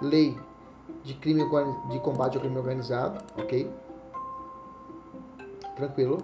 lei 0.00 0.36
de 1.04 1.14
crime 1.14 1.44
de 1.90 1.98
combate 2.00 2.36
ao 2.36 2.40
crime 2.40 2.56
organizado, 2.56 3.22
ok? 3.36 3.70
Tranquilo. 5.76 6.18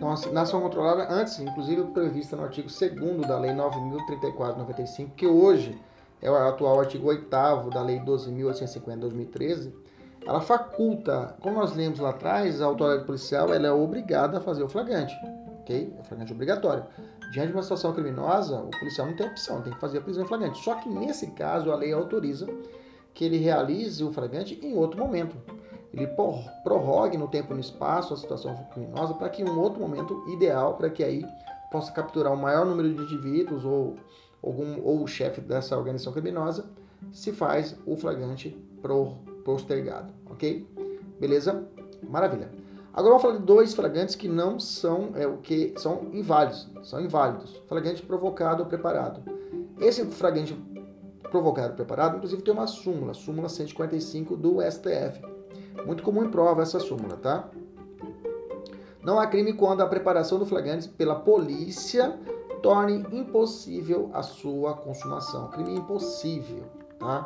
Então, 0.00 0.14
na 0.32 0.40
ação 0.40 0.62
controlada, 0.62 1.12
antes, 1.12 1.38
inclusive 1.38 1.82
prevista 1.92 2.34
no 2.34 2.44
artigo 2.44 2.68
2 2.68 3.20
da 3.28 3.38
Lei 3.38 3.50
9.034-95, 3.50 5.10
que 5.14 5.26
hoje 5.26 5.78
é 6.22 6.30
o 6.30 6.34
atual 6.34 6.80
artigo 6.80 7.06
8 7.08 7.28
da 7.28 7.82
Lei 7.82 8.00
12.850-2013, 8.00 9.70
ela 10.26 10.40
faculta, 10.40 11.36
como 11.42 11.56
nós 11.56 11.76
lemos 11.76 11.98
lá 11.98 12.10
atrás, 12.10 12.62
a 12.62 12.64
autoridade 12.64 13.04
policial 13.04 13.52
ela 13.52 13.66
é 13.66 13.72
obrigada 13.72 14.38
a 14.38 14.40
fazer 14.40 14.62
o 14.62 14.70
flagrante, 14.70 15.14
ok? 15.60 15.94
É 15.98 16.02
flagrante 16.02 16.32
obrigatório. 16.32 16.86
Diante 17.32 17.48
de 17.48 17.52
uma 17.52 17.62
situação 17.62 17.92
criminosa, 17.92 18.56
o 18.58 18.70
policial 18.70 19.06
não 19.06 19.14
tem 19.14 19.26
opção, 19.26 19.60
tem 19.60 19.74
que 19.74 19.80
fazer 19.80 19.98
a 19.98 20.00
prisão 20.00 20.24
em 20.24 20.26
flagrante. 20.26 20.64
Só 20.64 20.76
que 20.76 20.88
nesse 20.88 21.26
caso, 21.32 21.70
a 21.70 21.76
lei 21.76 21.92
autoriza 21.92 22.48
que 23.12 23.26
ele 23.26 23.36
realize 23.36 24.02
o 24.02 24.10
flagrante 24.10 24.58
em 24.62 24.74
outro 24.74 24.98
momento. 24.98 25.36
Ele 25.92 26.06
prorrogue 26.62 27.18
no 27.18 27.26
tempo 27.26 27.52
e 27.52 27.54
no 27.54 27.60
espaço 27.60 28.14
a 28.14 28.16
situação 28.16 28.54
criminosa 28.72 29.14
para 29.14 29.28
que 29.28 29.42
um 29.42 29.58
outro 29.58 29.80
momento 29.80 30.24
ideal, 30.28 30.74
para 30.74 30.88
que 30.88 31.02
aí 31.02 31.24
possa 31.70 31.90
capturar 31.92 32.32
o 32.32 32.36
maior 32.36 32.64
número 32.64 32.92
de 32.92 33.02
indivíduos 33.02 33.64
ou, 33.64 33.96
algum, 34.42 34.80
ou 34.84 35.02
o 35.02 35.06
chefe 35.06 35.40
dessa 35.40 35.76
organização 35.76 36.12
criminosa, 36.12 36.70
se 37.12 37.32
faz 37.32 37.76
o 37.86 37.96
flagrante 37.96 38.50
postergado, 39.44 40.12
ok? 40.26 40.66
Beleza? 41.18 41.66
Maravilha. 42.08 42.50
Agora 42.92 43.10
vamos 43.10 43.22
falar 43.22 43.36
de 43.38 43.44
dois 43.44 43.72
flagrantes 43.72 44.14
que 44.14 44.28
não 44.28 44.58
são 44.58 45.10
é, 45.14 45.26
o 45.26 45.38
que 45.38 45.72
são 45.76 46.08
inválidos, 46.12 46.68
são 46.82 47.00
inválidos. 47.00 47.62
Flagrante 47.68 48.02
provocado 48.02 48.62
ou 48.62 48.68
preparado. 48.68 49.22
Esse 49.78 50.04
flagrante 50.06 50.56
provocado 51.30 51.70
ou 51.70 51.76
preparado, 51.76 52.16
inclusive 52.16 52.42
tem 52.42 52.52
uma 52.52 52.66
súmula, 52.66 53.14
súmula 53.14 53.48
145 53.48 54.36
do 54.36 54.60
STF. 54.60 55.20
Muito 55.86 56.02
comum 56.02 56.24
em 56.24 56.30
prova 56.30 56.62
essa 56.62 56.78
súmula, 56.78 57.16
tá? 57.16 57.48
Não 59.02 59.18
há 59.18 59.26
crime 59.26 59.52
quando 59.54 59.80
a 59.80 59.86
preparação 59.86 60.38
do 60.38 60.44
flagrante 60.44 60.88
pela 60.88 61.14
polícia 61.14 62.18
torne 62.62 63.06
impossível 63.12 64.10
a 64.12 64.22
sua 64.22 64.74
consumação. 64.74 65.48
Crime 65.48 65.74
impossível, 65.74 66.64
tá? 66.98 67.24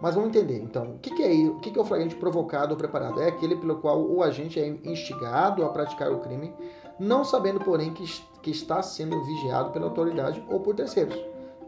Mas 0.00 0.14
vamos 0.14 0.30
entender, 0.30 0.58
então, 0.62 0.92
o 0.92 0.98
que, 0.98 1.10
que 1.10 1.22
é 1.22 1.48
o 1.48 1.60
que, 1.60 1.70
que 1.70 1.78
é 1.78 1.82
o 1.82 1.84
flagrante 1.84 2.14
provocado 2.14 2.72
ou 2.72 2.78
preparado? 2.78 3.20
É 3.20 3.28
aquele 3.28 3.56
pelo 3.56 3.76
qual 3.76 4.00
o 4.00 4.22
agente 4.22 4.58
é 4.58 4.66
instigado 4.66 5.62
a 5.62 5.68
praticar 5.68 6.10
o 6.10 6.20
crime, 6.20 6.54
não 6.98 7.22
sabendo, 7.22 7.60
porém, 7.60 7.92
que, 7.92 8.04
que 8.40 8.50
está 8.50 8.82
sendo 8.82 9.22
vigiado 9.24 9.70
pela 9.72 9.86
autoridade 9.86 10.42
ou 10.48 10.60
por 10.60 10.74
terceiros, 10.74 11.18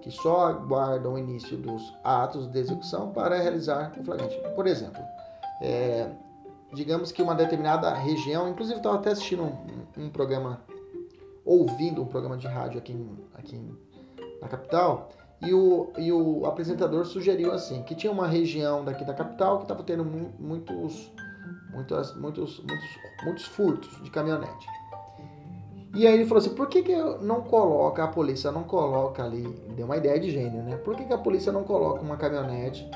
que 0.01 0.11
só 0.11 0.47
aguardam 0.47 1.13
o 1.13 1.19
início 1.19 1.59
dos 1.59 1.83
atos 2.03 2.47
de 2.47 2.59
execução 2.59 3.11
para 3.11 3.37
realizar 3.37 3.93
o 4.01 4.03
flagrante. 4.05 4.41
Por 4.55 4.67
exemplo, 4.67 5.03
é, 5.63 6.09
digamos 6.75 7.13
que 7.13 7.23
uma 7.23 7.35
determinada 7.37 7.95
região, 7.95 8.49
inclusive 8.49 8.79
estava 8.79 8.97
até 8.97 9.13
assistindo 9.13 9.45
um, 9.45 10.05
um, 10.05 10.11
programa, 10.11 10.61
ouvindo 11.45 12.03
um 12.03 12.07
programa 12.07 12.37
de 12.37 12.49
rádio 12.49 12.79
aqui, 12.79 13.09
aqui 13.35 13.61
na 14.41 14.49
capital, 14.49 15.11
e 15.41 15.55
o, 15.55 15.93
e 15.97 16.13
o 16.13 16.45
apresentador 16.47 17.05
sugeriu 17.05 17.53
assim, 17.53 17.83
que 17.85 17.95
tinha 17.95 18.13
uma 18.13 18.27
região 18.27 18.85
daqui 18.85 19.05
da 19.05 19.15
capital 19.15 19.59
que 19.59 19.65
estava 19.65 19.83
tendo 19.85 20.05
muitos, 20.05 21.13
muitos, 21.73 22.15
muitos, 22.17 22.61
muitos, 22.61 22.65
muitos 23.25 23.45
furtos 23.45 24.03
de 24.03 24.11
caminhonete. 24.11 24.67
E 25.95 26.07
aí 26.07 26.15
ele 26.15 26.25
falou 26.25 26.41
assim, 26.41 26.55
por 26.55 26.69
que, 26.69 26.83
que 26.83 26.97
não 27.21 27.43
coloca, 27.43 28.03
a 28.03 28.09
polícia 28.09 28.51
não 28.51 28.65
coloca 28.65 29.23
ali, 29.23 29.43
deu 29.77 29.85
uma 29.85 29.97
ideia 29.97 30.19
de 30.19 30.31
gênio, 30.31 30.63
né? 30.63 30.77
Por 30.77 30.97
que, 30.97 31.05
que 31.05 31.13
a 31.13 31.19
polícia 31.19 31.53
não 31.53 31.65
coloca 31.65 32.01
uma 32.01 32.17
caminhonete 32.17 32.89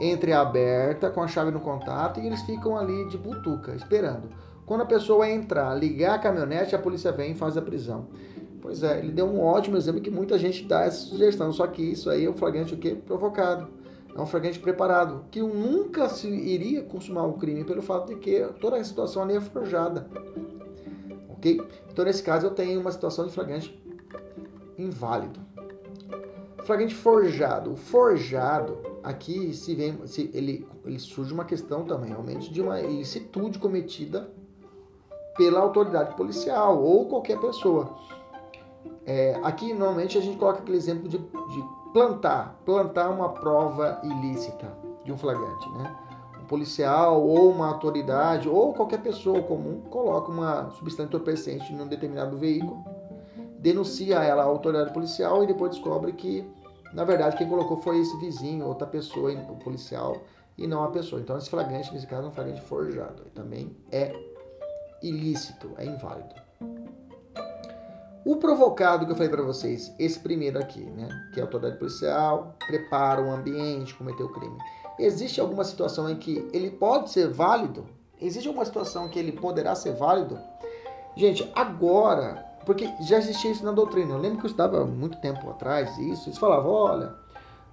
entreaberta, 0.00 1.10
com 1.10 1.22
a 1.22 1.28
chave 1.28 1.50
no 1.50 1.60
contato, 1.60 2.18
e 2.18 2.26
eles 2.26 2.40
ficam 2.42 2.76
ali 2.76 3.08
de 3.08 3.18
butuca, 3.18 3.74
esperando. 3.74 4.30
Quando 4.64 4.82
a 4.82 4.86
pessoa 4.86 5.28
entrar, 5.28 5.74
ligar 5.74 6.14
a 6.14 6.18
caminhonete, 6.18 6.74
a 6.74 6.78
polícia 6.78 7.12
vem 7.12 7.32
e 7.32 7.34
faz 7.34 7.56
a 7.56 7.62
prisão. 7.62 8.06
Pois 8.62 8.82
é, 8.82 8.98
ele 8.98 9.12
deu 9.12 9.26
um 9.26 9.42
ótimo 9.42 9.76
exemplo 9.76 10.00
que 10.00 10.10
muita 10.10 10.38
gente 10.38 10.64
dá 10.64 10.82
essa 10.82 11.06
sugestão, 11.06 11.52
só 11.52 11.66
que 11.66 11.82
isso 11.82 12.08
aí 12.08 12.24
é 12.24 12.30
um 12.30 12.34
flagrante 12.34 12.74
o 12.74 12.76
quê? 12.76 12.94
Provocado. 12.94 13.68
É 14.14 14.20
um 14.20 14.26
flagrante 14.26 14.58
preparado, 14.58 15.24
que 15.30 15.40
nunca 15.40 16.08
se 16.08 16.28
iria 16.28 16.82
consumar 16.82 17.26
o 17.26 17.34
crime 17.34 17.64
pelo 17.64 17.80
fato 17.80 18.08
de 18.08 18.16
que 18.16 18.44
toda 18.60 18.76
a 18.76 18.84
situação 18.84 19.22
ali 19.22 19.36
é 19.36 19.40
forjada. 19.40 20.06
Ok? 21.30 21.60
Então, 21.90 22.04
nesse 22.04 22.22
caso, 22.22 22.46
eu 22.46 22.50
tenho 22.50 22.80
uma 22.80 22.92
situação 22.92 23.26
de 23.26 23.32
flagrante 23.32 23.82
inválido. 24.76 25.40
Flagrante 26.64 26.94
forjado. 26.94 27.72
O 27.72 27.76
forjado, 27.76 28.78
aqui 29.02 29.52
se 29.54 29.74
vem, 29.74 30.06
se 30.06 30.30
ele, 30.34 30.66
ele 30.84 30.98
surge 30.98 31.32
uma 31.32 31.44
questão 31.44 31.84
também, 31.84 32.10
realmente, 32.10 32.52
de 32.52 32.60
uma 32.60 32.80
ilicitude 32.80 33.58
cometida 33.58 34.30
pela 35.36 35.60
autoridade 35.60 36.14
policial 36.16 36.82
ou 36.82 37.08
qualquer 37.08 37.38
pessoa. 37.40 37.96
É, 39.06 39.38
aqui 39.42 39.72
normalmente 39.72 40.18
a 40.18 40.20
gente 40.20 40.38
coloca 40.38 40.60
aquele 40.60 40.76
exemplo 40.76 41.08
de, 41.08 41.18
de, 41.18 41.64
plantar, 41.92 42.60
plantar 42.64 43.10
uma 43.10 43.30
prova 43.30 44.00
ilícita 44.02 44.72
de 45.04 45.12
um 45.12 45.18
flagrante, 45.18 45.68
né? 45.70 45.96
Um 46.42 46.46
policial 46.46 47.22
ou 47.22 47.50
uma 47.50 47.68
autoridade 47.68 48.48
ou 48.48 48.72
qualquer 48.72 49.02
pessoa 49.02 49.42
comum 49.42 49.80
coloca 49.90 50.30
uma 50.30 50.70
substância 50.72 51.08
entorpecente 51.08 51.72
em 51.72 51.80
um 51.80 51.86
determinado 51.86 52.36
veículo, 52.36 52.84
denuncia 53.58 54.22
ela 54.22 54.42
à 54.42 54.46
autoridade 54.46 54.92
policial 54.92 55.42
e 55.42 55.46
depois 55.46 55.72
descobre 55.72 56.12
que 56.12 56.46
na 56.92 57.04
verdade 57.04 57.36
quem 57.36 57.48
colocou 57.48 57.80
foi 57.82 58.00
esse 58.00 58.16
vizinho, 58.18 58.66
outra 58.66 58.86
pessoa, 58.86 59.32
o 59.32 59.56
policial 59.56 60.22
e 60.56 60.66
não 60.66 60.84
a 60.84 60.90
pessoa. 60.90 61.20
Então 61.20 61.36
esse 61.36 61.48
flagrante 61.48 61.92
nesse 61.92 62.06
caso 62.06 62.26
é 62.26 62.28
um 62.28 62.32
flagrante 62.32 62.60
forjado, 62.62 63.24
também 63.34 63.76
é 63.90 64.12
ilícito, 65.02 65.70
é 65.78 65.86
inválido. 65.86 66.34
O 68.24 68.36
provocado 68.36 69.06
que 69.06 69.12
eu 69.12 69.16
falei 69.16 69.30
para 69.30 69.42
vocês, 69.42 69.92
esse 69.98 70.18
primeiro 70.20 70.58
aqui, 70.58 70.84
né, 70.84 71.08
que 71.32 71.40
é 71.40 71.42
a 71.42 71.46
autoridade 71.46 71.78
policial, 71.78 72.54
prepara 72.66 73.22
o 73.22 73.30
ambiente, 73.30 73.94
cometeu 73.94 74.26
o 74.26 74.32
crime. 74.32 74.58
Existe 74.98 75.40
alguma 75.40 75.64
situação 75.64 76.10
em 76.10 76.16
que 76.16 76.46
ele 76.52 76.70
pode 76.70 77.10
ser 77.10 77.28
válido? 77.28 77.86
Existe 78.20 78.46
alguma 78.46 78.66
situação 78.66 79.06
em 79.06 79.08
que 79.08 79.18
ele 79.18 79.32
poderá 79.32 79.74
ser 79.74 79.94
válido? 79.94 80.38
Gente, 81.16 81.50
agora, 81.54 82.46
porque 82.70 82.88
já 83.00 83.18
existia 83.18 83.50
isso 83.50 83.64
na 83.64 83.72
doutrina. 83.72 84.14
Eu 84.14 84.18
lembro 84.18 84.38
que 84.38 84.44
eu 84.44 84.48
estudava 84.48 84.86
muito 84.86 85.20
tempo 85.20 85.50
atrás 85.50 85.98
isso. 85.98 86.28
Eles 86.28 86.38
falavam, 86.38 86.70
olha, 86.70 87.12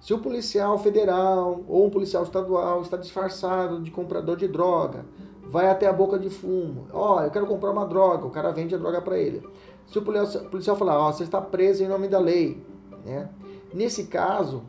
se 0.00 0.12
o 0.12 0.18
policial 0.18 0.76
federal 0.76 1.62
ou 1.68 1.86
um 1.86 1.90
policial 1.90 2.24
estadual 2.24 2.82
está 2.82 2.96
disfarçado 2.96 3.80
de 3.80 3.92
comprador 3.92 4.36
de 4.36 4.48
droga, 4.48 5.06
vai 5.44 5.70
até 5.70 5.86
a 5.86 5.92
boca 5.92 6.18
de 6.18 6.28
fumo. 6.28 6.88
Ó, 6.92 7.14
oh, 7.14 7.20
eu 7.20 7.30
quero 7.30 7.46
comprar 7.46 7.70
uma 7.70 7.86
droga, 7.86 8.26
o 8.26 8.30
cara 8.30 8.50
vende 8.50 8.74
a 8.74 8.78
droga 8.78 9.00
para 9.00 9.16
ele. 9.16 9.48
Se 9.86 9.96
o 10.00 10.02
policial 10.02 10.74
falar, 10.74 10.98
ó, 10.98 11.10
oh, 11.10 11.12
você 11.12 11.22
está 11.22 11.40
preso 11.40 11.84
em 11.84 11.86
nome 11.86 12.08
da 12.08 12.18
lei, 12.18 12.60
né? 13.06 13.28
Nesse 13.72 14.06
caso, 14.06 14.64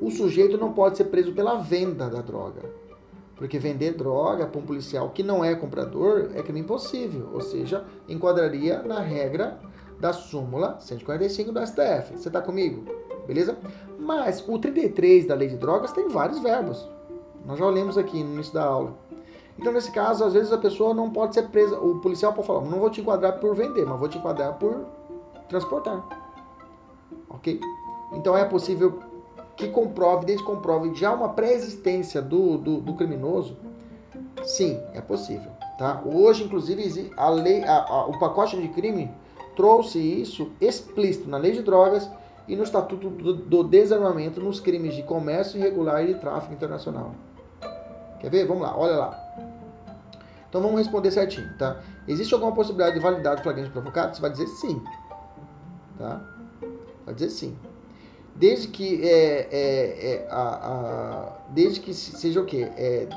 o 0.00 0.08
sujeito 0.08 0.56
não 0.56 0.72
pode 0.72 0.96
ser 0.96 1.06
preso 1.06 1.32
pela 1.32 1.56
venda 1.56 2.08
da 2.08 2.20
droga. 2.20 2.62
Porque 3.42 3.58
vender 3.58 3.94
droga 3.94 4.46
para 4.46 4.60
um 4.60 4.64
policial 4.64 5.10
que 5.10 5.20
não 5.20 5.44
é 5.44 5.52
comprador 5.52 6.30
é 6.32 6.42
crime 6.44 6.60
impossível, 6.60 7.28
ou 7.32 7.40
seja, 7.40 7.84
enquadraria 8.08 8.80
na 8.84 9.00
regra 9.00 9.58
da 9.98 10.12
súmula 10.12 10.78
145 10.78 11.50
do 11.50 11.66
STF. 11.66 12.16
Você 12.16 12.28
está 12.28 12.40
comigo? 12.40 12.84
Beleza? 13.26 13.58
Mas 13.98 14.48
o 14.48 14.60
33 14.60 15.26
da 15.26 15.34
lei 15.34 15.48
de 15.48 15.56
drogas 15.56 15.90
tem 15.90 16.08
vários 16.08 16.38
verbos. 16.38 16.88
Nós 17.44 17.58
já 17.58 17.68
lemos 17.68 17.98
aqui 17.98 18.22
no 18.22 18.34
início 18.34 18.54
da 18.54 18.62
aula. 18.62 18.96
Então, 19.58 19.72
nesse 19.72 19.90
caso, 19.90 20.22
às 20.22 20.34
vezes 20.34 20.52
a 20.52 20.58
pessoa 20.58 20.94
não 20.94 21.10
pode 21.10 21.34
ser 21.34 21.48
presa. 21.48 21.76
O 21.80 21.98
policial 21.98 22.32
pode 22.32 22.46
falar: 22.46 22.60
não 22.60 22.78
vou 22.78 22.90
te 22.90 23.00
enquadrar 23.00 23.40
por 23.40 23.56
vender, 23.56 23.84
mas 23.84 23.98
vou 23.98 24.08
te 24.08 24.18
enquadrar 24.18 24.56
por 24.56 24.86
transportar. 25.48 26.00
Ok? 27.28 27.58
Então, 28.12 28.36
é 28.38 28.44
possível 28.44 29.00
que 29.56 29.68
comprove, 29.68 30.26
desde 30.26 30.44
que 30.44 30.50
comprove 30.50 30.94
já 30.94 31.12
uma 31.12 31.30
pré-existência 31.30 32.20
do, 32.20 32.58
do, 32.58 32.80
do 32.80 32.94
criminoso. 32.94 33.56
Sim, 34.42 34.80
é 34.94 35.00
possível. 35.00 35.50
Tá? 35.78 36.02
Hoje, 36.04 36.44
inclusive, 36.44 37.12
a 37.16 37.28
lei, 37.28 37.64
a, 37.64 37.84
a, 37.84 38.06
o 38.06 38.18
pacote 38.18 38.60
de 38.60 38.68
crime 38.68 39.10
trouxe 39.56 39.98
isso 39.98 40.50
explícito 40.60 41.28
na 41.28 41.36
lei 41.36 41.52
de 41.52 41.62
drogas 41.62 42.10
e 42.48 42.56
no 42.56 42.62
Estatuto 42.62 43.08
do, 43.08 43.34
do 43.34 43.64
Desarmamento 43.64 44.40
nos 44.40 44.60
crimes 44.60 44.94
de 44.94 45.02
comércio 45.02 45.58
irregular 45.58 46.02
e 46.02 46.14
de 46.14 46.20
tráfico 46.20 46.52
internacional. 46.52 47.14
Quer 48.20 48.30
ver? 48.30 48.46
Vamos 48.46 48.62
lá, 48.62 48.76
olha 48.76 48.96
lá. 48.96 49.22
Então 50.48 50.60
vamos 50.60 50.78
responder 50.78 51.10
certinho, 51.10 51.48
tá? 51.56 51.80
Existe 52.06 52.34
alguma 52.34 52.52
possibilidade 52.52 52.94
de 52.94 53.00
validade 53.00 53.36
do 53.36 53.42
flagrante 53.42 53.70
provocado? 53.70 54.14
Você 54.14 54.20
vai 54.20 54.30
dizer 54.30 54.46
sim, 54.46 54.82
tá? 55.98 56.20
Vai 57.06 57.14
dizer 57.14 57.30
sim. 57.30 57.56
Desde 58.34 58.68
que 58.68 59.02
é, 59.06 59.48
é, 59.50 60.12
é 60.12 60.28
a, 60.30 60.42
a, 60.42 61.32
desde 61.50 61.80
que 61.80 61.92
seja 61.92 62.40
o 62.40 62.44
quê? 62.44 62.68
É, 62.76 63.08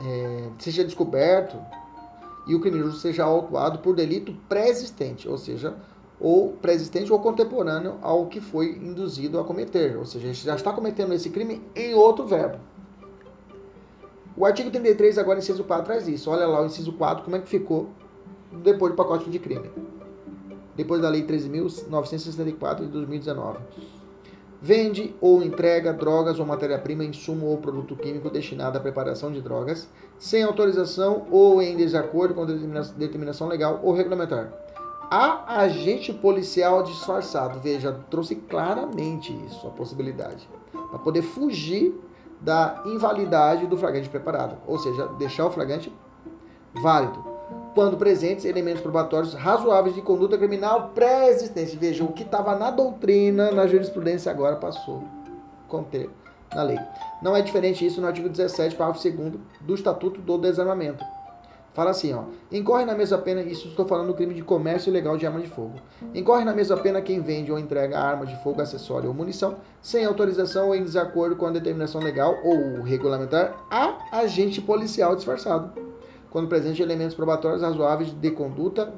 é, 0.00 0.48
seja 0.58 0.82
descoberto 0.82 1.58
e 2.46 2.54
o 2.54 2.60
criminoso 2.60 2.98
seja 2.98 3.24
autuado 3.24 3.78
por 3.78 3.94
delito 3.94 4.34
pré-existente, 4.48 5.28
ou 5.28 5.38
seja, 5.38 5.76
ou 6.18 6.52
pré-existente 6.52 7.12
ou 7.12 7.18
contemporâneo 7.20 7.98
ao 8.00 8.26
que 8.26 8.40
foi 8.40 8.76
induzido 8.76 9.38
a 9.38 9.44
cometer, 9.44 9.96
ou 9.96 10.04
seja, 10.04 10.32
já 10.32 10.54
está 10.54 10.72
cometendo 10.72 11.12
esse 11.12 11.30
crime 11.30 11.62
em 11.76 11.94
outro 11.94 12.26
verbo. 12.26 12.58
O 14.36 14.46
artigo 14.46 14.70
33, 14.70 15.18
agora, 15.18 15.38
inciso 15.38 15.62
4, 15.62 15.84
traz 15.84 16.08
isso. 16.08 16.30
Olha 16.30 16.46
lá 16.46 16.62
o 16.62 16.66
inciso 16.66 16.92
4, 16.94 17.24
como 17.24 17.36
é 17.36 17.40
que 17.40 17.48
ficou 17.48 17.90
depois 18.50 18.92
do 18.92 18.96
pacote 18.96 19.28
de 19.28 19.38
crime. 19.38 19.70
Depois 20.76 21.00
da 21.00 21.08
Lei 21.08 21.26
13.964 21.26 22.80
de 22.80 22.86
2019. 22.86 23.58
Vende 24.60 25.14
ou 25.20 25.42
entrega 25.42 25.92
drogas 25.92 26.38
ou 26.38 26.46
matéria-prima, 26.46 27.02
insumo 27.02 27.46
ou 27.46 27.58
produto 27.58 27.96
químico 27.96 28.30
destinado 28.30 28.78
à 28.78 28.80
preparação 28.80 29.32
de 29.32 29.40
drogas, 29.40 29.88
sem 30.20 30.44
autorização 30.44 31.26
ou 31.32 31.60
em 31.60 31.76
desacordo 31.76 32.32
com 32.32 32.46
determinação 32.46 33.48
legal 33.48 33.80
ou 33.82 33.92
regulamentar. 33.92 34.52
A 35.10 35.58
agente 35.62 36.12
policial 36.12 36.84
disfarçado, 36.84 37.58
veja, 37.58 37.92
trouxe 38.08 38.36
claramente 38.36 39.36
isso, 39.46 39.66
a 39.66 39.70
possibilidade, 39.70 40.48
para 40.72 40.98
poder 41.00 41.22
fugir 41.22 41.92
da 42.40 42.82
invalidade 42.86 43.66
do 43.66 43.76
flagrante 43.76 44.08
preparado, 44.08 44.56
ou 44.66 44.78
seja, 44.78 45.08
deixar 45.18 45.46
o 45.46 45.50
flagrante 45.50 45.92
válido. 46.72 47.31
Quando 47.74 47.96
presentes 47.96 48.44
elementos 48.44 48.82
probatórios 48.82 49.34
razoáveis 49.34 49.94
de 49.94 50.02
conduta 50.02 50.36
criminal 50.36 50.90
pré-existente. 50.94 51.76
Veja, 51.76 52.04
o 52.04 52.12
que 52.12 52.22
estava 52.22 52.54
na 52.54 52.70
doutrina, 52.70 53.50
na 53.50 53.66
jurisprudência, 53.66 54.30
agora 54.30 54.56
passou 54.56 55.02
conter 55.68 56.10
na 56.54 56.62
lei. 56.62 56.78
Não 57.22 57.34
é 57.34 57.40
diferente 57.40 57.84
isso 57.86 58.00
no 58.00 58.06
artigo 58.06 58.28
17, 58.28 58.76
parágrafo 58.76 59.08
2 59.10 59.32
do 59.62 59.74
Estatuto 59.74 60.20
do 60.20 60.36
Desarmamento. 60.36 61.02
Fala 61.74 61.90
assim, 61.90 62.12
ó. 62.12 62.24
Incorre 62.50 62.84
na 62.84 62.94
mesma 62.94 63.16
pena, 63.16 63.40
isso 63.40 63.68
estou 63.68 63.86
falando 63.86 64.08
do 64.08 64.14
crime 64.14 64.34
de 64.34 64.42
comércio 64.42 64.90
ilegal 64.90 65.16
de 65.16 65.26
arma 65.26 65.40
de 65.40 65.48
fogo. 65.48 65.76
Incorre 66.14 66.44
na 66.44 66.52
mesma 66.52 66.76
pena 66.76 67.00
quem 67.00 67.20
vende 67.20 67.50
ou 67.50 67.58
entrega 67.58 67.98
arma 67.98 68.26
de 68.26 68.36
fogo, 68.42 68.60
acessório 68.60 69.08
ou 69.08 69.14
munição, 69.14 69.56
sem 69.80 70.04
autorização 70.04 70.68
ou 70.68 70.74
em 70.74 70.84
desacordo 70.84 71.34
com 71.34 71.46
a 71.46 71.50
determinação 71.50 72.02
legal 72.02 72.36
ou 72.44 72.82
regulamentar 72.82 73.56
a 73.70 73.96
agente 74.12 74.60
policial 74.60 75.16
disfarçado, 75.16 75.72
quando 76.32 76.48
presente 76.48 76.82
elementos 76.82 77.14
probatórios 77.14 77.62
razoáveis 77.62 78.10
de 78.10 78.30
conduta 78.30 78.92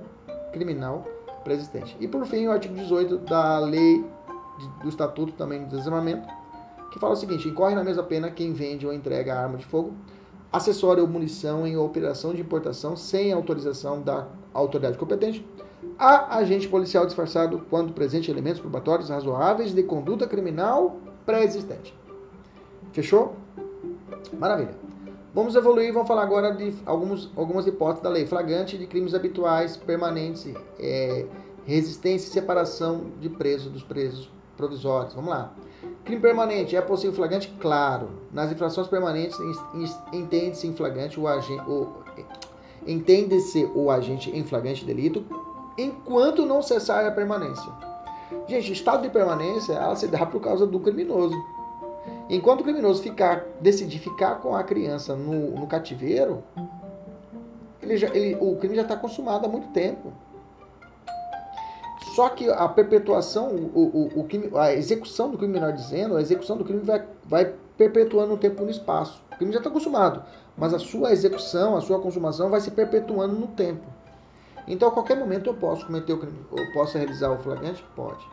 criminal 0.53 1.05
preexistente. 1.43 1.97
E 2.01 2.07
por 2.07 2.25
fim, 2.25 2.47
o 2.47 2.53
artigo 2.53 2.75
18 2.75 3.19
da 3.19 3.59
lei 3.59 4.05
do 4.81 4.89
Estatuto 4.89 5.33
também 5.33 5.65
do 5.65 5.77
Desarmamento, 5.77 6.27
que 6.93 6.99
fala 6.99 7.13
o 7.13 7.17
seguinte: 7.17 7.49
incorre 7.49 7.75
na 7.75 7.83
mesma 7.83 8.05
pena 8.05 8.31
quem 8.31 8.53
vende 8.53 8.87
ou 8.87 8.93
entrega 8.93 9.35
arma 9.35 9.59
de 9.59 9.67
fogo, 9.67 9.93
acessório 10.53 11.03
ou 11.03 11.09
munição 11.09 11.67
em 11.67 11.77
operação 11.77 12.33
de 12.33 12.41
importação 12.41 12.97
sem 12.97 13.33
autorização 13.33 14.01
da 14.01 14.29
autoridade 14.55 14.97
competente, 14.97 15.45
a 15.99 16.37
agente 16.37 16.69
policial 16.69 17.05
disfarçado 17.05 17.67
quando 17.69 17.93
presente 17.93 18.31
elementos 18.31 18.61
probatórios 18.61 19.11
razoáveis 19.11 19.75
de 19.75 19.83
conduta 19.83 20.27
criminal 20.27 20.97
pré-existente. 21.27 21.93
Fechou? 22.93 23.35
Maravilha. 24.39 24.94
Vamos 25.35 25.57
evoluir, 25.57 25.93
vamos 25.93 26.07
falar 26.07 26.23
agora 26.23 26.55
de 26.55 26.73
alguns, 26.87 27.29
algumas 27.35 27.67
hipóteses 27.67 28.05
da 28.05 28.09
lei. 28.09 28.25
Flagrante 28.25 28.79
de 28.79 28.87
crimes 28.87 29.15
habituais, 29.15 29.77
permanentes, 29.77 30.55
é, 30.79 31.27
resistência 31.67 32.29
e 32.29 32.33
separação 32.33 33.07
de 33.21 33.29
presos 33.29 33.73
dos 33.73 33.83
presos 33.83 34.31
provisórios. 34.57 35.13
Vamos 35.13 35.31
lá. 35.31 35.53
Crime 36.05 36.23
permanente. 36.23 36.77
É 36.77 36.81
possível 36.81 37.13
flagrante? 37.13 37.53
Claro. 37.61 38.11
Nas 38.33 38.53
infrações 38.53 38.87
permanentes, 38.87 39.37
entende-se 40.13 40.69
em 40.69 40.73
flagrante 40.73 41.19
o 41.19 41.27
agente. 41.27 41.65
Entende-se 42.87 43.69
o 43.75 43.91
agente 43.91 44.31
em 44.31 44.45
flagrante 44.45 44.85
delito 44.85 45.25
enquanto 45.77 46.47
não 46.47 46.63
cessar 46.63 47.05
a 47.05 47.11
permanência. 47.11 47.73
Gente, 48.47 48.73
estado 48.73 49.03
de 49.03 49.11
permanência 49.11 49.73
ela 49.73 49.97
se 49.97 50.07
dá 50.07 50.25
por 50.25 50.41
causa 50.41 50.65
do 50.65 50.79
criminoso. 50.79 51.35
Enquanto 52.29 52.63
o 52.63 52.65
criminoso 52.65 53.03
ficar, 53.03 53.45
decidir 53.61 53.99
ficar 53.99 54.37
com 54.37 54.55
a 54.55 54.63
criança 54.63 55.15
no, 55.15 55.51
no 55.51 55.67
cativeiro, 55.67 56.43
ele 57.83 57.97
já, 57.97 58.09
ele, 58.09 58.37
o 58.41 58.57
crime 58.57 58.77
já 58.77 58.83
está 58.83 58.97
consumado 58.97 59.45
há 59.45 59.49
muito 59.49 59.69
tempo. 59.69 60.13
Só 62.15 62.29
que 62.29 62.49
a 62.49 62.69
perpetuação, 62.69 63.49
o, 63.49 64.11
o, 64.15 64.21
o 64.21 64.25
crime, 64.25 64.51
a 64.55 64.73
execução 64.73 65.31
do 65.31 65.37
crime, 65.37 65.53
menor 65.53 65.73
dizendo, 65.73 66.17
a 66.17 66.21
execução 66.21 66.57
do 66.57 66.65
crime 66.65 66.81
vai, 66.81 67.05
vai 67.25 67.53
perpetuando 67.77 68.31
no 68.31 68.39
tempo 68.39 68.63
no 68.63 68.71
espaço. 68.71 69.23
O 69.33 69.37
crime 69.37 69.53
já 69.53 69.59
está 69.59 69.69
consumado, 69.69 70.23
mas 70.57 70.73
a 70.73 70.79
sua 70.79 71.13
execução, 71.13 71.77
a 71.77 71.81
sua 71.81 71.99
consumação 71.99 72.51
vai 72.51 72.61
se 72.61 72.71
perpetuando 72.71 73.35
no 73.35 73.49
tempo. 73.49 73.85
Então, 74.67 74.89
a 74.89 74.93
qualquer 74.93 75.17
momento 75.17 75.51
eu 75.51 75.55
posso 75.55 75.85
cometer 75.87 76.13
o 76.13 76.19
crime, 76.19 76.39
eu 76.57 76.73
posso 76.73 76.97
realizar 76.97 77.31
o 77.31 77.39
flagrante? 77.39 77.85
Pode. 77.95 78.25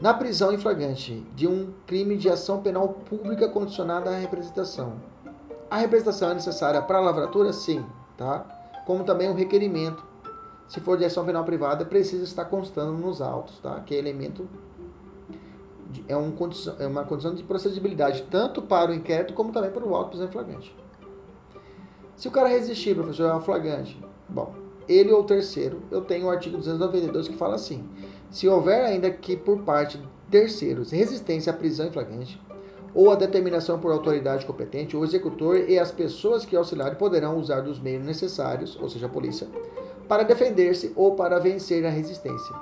Na 0.00 0.12
prisão 0.12 0.52
em 0.52 0.58
flagrante 0.58 1.26
de 1.34 1.46
um 1.46 1.72
crime 1.86 2.16
de 2.16 2.28
ação 2.28 2.60
penal 2.60 2.88
pública 2.88 3.48
condicionada 3.48 4.10
à 4.10 4.18
representação. 4.18 5.00
A 5.70 5.78
representação 5.78 6.30
é 6.30 6.34
necessária 6.34 6.82
para 6.82 6.98
a 6.98 7.00
lavratura? 7.00 7.52
Sim, 7.52 7.84
tá? 8.16 8.44
Como 8.86 9.04
também 9.04 9.30
o 9.30 9.34
requerimento 9.34 10.04
se 10.68 10.80
for 10.80 10.98
de 10.98 11.04
ação 11.04 11.24
penal 11.24 11.44
privada, 11.44 11.84
precisa 11.84 12.24
estar 12.24 12.44
constando 12.46 12.92
nos 12.92 13.22
autos, 13.22 13.58
tá? 13.60 13.80
Que 13.80 13.94
é 13.94 13.98
elemento 13.98 14.48
de, 15.90 16.04
é, 16.08 16.16
um 16.16 16.32
condição, 16.32 16.74
é 16.78 16.86
uma 16.86 17.04
condição 17.04 17.34
de 17.34 17.42
procedibilidade 17.44 18.26
tanto 18.30 18.60
para 18.60 18.90
o 18.90 18.94
inquérito 18.94 19.32
como 19.32 19.52
também 19.52 19.70
para 19.70 19.84
o 19.84 19.94
auto 19.94 20.10
prisão 20.10 20.28
flagrante. 20.28 20.74
Se 22.16 22.26
o 22.26 22.30
cara 22.30 22.48
resistir, 22.48 22.96
professor, 22.96 23.30
é 23.30 23.34
um 23.34 23.40
flagrante. 23.40 24.00
Bom, 24.28 24.54
ele 24.88 25.12
ou 25.12 25.20
o 25.20 25.24
terceiro, 25.24 25.82
eu 25.90 26.00
tenho 26.00 26.26
o 26.26 26.30
artigo 26.30 26.56
292 26.56 27.28
que 27.28 27.36
fala 27.36 27.54
assim: 27.54 27.88
se 28.36 28.46
houver 28.46 28.84
ainda 28.84 29.10
que 29.10 29.34
por 29.34 29.62
parte 29.62 29.96
de 29.96 30.06
terceiros 30.30 30.90
resistência 30.90 31.50
à 31.50 31.56
prisão 31.56 31.86
em 31.86 31.90
flagrante 31.90 32.38
ou 32.94 33.10
a 33.10 33.14
determinação 33.14 33.78
por 33.78 33.90
autoridade 33.90 34.44
competente, 34.44 34.94
o 34.94 35.02
executor 35.02 35.56
e 35.66 35.78
as 35.78 35.90
pessoas 35.90 36.44
que 36.44 36.54
auxiliarem 36.54 36.98
poderão 36.98 37.38
usar 37.38 37.62
dos 37.62 37.80
meios 37.80 38.04
necessários, 38.04 38.78
ou 38.78 38.90
seja, 38.90 39.06
a 39.06 39.08
polícia, 39.08 39.48
para 40.06 40.22
defender-se 40.22 40.92
ou 40.94 41.14
para 41.14 41.38
vencer 41.38 41.84
a 41.86 41.88
resistência, 41.88 42.54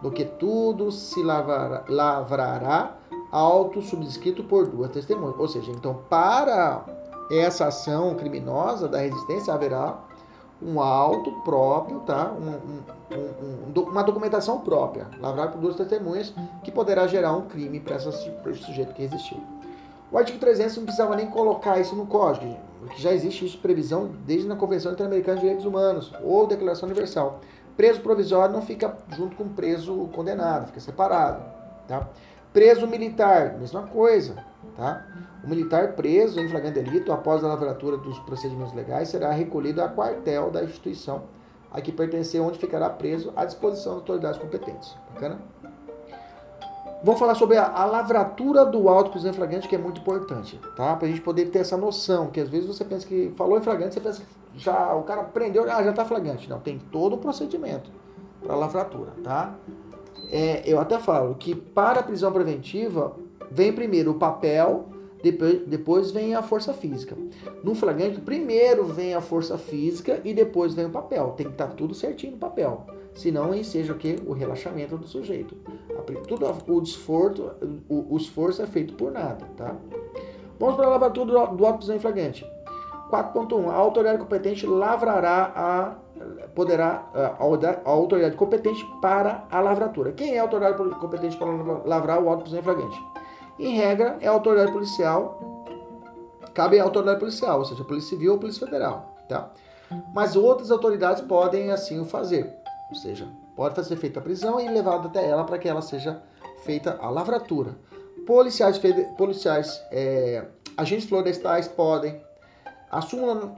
do 0.00 0.10
que 0.10 0.24
tudo 0.24 0.90
se 0.90 1.22
lavrará, 1.22 1.84
lavrará 1.86 2.96
auto 3.30 3.82
subscrito 3.82 4.42
por 4.44 4.68
duas 4.68 4.90
testemunhas. 4.90 5.38
Ou 5.38 5.48
seja, 5.48 5.70
então, 5.70 6.02
para 6.08 6.82
essa 7.30 7.66
ação 7.66 8.14
criminosa 8.14 8.88
da 8.88 8.98
resistência 9.00 9.52
haverá 9.52 10.02
um 10.62 10.80
auto 10.80 11.32
próprio, 11.42 12.00
tá? 12.00 12.32
Um, 12.32 13.14
um, 13.16 13.80
um, 13.80 13.82
uma 13.82 14.02
documentação 14.02 14.60
própria, 14.60 15.06
lavrada 15.20 15.52
por 15.52 15.60
duas 15.60 15.76
testemunhas, 15.76 16.34
que 16.62 16.70
poderá 16.70 17.06
gerar 17.06 17.32
um 17.32 17.42
crime 17.42 17.80
para 17.80 17.96
esse 17.96 18.62
sujeito 18.62 18.92
que 18.92 19.02
resistiu. 19.02 19.40
O 20.12 20.18
artigo 20.18 20.38
300 20.38 20.76
não 20.76 20.84
precisava 20.84 21.16
nem 21.16 21.26
colocar 21.26 21.78
isso 21.78 21.94
no 21.94 22.04
código, 22.06 22.56
porque 22.80 23.00
já 23.00 23.12
existe 23.12 23.46
isso 23.46 23.58
previsão 23.58 24.10
desde 24.26 24.48
na 24.48 24.56
Convenção 24.56 24.92
Interamericana 24.92 25.36
de 25.36 25.42
Direitos 25.42 25.64
Humanos 25.64 26.12
ou 26.22 26.46
Declaração 26.46 26.88
Universal. 26.88 27.40
Preso 27.76 28.00
provisório 28.00 28.52
não 28.52 28.60
fica 28.60 28.96
junto 29.16 29.36
com 29.36 29.48
preso 29.48 30.08
condenado, 30.12 30.66
fica 30.66 30.80
separado, 30.80 31.42
tá? 31.86 32.08
Preso 32.52 32.86
militar, 32.86 33.56
mesma 33.58 33.84
coisa, 33.84 34.44
tá? 34.76 35.06
O 35.44 35.48
militar 35.48 35.92
preso 35.92 36.40
em 36.40 36.48
flagrante 36.48 36.80
delito 36.80 37.12
após 37.12 37.42
a 37.42 37.48
lavratura 37.48 37.96
dos 37.96 38.18
procedimentos 38.20 38.74
legais 38.74 39.08
será 39.08 39.30
recolhido 39.30 39.82
a 39.82 39.88
quartel 39.88 40.50
da 40.50 40.62
instituição 40.62 41.22
a 41.72 41.80
que 41.80 41.92
pertencer, 41.92 42.40
onde 42.40 42.58
ficará 42.58 42.90
preso 42.90 43.32
à 43.36 43.44
disposição 43.44 43.92
das 43.92 44.00
autoridades 44.00 44.40
competentes. 44.40 44.96
Bacana? 45.14 45.38
Falar 47.16 47.34
sobre 47.34 47.56
a, 47.56 47.66
a 47.66 47.86
lavratura 47.86 48.64
do 48.64 48.88
auto 48.88 49.10
prisão 49.10 49.30
em 49.30 49.34
flagrante, 49.34 49.66
que 49.66 49.74
é 49.74 49.78
muito 49.78 50.00
importante, 50.00 50.60
tá? 50.76 50.96
Pra 50.96 51.08
gente 51.08 51.20
poder 51.20 51.46
ter 51.46 51.60
essa 51.60 51.76
noção, 51.76 52.26
que 52.26 52.40
às 52.40 52.48
vezes 52.48 52.66
você 52.66 52.84
pensa 52.84 53.06
que 53.06 53.32
falou 53.36 53.58
em 53.58 53.62
flagrante, 53.62 53.94
você 53.94 54.00
pensa 54.00 54.22
já, 54.54 54.94
o 54.94 55.02
cara 55.04 55.24
prendeu, 55.24 55.70
ah, 55.70 55.82
já 55.82 55.92
tá 55.92 56.04
flagrante. 56.04 56.48
Não, 56.48 56.60
tem 56.60 56.78
todo 56.78 57.14
o 57.14 57.18
procedimento 57.18 57.90
para 58.42 58.54
lavratura, 58.54 59.12
tá? 59.22 59.54
É, 60.30 60.62
eu 60.64 60.78
até 60.78 60.98
falo 60.98 61.34
que 61.36 61.54
para 61.54 62.00
a 62.00 62.02
prisão 62.02 62.32
preventiva, 62.32 63.16
vem 63.50 63.72
primeiro 63.72 64.12
o 64.12 64.14
papel, 64.14 64.86
depois, 65.22 65.66
depois 65.66 66.10
vem 66.10 66.34
a 66.34 66.42
força 66.42 66.72
física. 66.72 67.16
No 67.62 67.74
flagrante, 67.74 68.20
primeiro 68.20 68.84
vem 68.84 69.14
a 69.14 69.20
força 69.20 69.58
física 69.58 70.20
e 70.24 70.32
depois 70.32 70.74
vem 70.74 70.86
o 70.86 70.90
papel. 70.90 71.34
Tem 71.36 71.46
que 71.46 71.52
estar 71.52 71.68
tá 71.68 71.74
tudo 71.74 71.94
certinho 71.94 72.32
no 72.32 72.38
papel. 72.38 72.86
Senão, 73.14 73.52
aí 73.52 73.64
seja 73.64 73.92
o 73.92 73.96
que? 73.96 74.16
O 74.26 74.32
relaxamento 74.32 74.96
do 74.96 75.06
sujeito. 75.06 75.56
Tudo 76.26 76.46
o 76.68 76.82
esforço, 76.82 77.50
o, 77.88 78.14
o 78.14 78.16
esforço 78.16 78.62
é 78.62 78.66
feito 78.66 78.94
por 78.94 79.12
nada, 79.12 79.44
tá? 79.56 79.76
Vamos 80.58 80.76
para 80.76 80.86
a 80.86 80.90
lavratura 80.90 81.46
do, 81.46 81.56
do 81.56 81.92
em 81.92 81.98
flagrante. 81.98 82.46
4.1. 83.10 83.68
A 83.68 83.74
autoridade 83.74 84.18
competente 84.18 84.66
lavrará 84.66 85.52
a 85.54 85.96
poderá 86.54 87.08
a, 87.14 87.42
a 87.84 87.90
autoridade 87.90 88.36
competente 88.36 88.84
para 89.00 89.44
a 89.50 89.60
lavratura. 89.60 90.12
Quem 90.12 90.34
é 90.34 90.38
a 90.38 90.42
autoridade 90.42 90.76
competente 90.96 91.36
para 91.36 91.50
lavrar 91.84 92.22
o 92.22 92.28
auto 92.28 92.54
em 92.54 92.62
flagrante? 92.62 93.02
Em 93.60 93.76
regra, 93.76 94.16
é 94.22 94.26
a 94.26 94.30
autoridade 94.30 94.72
policial, 94.72 95.66
cabe 96.54 96.80
à 96.80 96.82
autoridade 96.82 97.20
policial, 97.20 97.58
ou 97.58 97.64
seja, 97.66 97.84
Polícia 97.84 98.08
Civil 98.08 98.32
ou 98.32 98.38
Polícia 98.38 98.66
Federal, 98.66 99.14
tá? 99.28 99.50
Mas 100.14 100.34
outras 100.34 100.70
autoridades 100.70 101.22
podem 101.22 101.70
assim 101.70 102.00
o 102.00 102.06
fazer, 102.06 102.50
ou 102.88 102.96
seja, 102.96 103.28
pode 103.54 103.74
fazer 103.74 103.96
feita 103.96 104.18
a 104.18 104.22
prisão 104.22 104.58
e 104.58 104.66
levado 104.66 105.08
até 105.08 105.28
ela 105.28 105.44
para 105.44 105.58
que 105.58 105.68
ela 105.68 105.82
seja 105.82 106.22
feita 106.64 106.96
a 107.02 107.10
lavratura. 107.10 107.76
Policiais, 108.26 108.80
policiais 109.18 109.78
é, 109.92 110.42
agentes 110.74 111.06
florestais 111.06 111.68
podem. 111.68 112.18
A 112.90 113.02
súmula 113.02 113.54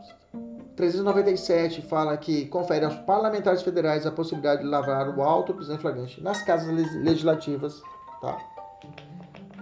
397 0.75 1.81
fala 1.83 2.17
que 2.17 2.47
confere 2.47 2.85
aos 2.85 2.97
parlamentares 2.97 3.63
federais 3.63 4.05
a 4.05 4.11
possibilidade 4.11 4.63
de 4.63 4.69
lavrar 4.69 5.17
o 5.17 5.23
auto 5.23 5.55
prisão 5.55 5.79
flagrante 5.79 6.21
nas 6.21 6.43
casas 6.43 6.75
legislativas, 6.97 7.81
tá? 8.21 8.37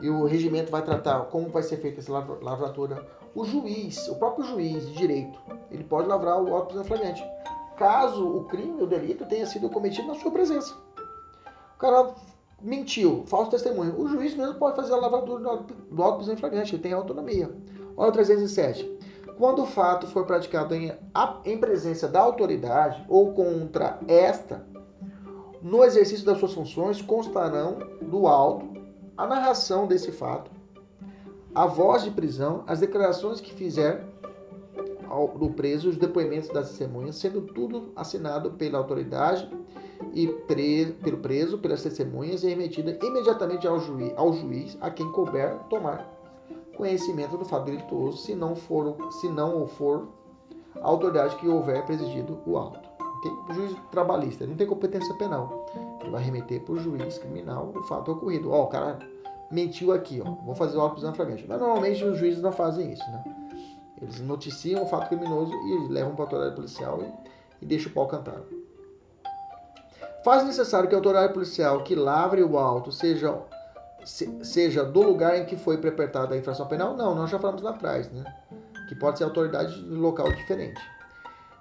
E 0.01 0.11
o 0.11 0.25
regimento 0.25 0.71
vai 0.71 0.83
tratar 0.83 1.21
como 1.27 1.49
vai 1.49 1.63
ser 1.63 1.77
feita 1.77 2.01
essa 2.01 2.13
lavratura. 2.13 3.07
O 3.35 3.45
juiz, 3.45 4.09
o 4.09 4.17
próprio 4.17 4.45
juiz 4.45 4.87
de 4.89 4.95
direito, 4.95 5.39
ele 5.71 5.85
pode 5.85 6.09
lavrar 6.09 6.43
o 6.43 6.55
auto 6.55 6.83
flagrante, 6.85 7.23
caso 7.77 8.27
o 8.27 8.45
crime, 8.45 8.83
o 8.83 8.87
delito 8.87 9.25
tenha 9.27 9.47
sido 9.47 9.69
cometido 9.69 10.09
na 10.09 10.15
sua 10.15 10.31
presença. 10.31 10.75
O 11.77 11.79
cara 11.79 12.15
mentiu, 12.61 13.25
falso 13.27 13.51
testemunho. 13.51 13.99
O 13.99 14.09
juiz 14.09 14.35
mesmo 14.35 14.55
pode 14.55 14.77
fazer 14.77 14.93
a 14.93 14.97
lavratura 14.97 15.63
do 15.91 16.03
auto 16.03 16.37
flagrante, 16.37 16.75
ele 16.75 16.83
tem 16.83 16.93
autonomia. 16.93 17.51
Olha 17.97 18.11
o 18.11 18.13
307. 18.13 18.99
Quando 19.39 19.63
o 19.63 19.67
fato 19.67 20.07
for 20.07 20.27
praticado 20.27 20.75
em, 20.75 20.93
em 21.45 21.59
presença 21.59 22.07
da 22.07 22.21
autoridade 22.21 23.03
ou 23.09 23.33
contra 23.33 23.99
esta, 24.07 24.67
no 25.63 25.83
exercício 25.85 26.27
das 26.27 26.39
suas 26.39 26.53
funções 26.53 27.01
constarão 27.01 27.79
do 28.03 28.27
auto 28.27 28.70
a 29.21 29.27
narração 29.27 29.87
desse 29.87 30.11
fato, 30.11 30.51
a 31.55 31.67
voz 31.67 32.03
de 32.03 32.11
prisão, 32.11 32.65
as 32.67 32.81
declarações 32.81 33.39
que 33.39 33.53
fizer 33.53 34.03
do 35.39 35.51
preso, 35.51 35.91
os 35.91 35.99
depoimentos 35.99 36.49
das 36.49 36.71
testemunhas, 36.71 37.17
sendo 37.17 37.43
tudo 37.43 37.93
assinado 37.95 38.53
pela 38.53 38.79
autoridade 38.79 39.47
e 40.15 40.27
pre, 40.27 40.97
pelo 41.03 41.19
preso, 41.19 41.59
pelas 41.59 41.83
testemunhas 41.83 42.43
e 42.45 42.49
remetida 42.49 42.99
imediatamente 43.05 43.69
ao 43.69 43.79
juiz, 43.79 44.11
ao 44.17 44.33
juiz 44.33 44.79
a 44.81 44.89
quem 44.89 45.13
couber 45.13 45.55
tomar 45.69 46.09
conhecimento 46.75 47.37
do 47.37 47.45
fato 47.45 47.67
delituoso, 47.67 48.17
se 48.23 48.35
não 48.35 48.57
for, 48.57 48.97
se 49.21 49.29
não 49.29 49.67
for 49.67 50.09
a 50.81 50.89
autoridade 50.89 51.37
que 51.37 51.47
houver 51.47 51.85
presidido 51.85 52.39
o 52.47 52.57
auto. 52.57 52.89
O 53.51 53.53
juiz 53.53 53.77
trabalhista 53.91 54.47
não 54.47 54.57
tem 54.57 54.67
competência 54.67 55.13
penal. 55.17 55.67
Ele 56.01 56.11
vai 56.11 56.23
remeter 56.23 56.63
para 56.63 56.73
o 56.73 56.79
juiz 56.79 57.19
criminal 57.19 57.71
o 57.77 57.83
fato 57.83 58.13
ocorrido. 58.13 58.51
Ó, 58.51 58.65
o 58.65 58.67
cara 58.69 58.99
mentiu 59.51 59.93
aqui, 59.93 60.23
ó. 60.25 60.31
Vou 60.45 60.55
fazer 60.55 60.77
o 60.77 60.81
auto 60.81 60.95
prisão 60.95 61.15
flagrante. 61.15 61.45
Mas 61.49 61.61
normalmente 61.61 62.05
os 62.05 62.19
juízes 62.19 62.43
não 62.43 62.53
fazem 62.53 62.93
isso, 62.93 63.05
né? 63.11 63.25
Eles 64.01 64.21
noticiam 64.21 64.83
o 64.83 64.87
fato 64.87 65.09
criminoso 65.09 65.53
e 65.53 65.89
levam 65.93 66.15
para 66.15 66.25
a 66.25 66.27
autoridade 66.27 66.57
policial 66.57 67.03
e, 67.03 67.65
e 67.65 67.67
deixam 67.67 67.91
o 67.91 67.95
pau 67.95 68.07
cantar. 68.07 68.41
Faz 70.25 70.45
necessário 70.45 70.89
que 70.89 70.95
a 70.95 70.99
autoridade 70.99 71.33
policial 71.33 71.83
que 71.83 71.95
lavre 71.95 72.43
o 72.43 72.59
auto 72.59 72.93
seja, 72.93 73.39
se, 74.05 74.45
seja 74.45 74.85
do 74.85 75.03
lugar 75.03 75.39
em 75.39 75.45
que 75.45 75.57
foi 75.57 75.79
perpetrada 75.79 76.35
a 76.35 76.39
infração 76.39 76.67
penal? 76.67 76.97
Não, 76.97 77.15
nós 77.15 77.31
já 77.31 77.39
falamos 77.39 77.63
lá 77.63 77.71
atrás, 77.71 78.11
né? 78.11 78.25
Que 78.89 78.95
pode 78.95 79.19
ser 79.19 79.25
autoridade 79.25 79.75
de 79.75 79.95
local 79.95 80.31
diferente. 80.33 80.81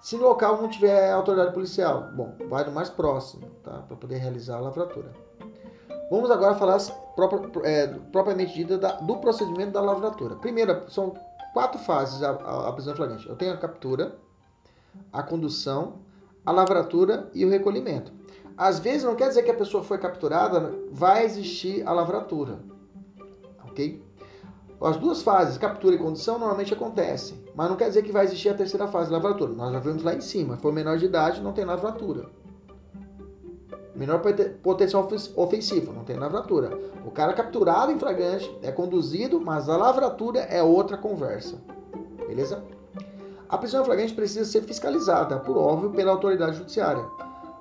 Se 0.02 0.16
no 0.16 0.24
local 0.24 0.62
não 0.62 0.70
tiver 0.70 1.12
autoridade 1.12 1.54
policial, 1.54 2.10
bom, 2.14 2.34
vai 2.50 2.64
no 2.64 2.72
mais 2.72 2.90
próximo, 2.90 3.48
tá? 3.64 3.84
Para 3.88 3.98
poder 3.98 4.18
realizar 4.18 4.58
a 4.58 4.62
lavratura. 4.62 5.12
Vamos 6.10 6.32
agora 6.32 6.55
falar 6.55 6.78
é, 7.64 7.88
propriamente 8.12 8.53
dita 8.53 8.78
do 8.78 9.18
procedimento 9.18 9.72
da 9.72 9.82
lavratura. 9.82 10.36
Primeiro, 10.36 10.89
são 10.89 11.14
quatro 11.53 11.80
fases 11.80 12.24
a, 12.24 12.32
a, 12.32 12.70
a 12.70 12.74
prisão 12.74 12.95
flagrante. 12.95 13.28
Eu 13.28 13.36
tenho 13.36 13.53
a 13.53 13.57
captura, 13.57 14.18
a 15.14 15.22
condução, 15.22 15.99
a 16.45 16.51
lavratura 16.51 17.30
e 17.34 17.45
o 17.45 17.49
recolhimento. 17.49 18.12
Às 18.57 18.80
vezes 18.80 19.03
não 19.03 19.16
quer 19.16 19.30
dizer 19.30 19.43
que 19.43 19.51
a 19.51 19.55
pessoa 19.55 19.84
foi 19.84 19.97
capturada, 19.97 20.74
vai 20.91 21.24
existir 21.24 21.88
a 21.88 21.93
lavratura. 21.93 22.60
Ok? 23.66 24.03
As 24.82 24.97
duas 24.97 25.22
fases, 25.22 25.57
captura 25.57 25.95
e 25.95 25.97
condução, 25.97 26.39
normalmente 26.39 26.74
acontecem, 26.74 27.43
mas 27.53 27.70
não 27.70 27.76
quer 27.76 27.89
dizer 27.89 28.01
que 28.01 28.12
vai 28.12 28.26
existir 28.26 28.49
a 28.49 28.53
terceira 28.53 28.88
fase, 28.88 29.12
lavratura. 29.12 29.51
Nós 29.53 29.74
já 29.74 29.80
vimos 29.80 30.03
lá 30.03 30.14
em 30.14 30.22
cima, 30.22 30.57
for 30.57 30.74
menor 30.74 30.97
de 30.97 31.05
idade, 31.05 31.41
não 31.41 31.51
tem 31.51 31.66
lavratura. 31.66 32.30
Menor 34.00 34.22
potencial 34.64 35.06
ofensivo, 35.36 35.91
não 35.91 36.06
tem 36.06 36.16
lavratura. 36.16 36.72
O 37.06 37.12
cara 37.12 37.34
capturado 37.34 37.91
em 37.91 38.00
flagrante 38.00 38.50
é 38.64 38.72
conduzido, 38.72 39.41
mas 39.41 39.68
a 39.68 39.76
lavratura 39.76 40.39
é 40.39 40.64
outra 40.64 40.95
conversa. 40.95 41.58
Beleza? 42.26 42.64
A 43.50 43.58
prisão 43.58 43.82
em 43.82 43.86
flagrante 43.86 44.14
precisa 44.14 44.45
ser 44.45 44.62
fiscalizada, 44.62 45.38
por 45.39 45.58
óbvio, 45.58 45.89
pela 45.89 46.14
autoridade 46.14 46.56
judiciária, 46.56 47.04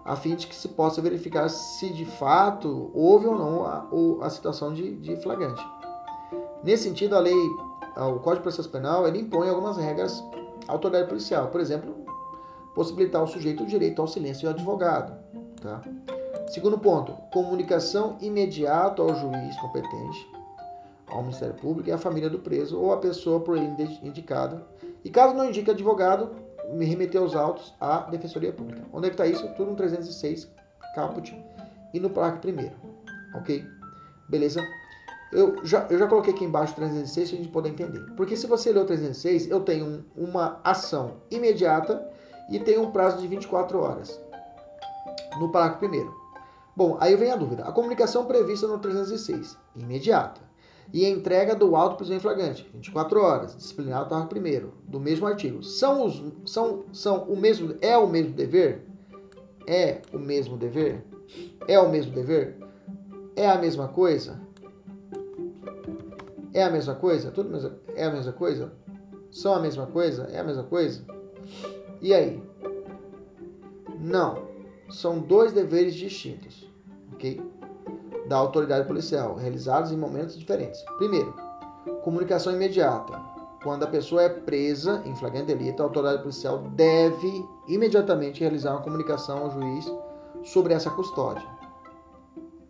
a 0.05 0.14
fim 0.14 0.36
de 0.36 0.47
que 0.47 0.55
se 0.55 0.68
possa 0.68 1.03
verificar 1.03 1.49
se 1.49 1.93
de 1.93 2.05
fato 2.05 2.93
houve 2.95 3.26
ou 3.26 3.36
não 3.36 3.64
a, 3.64 3.89
a 4.24 4.30
situação 4.30 4.72
de, 4.72 4.95
de 4.99 5.16
flagrante. 5.16 5.66
Nesse 6.62 6.84
sentido, 6.84 7.16
a 7.16 7.18
lei, 7.18 7.34
o 7.34 8.20
Código 8.20 8.36
de 8.36 8.43
Processo 8.43 8.70
Penal, 8.70 9.09
ele 9.09 9.22
impõe 9.22 9.49
algumas 9.49 9.76
regras 9.76 10.22
à 10.68 10.72
autoridade 10.72 11.09
policial. 11.09 11.49
Por 11.49 11.61
exemplo, 11.61 11.97
possibilitar 12.76 13.20
ao 13.20 13.26
sujeito 13.26 13.64
o 13.64 13.66
direito 13.66 14.01
ao 14.01 14.07
silêncio 14.07 14.49
ao 14.49 14.55
advogado. 14.55 15.18
Tá? 15.61 15.82
Segundo 16.51 16.78
ponto, 16.78 17.12
comunicação 17.30 18.16
imediata 18.22 19.03
ao 19.03 19.14
juiz 19.14 19.55
competente, 19.61 20.30
ao 21.07 21.20
Ministério 21.20 21.55
Público 21.55 21.90
e 21.90 21.92
à 21.92 21.99
família 21.99 22.30
do 22.30 22.38
preso 22.38 22.80
ou 22.80 22.90
à 22.90 22.96
pessoa 22.96 23.40
por 23.40 23.57
ele 23.57 23.68
indicada. 24.03 24.66
E 25.05 25.11
caso 25.11 25.34
não 25.34 25.46
indique 25.46 25.70
advogado, 25.70 26.30
me 26.72 26.86
remeter 26.86 27.20
aos 27.20 27.36
autos 27.36 27.74
à 27.78 28.01
Defensoria 28.01 28.51
Pública. 28.51 28.82
Onde 28.92 29.07
é 29.07 29.11
que 29.11 29.14
está 29.14 29.26
isso? 29.26 29.46
Tudo 29.57 29.72
no 29.72 29.76
306, 29.76 30.51
caput 30.94 31.36
e 31.92 32.01
no 32.01 32.09
plaque 32.09 32.38
primeiro. 32.38 32.74
Ok? 33.34 33.64
Beleza? 34.30 34.66
Eu 35.30 35.62
já, 35.66 35.86
eu 35.90 35.99
já 35.99 36.07
coloquei 36.07 36.32
aqui 36.32 36.46
embaixo 36.46 36.72
o 36.72 36.76
306 36.76 37.28
para 37.28 37.36
a 37.36 37.42
gente 37.42 37.53
poder 37.53 37.68
entender. 37.68 38.01
Porque 38.16 38.34
se 38.34 38.46
você 38.46 38.72
ler 38.72 38.80
o 38.80 38.86
306, 38.86 39.51
eu 39.51 39.61
tenho 39.61 40.03
uma 40.16 40.61
ação 40.64 41.16
imediata 41.30 42.11
e 42.51 42.59
tenho 42.59 42.82
um 42.82 42.90
prazo 42.90 43.18
de 43.18 43.28
24 43.28 43.78
horas. 43.78 44.18
No 45.38 45.53
parágrafo 45.53 45.80
primeiro. 45.80 46.28
Bom, 46.79 46.97
aí 47.01 47.16
vem 47.16 47.33
a 47.33 47.35
dúvida. 47.35 47.64
A 47.64 47.72
comunicação 47.72 48.24
prevista 48.24 48.68
no 48.68 48.79
306, 48.79 49.59
imediata. 49.74 50.41
E 50.93 51.05
a 51.05 51.11
entrega 51.11 51.53
do 51.57 51.74
auto 51.74 51.97
prisão 51.97 52.20
flagrante, 52.20 52.70
24 52.72 53.20
horas, 53.20 53.57
disciplinado 53.57 54.05
parágrafo 54.05 54.29
primeiro, 54.29 54.74
do 54.85 55.01
mesmo 55.01 55.26
artigo. 55.26 55.61
São 55.61 56.07
os 56.07 56.22
são 56.47 56.85
são 56.93 57.24
o 57.24 57.37
mesmo 57.37 57.74
é 57.81 57.99
o 57.99 58.07
mesmo 58.07 58.33
dever? 58.33 58.87
É 59.66 60.03
o 60.12 60.20
mesmo 60.20 60.57
dever? 60.57 61.05
É 61.66 61.81
o 61.81 61.91
mesmo 61.91 62.12
dever? 62.12 62.57
É 63.35 63.51
a 63.51 63.59
mesma 63.59 63.89
coisa? 63.89 64.41
É 66.55 66.62
a 66.62 66.70
mesma 66.70 66.95
coisa? 66.95 67.33
Tudo 67.33 67.51
mesmo, 67.51 67.72
é 67.97 68.05
a 68.05 68.12
mesma 68.12 68.33
coisa? 68.33 68.72
São 69.33 69.53
a 69.53 69.59
mesma 69.59 69.87
coisa? 69.87 70.29
É 70.31 70.39
a 70.39 70.45
mesma 70.45 70.62
coisa? 70.62 71.05
E 72.01 72.14
aí? 72.14 72.41
Não. 73.99 74.47
São 74.89 75.18
dois 75.18 75.53
deveres 75.53 75.95
distintos, 75.95 76.68
ok? 77.19 77.43
Da 78.29 78.37
autoridade 78.37 78.87
policial, 78.87 79.35
realizados 79.35 79.91
em 79.91 79.97
momentos 79.97 80.39
diferentes. 80.39 80.81
Primeiro, 80.97 81.35
comunicação 82.03 82.53
imediata. 82.53 83.21
Quando 83.62 83.83
a 83.83 83.89
pessoa 83.89 84.23
é 84.23 84.29
presa 84.29 85.03
em 85.05 85.16
flagrante 85.16 85.47
delito, 85.47 85.83
a 85.83 85.87
autoridade 85.87 86.23
policial 86.23 86.59
deve 86.59 87.45
imediatamente 87.66 88.41
realizar 88.41 88.71
uma 88.71 88.83
comunicação 88.83 89.39
ao 89.39 89.51
juiz 89.51 89.93
sobre 90.45 90.73
essa 90.73 90.91
custódia. 90.91 91.45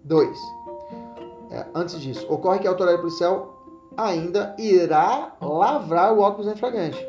Dois, 0.02 0.38
é, 1.50 1.66
antes 1.74 2.00
disso, 2.00 2.26
ocorre 2.32 2.60
que 2.60 2.66
a 2.66 2.70
autoridade 2.70 3.02
policial 3.02 3.62
ainda 3.96 4.56
irá 4.58 5.36
lavrar 5.42 6.14
o 6.14 6.20
óculos 6.20 6.50
em 6.50 6.56
flagrante. 6.56 7.06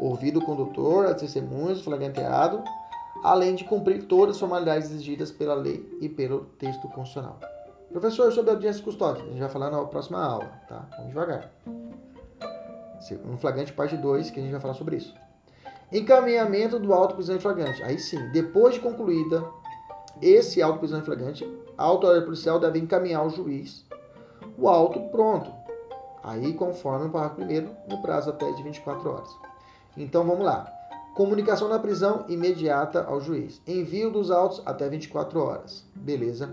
Ouvido 0.00 0.40
o 0.40 0.44
condutor, 0.44 1.04
as 1.04 1.20
testemunhas, 1.20 1.80
o 1.80 1.84
flagranteado, 1.84 2.62
além 3.22 3.54
de 3.54 3.64
cumprir 3.64 4.04
todas 4.04 4.36
as 4.36 4.40
formalidades 4.40 4.90
exigidas 4.90 5.30
pela 5.30 5.54
lei 5.54 5.88
e 6.00 6.08
pelo 6.08 6.46
texto 6.58 6.88
constitucional. 6.88 7.38
Professor, 7.90 8.32
sobre 8.32 8.50
a 8.50 8.54
audiência 8.54 8.82
custódia, 8.82 9.22
a 9.22 9.26
gente 9.26 9.38
vai 9.38 9.48
falar 9.48 9.70
na 9.70 9.84
próxima 9.84 10.22
aula, 10.22 10.50
tá? 10.68 10.86
Vamos 10.96 11.08
devagar. 11.08 11.50
Um 13.26 13.36
flagrante 13.36 13.72
parte 13.72 13.96
2, 13.96 14.30
que 14.30 14.40
a 14.40 14.42
gente 14.42 14.52
vai 14.52 14.60
falar 14.60 14.74
sobre 14.74 14.96
isso. 14.96 15.14
Encaminhamento 15.92 16.78
do 16.78 16.94
auto 16.94 17.14
prisão 17.14 17.36
em 17.36 17.40
flagrante. 17.40 17.82
Aí 17.82 17.98
sim, 17.98 18.30
depois 18.32 18.74
de 18.74 18.80
concluída 18.80 19.44
esse 20.22 20.62
auto 20.62 20.78
prisão 20.78 21.00
em 21.00 21.02
flagrante, 21.02 21.46
a 21.76 21.84
autoridade 21.84 22.24
policial 22.24 22.58
deve 22.58 22.78
encaminhar 22.78 23.20
ao 23.20 23.30
juiz 23.30 23.84
o 24.56 24.68
auto 24.68 25.00
pronto. 25.10 25.52
Aí, 26.22 26.54
conforme 26.54 27.06
o 27.06 27.10
parágrafo 27.10 27.36
primeiro, 27.36 27.70
no 27.88 28.00
prazo 28.00 28.30
até 28.30 28.50
de 28.52 28.62
24 28.62 29.10
horas. 29.10 29.28
Então, 29.96 30.24
vamos 30.24 30.44
lá. 30.44 30.72
Comunicação 31.14 31.68
da 31.68 31.78
prisão 31.78 32.24
imediata 32.28 33.04
ao 33.04 33.20
juiz. 33.20 33.60
Envio 33.66 34.10
dos 34.10 34.30
autos 34.30 34.62
até 34.64 34.88
24 34.88 35.38
horas. 35.40 35.84
Beleza? 35.94 36.52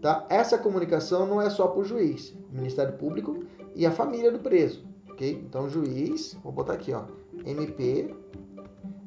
Tá? 0.00 0.26
Essa 0.30 0.56
comunicação 0.56 1.26
não 1.26 1.40
é 1.40 1.50
só 1.50 1.68
para 1.68 1.80
o 1.80 1.84
juiz, 1.84 2.34
Ministério 2.50 2.94
Público 2.94 3.44
e 3.74 3.84
a 3.84 3.90
família 3.90 4.32
do 4.32 4.38
preso. 4.38 4.84
Ok? 5.10 5.44
Então, 5.46 5.68
juiz, 5.68 6.34
vou 6.42 6.52
botar 6.52 6.74
aqui, 6.74 6.92
ó, 6.92 7.04
MP 7.44 8.14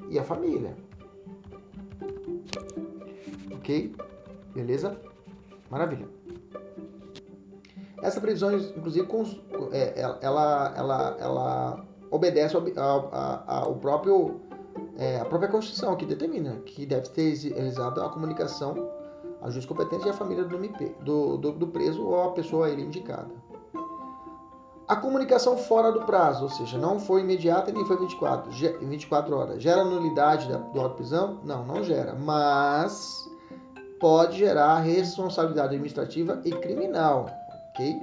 e 0.10 0.20
a 0.20 0.24
família. 0.24 0.76
Ok? 3.52 3.96
Beleza? 4.54 4.96
Maravilha. 5.72 6.08
Essa 8.04 8.22
previsão, 8.22 8.56
inclusive, 8.56 9.08
é, 9.72 10.02
ela, 10.22 10.74
ela, 10.76 11.18
ela 11.20 11.86
obedece 12.12 12.56
ao, 12.56 12.64
ao, 12.78 13.44
ao 13.48 13.76
próprio 13.78 14.42
é, 14.98 15.20
a 15.20 15.26
própria 15.26 15.50
Constituição 15.50 15.96
que 15.96 16.06
determina 16.06 16.58
que 16.66 16.86
deve 16.86 17.10
ter 17.10 17.34
realizado 17.54 18.02
a 18.02 18.10
comunicação 18.10 18.90
a 19.44 19.50
juiz 19.50 19.66
competente 19.66 20.08
e 20.08 20.10
a 20.10 20.14
família 20.14 20.46
do 20.46 20.56
MP, 20.56 20.96
do, 21.02 21.38
do, 21.38 21.52
do 21.52 21.68
preso 21.68 22.02
ou 22.06 22.30
a 22.30 22.32
pessoa 22.32 22.68
a 22.68 22.70
ele 22.70 22.84
indicada. 22.84 23.30
A 24.88 24.96
comunicação 24.96 25.58
fora 25.58 25.92
do 25.92 26.02
prazo, 26.06 26.44
ou 26.44 26.50
seja, 26.50 26.78
não 26.78 27.00
foi 27.00 27.22
imediata 27.22 27.72
nem 27.72 27.86
foi 27.86 27.98
24, 27.98 28.52
24 28.52 29.36
horas. 29.36 29.62
Gera 29.62 29.84
nulidade 29.84 30.48
da, 30.48 30.58
do 30.58 30.80
auto-prisão? 30.80 31.40
Não, 31.44 31.66
não 31.66 31.84
gera. 31.84 32.16
Mas 32.16 33.30
pode 34.00 34.38
gerar 34.38 34.80
responsabilidade 34.80 35.76
administrativa 35.76 36.42
e 36.46 36.52
criminal, 36.52 37.30
ok? 37.72 38.02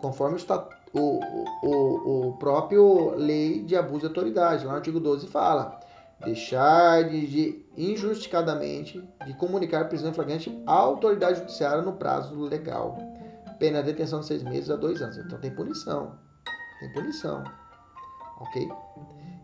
Conforme 0.00 0.36
está 0.36 0.66
o, 0.94 1.20
o, 1.62 2.28
o 2.28 2.32
próprio 2.38 3.14
lei 3.14 3.62
de 3.62 3.76
abuso 3.76 4.00
de 4.00 4.06
autoridade, 4.06 4.64
lá 4.64 4.72
no 4.72 4.78
artigo 4.78 5.00
12 5.00 5.26
fala 5.26 5.77
deixar 6.24 7.04
de, 7.04 7.64
injustificadamente 7.76 9.02
de 9.24 9.34
comunicar 9.34 9.88
prisão 9.88 10.12
flagrante 10.12 10.62
à 10.66 10.72
autoridade 10.72 11.38
judiciária 11.38 11.82
no 11.82 11.92
prazo 11.92 12.34
legal. 12.40 12.98
Pena 13.58 13.82
de 13.82 13.92
detenção 13.92 14.20
de 14.20 14.26
seis 14.26 14.42
meses 14.42 14.70
a 14.70 14.76
dois 14.76 15.00
anos. 15.02 15.16
Então 15.18 15.38
tem 15.38 15.50
punição. 15.50 16.18
Tem 16.80 16.92
punição. 16.92 17.44
Ok? 18.40 18.68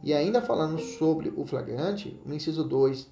E 0.02 0.12
ainda 0.12 0.40
falando 0.40 0.78
sobre 0.78 1.32
o 1.36 1.46
flagrante, 1.46 2.20
no 2.24 2.34
inciso 2.34 2.62
2 2.64 3.10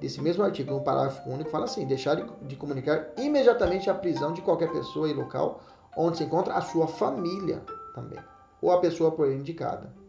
desse 0.00 0.20
mesmo 0.20 0.44
artigo, 0.44 0.72
no 0.72 0.82
parágrafo 0.82 1.28
único, 1.28 1.50
fala 1.50 1.64
assim: 1.64 1.86
deixar 1.86 2.16
de, 2.16 2.46
de 2.46 2.56
comunicar 2.56 3.12
imediatamente 3.16 3.88
a 3.88 3.94
prisão 3.94 4.32
de 4.32 4.42
qualquer 4.42 4.70
pessoa 4.70 5.08
e 5.08 5.14
local 5.14 5.62
onde 5.96 6.18
se 6.18 6.24
encontra 6.24 6.54
a 6.54 6.60
sua 6.60 6.86
família 6.86 7.62
também, 7.94 8.18
ou 8.60 8.70
a 8.72 8.80
pessoa 8.80 9.12
por 9.12 9.26
ele 9.26 9.40
indicada 9.40 10.03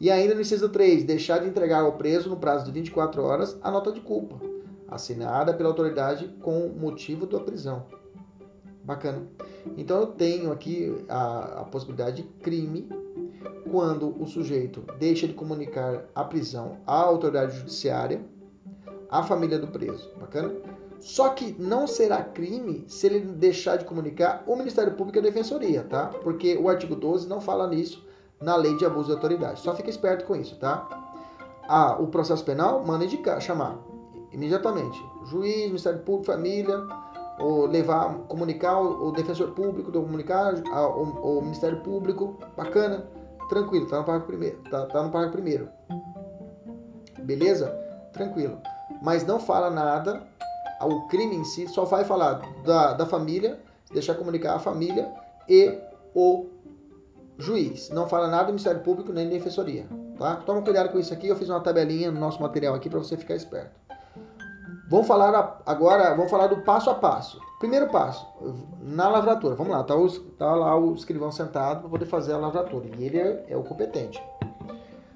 e 0.00 0.10
ainda 0.10 0.34
no 0.34 0.40
inciso 0.40 0.68
3, 0.68 1.04
deixar 1.04 1.38
de 1.38 1.48
entregar 1.48 1.82
ao 1.82 1.92
preso 1.92 2.28
no 2.28 2.36
prazo 2.36 2.64
de 2.64 2.70
24 2.70 3.22
horas 3.22 3.58
a 3.62 3.70
nota 3.70 3.90
de 3.90 4.00
culpa, 4.00 4.36
assinada 4.86 5.52
pela 5.52 5.68
autoridade 5.68 6.28
com 6.40 6.68
motivo 6.68 7.26
da 7.26 7.40
prisão. 7.40 7.86
Bacana. 8.84 9.26
Então 9.76 10.00
eu 10.00 10.06
tenho 10.06 10.52
aqui 10.52 10.96
a, 11.08 11.60
a 11.60 11.64
possibilidade 11.64 12.22
de 12.22 12.28
crime 12.40 12.88
quando 13.70 14.14
o 14.22 14.26
sujeito 14.26 14.82
deixa 14.98 15.26
de 15.26 15.34
comunicar 15.34 16.04
a 16.14 16.24
prisão 16.24 16.78
à 16.86 16.94
autoridade 16.94 17.58
judiciária, 17.58 18.22
à 19.10 19.22
família 19.22 19.58
do 19.58 19.66
preso. 19.66 20.10
Bacana? 20.18 20.54
Só 21.00 21.28
que 21.30 21.54
não 21.58 21.86
será 21.86 22.22
crime 22.22 22.84
se 22.88 23.06
ele 23.06 23.20
deixar 23.20 23.76
de 23.76 23.84
comunicar 23.84 24.42
o 24.46 24.56
Ministério 24.56 24.94
Público 24.94 25.18
e 25.18 25.20
a 25.20 25.22
Defensoria, 25.22 25.84
tá? 25.84 26.06
Porque 26.06 26.56
o 26.56 26.68
artigo 26.68 26.96
12 26.96 27.28
não 27.28 27.40
fala 27.40 27.68
nisso 27.68 28.07
na 28.40 28.56
lei 28.56 28.76
de 28.76 28.84
abuso 28.84 29.06
de 29.08 29.14
autoridade. 29.14 29.60
Só 29.60 29.74
fica 29.74 29.90
esperto 29.90 30.24
com 30.24 30.36
isso, 30.36 30.56
tá? 30.56 30.86
Ah, 31.68 31.96
o 32.00 32.06
processo 32.06 32.44
penal 32.44 32.84
manda 32.84 33.04
indicar, 33.04 33.40
chamar 33.40 33.78
imediatamente. 34.32 35.02
Juiz, 35.26 35.66
Ministério 35.66 36.00
Público, 36.00 36.32
família, 36.32 36.80
ou 37.38 37.66
levar, 37.66 38.14
comunicar 38.28 38.80
o, 38.80 39.12
defensor 39.12 39.52
público, 39.52 39.92
comunicar 39.92 40.54
o, 40.54 41.40
Ministério 41.40 41.80
Público, 41.80 42.36
bacana, 42.56 43.06
tranquilo, 43.48 43.86
tá 43.86 43.98
no 43.98 44.04
parágrafo 44.04 44.26
primeiro, 44.26 44.58
tá, 44.70 44.86
tá 44.86 45.02
no 45.02 45.10
parágrafo 45.10 45.32
primeiro. 45.32 45.68
Beleza? 47.20 47.68
Tranquilo. 48.12 48.58
Mas 49.02 49.24
não 49.24 49.38
fala 49.38 49.70
nada, 49.70 50.26
o 50.82 51.06
crime 51.08 51.36
em 51.36 51.44
si 51.44 51.68
só 51.68 51.84
vai 51.84 52.04
falar 52.04 52.40
da, 52.64 52.94
da 52.94 53.06
família, 53.06 53.60
deixar 53.92 54.14
comunicar 54.14 54.56
a 54.56 54.58
família 54.58 55.08
e 55.48 55.78
o 56.14 56.46
juiz. 57.38 57.88
Não 57.90 58.08
fala 58.08 58.28
nada 58.28 58.44
do 58.44 58.48
Ministério 58.48 58.80
Público 58.82 59.12
nem 59.12 59.26
da 59.26 59.34
Defensoria. 59.34 59.86
Tá? 60.18 60.36
Toma 60.36 60.62
cuidado 60.62 60.90
com 60.90 60.98
isso 60.98 61.14
aqui. 61.14 61.28
Eu 61.28 61.36
fiz 61.36 61.48
uma 61.48 61.60
tabelinha 61.60 62.10
no 62.10 62.20
nosso 62.20 62.42
material 62.42 62.74
aqui 62.74 62.90
para 62.90 62.98
você 62.98 63.16
ficar 63.16 63.36
esperto. 63.36 63.70
Vamos 64.90 65.06
falar 65.06 65.62
agora, 65.66 66.14
vamos 66.14 66.30
falar 66.30 66.46
do 66.46 66.62
passo 66.62 66.90
a 66.90 66.94
passo. 66.94 67.40
Primeiro 67.58 67.88
passo, 67.88 68.26
na 68.80 69.08
lavratura. 69.08 69.54
Vamos 69.54 69.72
lá, 69.72 69.82
tá, 69.82 69.94
o, 69.94 70.08
tá 70.10 70.54
lá 70.54 70.78
o 70.78 70.94
escrivão 70.94 71.30
sentado 71.30 71.80
para 71.80 71.90
poder 71.90 72.06
fazer 72.06 72.32
a 72.32 72.38
lavratura. 72.38 72.86
E 72.96 73.04
ele 73.04 73.18
é, 73.18 73.46
é, 73.48 73.56
o 73.56 73.62
competente. 73.62 74.22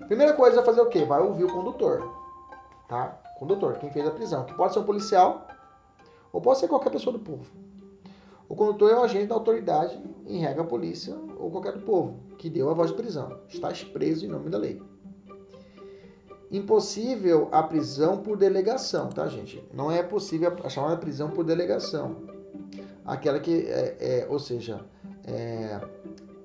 Primeira 0.07 0.35
coisa 0.35 0.61
é 0.61 0.65
fazer 0.65 0.81
o 0.81 0.87
quê? 0.87 1.05
Vai 1.05 1.23
ouvir 1.23 1.45
o 1.45 1.53
condutor. 1.53 2.07
Tá? 2.89 3.19
Condutor, 3.39 3.79
quem 3.79 3.91
fez 3.91 4.07
a 4.07 4.11
prisão. 4.11 4.45
Que 4.45 4.55
pode 4.55 4.75
ser 4.75 4.81
um 4.81 4.85
policial 4.85 5.47
ou 6.33 6.41
pode 6.41 6.59
ser 6.59 6.69
qualquer 6.69 6.91
pessoa 6.91 7.13
do 7.17 7.19
povo. 7.19 7.47
O 8.49 8.55
condutor 8.55 8.91
é 8.91 8.97
o 8.97 9.03
agente 9.03 9.27
da 9.27 9.35
autoridade, 9.35 9.99
em 10.33 10.39
regra 10.39 10.63
a 10.63 10.67
polícia 10.67 11.15
ou 11.39 11.51
qualquer 11.51 11.79
povo, 11.83 12.21
que 12.39 12.49
deu 12.49 12.71
a 12.71 12.75
voz 12.75 12.91
de 12.91 12.97
prisão. 12.97 13.39
Estás 13.49 13.85
preso 13.85 14.25
em 14.25 14.29
nome 14.29 14.49
da 14.49 14.59
lei. 14.59 14.81
Impossível 16.51 17.49
a 17.53 17.63
prisão 17.63 18.19
por 18.19 18.37
delegação, 18.37 19.09
tá, 19.09 19.27
gente? 19.27 19.63
Não 19.73 19.91
é 19.91 20.03
possível 20.03 20.55
a 20.65 20.69
chamada 20.69 20.97
prisão 20.97 21.31
por 21.31 21.45
delegação. 21.45 22.17
Aquela 23.05 23.41
que, 23.41 23.67
é, 23.67 23.97
é 24.01 24.27
ou 24.29 24.39
seja, 24.39 24.81
é, 25.27 25.81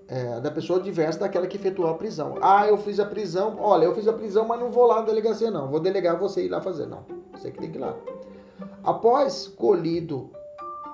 é, 0.07 0.39
da 0.39 0.49
pessoa 0.51 0.79
diversa 0.79 1.19
daquela 1.19 1.47
que 1.47 1.57
efetuou 1.57 1.89
a 1.89 1.95
prisão. 1.95 2.35
Ah, 2.41 2.67
eu 2.67 2.77
fiz 2.77 2.99
a 2.99 3.05
prisão, 3.05 3.57
olha, 3.59 3.85
eu 3.85 3.95
fiz 3.95 4.07
a 4.07 4.13
prisão, 4.13 4.47
mas 4.47 4.59
não 4.59 4.71
vou 4.71 4.85
lá 4.85 4.99
na 4.99 5.05
delegacia, 5.05 5.51
não. 5.51 5.69
Vou 5.69 5.79
delegar 5.79 6.17
você 6.17 6.45
ir 6.45 6.49
lá 6.49 6.61
fazer. 6.61 6.87
Não, 6.87 7.05
você 7.33 7.51
que 7.51 7.59
tem 7.59 7.71
que 7.71 7.77
ir 7.77 7.81
lá. 7.81 7.95
Após 8.83 9.47
colhido 9.47 10.31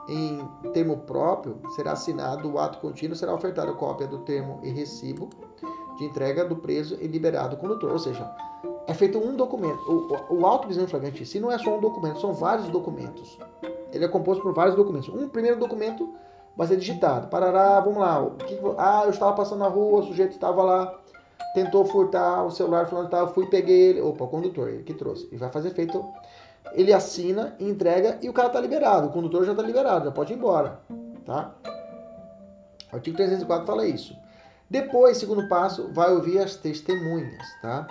em 0.07 0.45
termo 0.73 0.97
próprio, 0.97 1.59
será 1.75 1.93
assinado 1.93 2.51
o 2.51 2.59
ato 2.59 2.79
contínuo, 2.79 3.15
será 3.15 3.33
ofertada 3.33 3.71
cópia 3.73 4.07
do 4.07 4.19
termo 4.19 4.59
e 4.63 4.69
recibo 4.69 5.29
de 5.97 6.05
entrega 6.05 6.43
do 6.43 6.55
preso 6.55 6.97
e 6.99 7.07
liberado 7.07 7.55
o 7.55 7.59
condutor. 7.59 7.91
Ou 7.91 7.99
seja, 7.99 8.29
é 8.87 8.93
feito 8.93 9.17
um 9.17 9.35
documento. 9.35 9.79
O, 10.29 10.39
o 10.39 10.45
auto 10.45 10.67
prisão 10.67 10.87
flagrante 10.87 11.25
se 11.25 11.39
não 11.39 11.51
é 11.51 11.57
só 11.57 11.77
um 11.77 11.79
documento, 11.79 12.19
são 12.19 12.33
vários 12.33 12.67
documentos. 12.69 13.37
Ele 13.91 14.03
é 14.03 14.07
composto 14.07 14.41
por 14.41 14.53
vários 14.53 14.75
documentos. 14.75 15.09
Um 15.09 15.29
primeiro 15.29 15.59
documento 15.59 16.13
vai 16.57 16.67
ser 16.67 16.77
digitado. 16.77 17.27
Parará, 17.27 17.79
vamos 17.79 17.99
lá. 17.99 18.29
Que, 18.45 18.59
ah, 18.77 19.03
eu 19.05 19.11
estava 19.11 19.33
passando 19.33 19.59
na 19.59 19.67
rua, 19.67 20.01
o 20.01 20.03
sujeito 20.03 20.31
estava 20.31 20.63
lá, 20.63 20.99
tentou 21.53 21.85
furtar 21.85 22.45
o 22.45 22.51
celular, 22.51 22.87
falando 22.87 23.09
tal, 23.09 23.33
fui, 23.33 23.45
peguei 23.45 23.89
ele. 23.89 24.01
Opa, 24.01 24.25
o 24.25 24.27
condutor, 24.27 24.69
ele 24.69 24.83
que 24.83 24.93
trouxe. 24.93 25.29
E 25.31 25.37
vai 25.37 25.49
fazer 25.49 25.69
feito 25.71 26.03
ele 26.71 26.93
assina, 26.93 27.55
entrega 27.59 28.17
e 28.21 28.29
o 28.29 28.33
cara 28.33 28.47
está 28.47 28.59
liberado. 28.59 29.07
O 29.07 29.11
condutor 29.11 29.45
já 29.45 29.51
está 29.51 29.63
liberado, 29.63 30.05
já 30.05 30.11
pode 30.11 30.33
ir 30.33 30.37
embora. 30.37 30.79
Tá? 31.25 31.53
O 32.91 32.95
artigo 32.95 33.17
304 33.17 33.65
fala 33.65 33.85
isso. 33.85 34.15
Depois, 34.69 35.17
segundo 35.17 35.47
passo, 35.47 35.91
vai 35.93 36.11
ouvir 36.11 36.39
as 36.39 36.55
testemunhas. 36.55 37.45
Tá? 37.61 37.87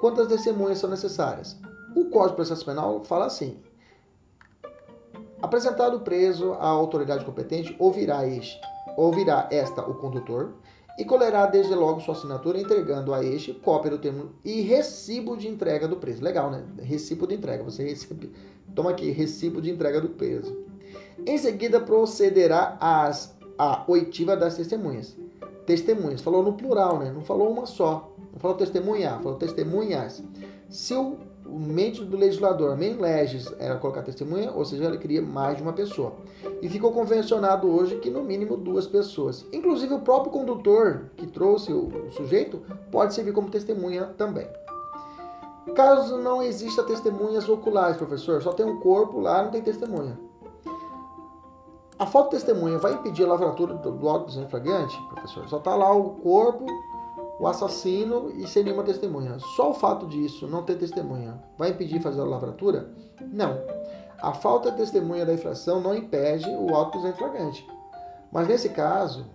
Quantas 0.00 0.28
testemunhas 0.28 0.78
são 0.78 0.90
necessárias? 0.90 1.56
O 1.94 2.06
Código 2.06 2.30
de 2.30 2.36
Processo 2.36 2.64
Penal 2.64 3.04
fala 3.04 3.26
assim: 3.26 3.60
apresentado 5.40 5.96
o 5.96 6.00
preso 6.00 6.52
à 6.54 6.66
autoridade 6.66 7.24
competente, 7.24 7.74
ouvirá 7.78 8.26
este, 8.26 8.60
ouvirá 8.96 9.48
esta 9.50 9.82
o 9.82 9.94
condutor 9.94 10.54
e 10.98 11.04
colherá 11.04 11.46
desde 11.46 11.74
logo 11.74 12.00
sua 12.00 12.14
assinatura, 12.14 12.60
entregando 12.60 13.14
a 13.14 13.24
este 13.24 13.52
cópia 13.54 13.90
do 13.90 13.98
termo 13.98 14.30
e 14.44 14.60
recibo 14.60 15.36
de 15.36 15.48
entrega 15.48 15.88
do 15.88 15.96
preso. 15.96 16.22
Legal, 16.22 16.50
né? 16.50 16.64
Recibo 16.80 17.26
de 17.26 17.34
entrega. 17.34 17.64
Você 17.64 17.84
recebe, 17.84 18.30
toma 18.74 18.90
aqui, 18.90 19.10
recibo 19.10 19.60
de 19.60 19.70
entrega 19.70 20.00
do 20.00 20.10
preso. 20.10 20.56
Em 21.26 21.38
seguida, 21.38 21.80
procederá 21.80 22.76
às, 22.80 23.34
à 23.58 23.84
oitiva 23.88 24.36
das 24.36 24.56
testemunhas. 24.56 25.16
Testemunhas. 25.66 26.20
Falou 26.20 26.42
no 26.42 26.52
plural, 26.54 26.98
né? 26.98 27.10
Não 27.10 27.22
falou 27.22 27.50
uma 27.50 27.66
só. 27.66 28.12
Não 28.32 28.40
falou 28.40 28.56
testemunha, 28.56 29.18
falou 29.18 29.38
testemunhas. 29.38 30.22
Se 30.68 30.94
o, 30.94 31.16
o 31.46 31.58
mente 31.58 32.04
do 32.04 32.16
legislador, 32.16 32.76
main 32.76 32.94
legis, 32.94 33.52
era 33.58 33.76
colocar 33.76 34.02
testemunha, 34.02 34.52
ou 34.52 34.64
seja, 34.64 34.84
ele 34.84 34.98
queria 34.98 35.20
mais 35.20 35.56
de 35.56 35.62
uma 35.62 35.72
pessoa. 35.72 36.14
E 36.60 36.68
ficou 36.68 36.92
convencionado 36.92 37.68
hoje 37.68 37.96
que 37.96 38.10
no 38.10 38.22
mínimo 38.22 38.56
duas 38.56 38.86
pessoas. 38.86 39.44
Inclusive 39.52 39.94
o 39.94 40.00
próprio 40.00 40.32
condutor 40.32 41.10
que 41.16 41.26
trouxe 41.26 41.72
o, 41.72 42.10
sujeito 42.10 42.62
pode 42.90 43.14
servir 43.14 43.32
como 43.32 43.50
testemunha 43.50 44.06
também. 44.16 44.46
Caso 45.74 46.18
não 46.18 46.42
exista 46.42 46.82
testemunhas 46.82 47.48
oculares, 47.48 47.96
professor, 47.96 48.42
só 48.42 48.52
tem 48.52 48.66
um 48.66 48.80
corpo 48.80 49.20
lá, 49.20 49.42
não 49.42 49.50
tem 49.50 49.62
testemunha. 49.62 50.18
A 51.98 52.06
de 52.06 52.30
testemunha 52.30 52.78
vai 52.78 52.94
impedir 52.94 53.24
a 53.24 53.28
lavratura 53.28 53.74
do, 53.74 53.92
do 53.92 54.08
auto 54.08 54.36
em 54.36 54.48
flagrante, 54.48 55.00
professor? 55.08 55.48
Só 55.48 55.58
está 55.58 55.74
lá 55.76 55.94
o 55.94 56.10
corpo, 56.16 56.66
o 57.42 57.48
assassino 57.48 58.30
e 58.36 58.46
sem 58.46 58.62
nenhuma 58.62 58.84
testemunha. 58.84 59.36
Só 59.56 59.70
o 59.70 59.74
fato 59.74 60.06
disso, 60.06 60.46
não 60.46 60.62
ter 60.62 60.76
testemunha, 60.76 61.42
vai 61.58 61.70
impedir 61.70 62.00
fazer 62.00 62.20
a 62.20 62.24
lavratura? 62.24 62.88
Não. 63.32 63.58
A 64.20 64.32
falta 64.32 64.70
de 64.70 64.76
testemunha 64.76 65.26
da 65.26 65.34
infração 65.34 65.80
não 65.80 65.92
impede 65.92 66.48
o 66.50 66.72
auto 66.72 67.04
em 67.04 67.12
flagrante. 67.12 67.66
Mas 68.30 68.46
nesse 68.46 68.68
caso, 68.68 69.26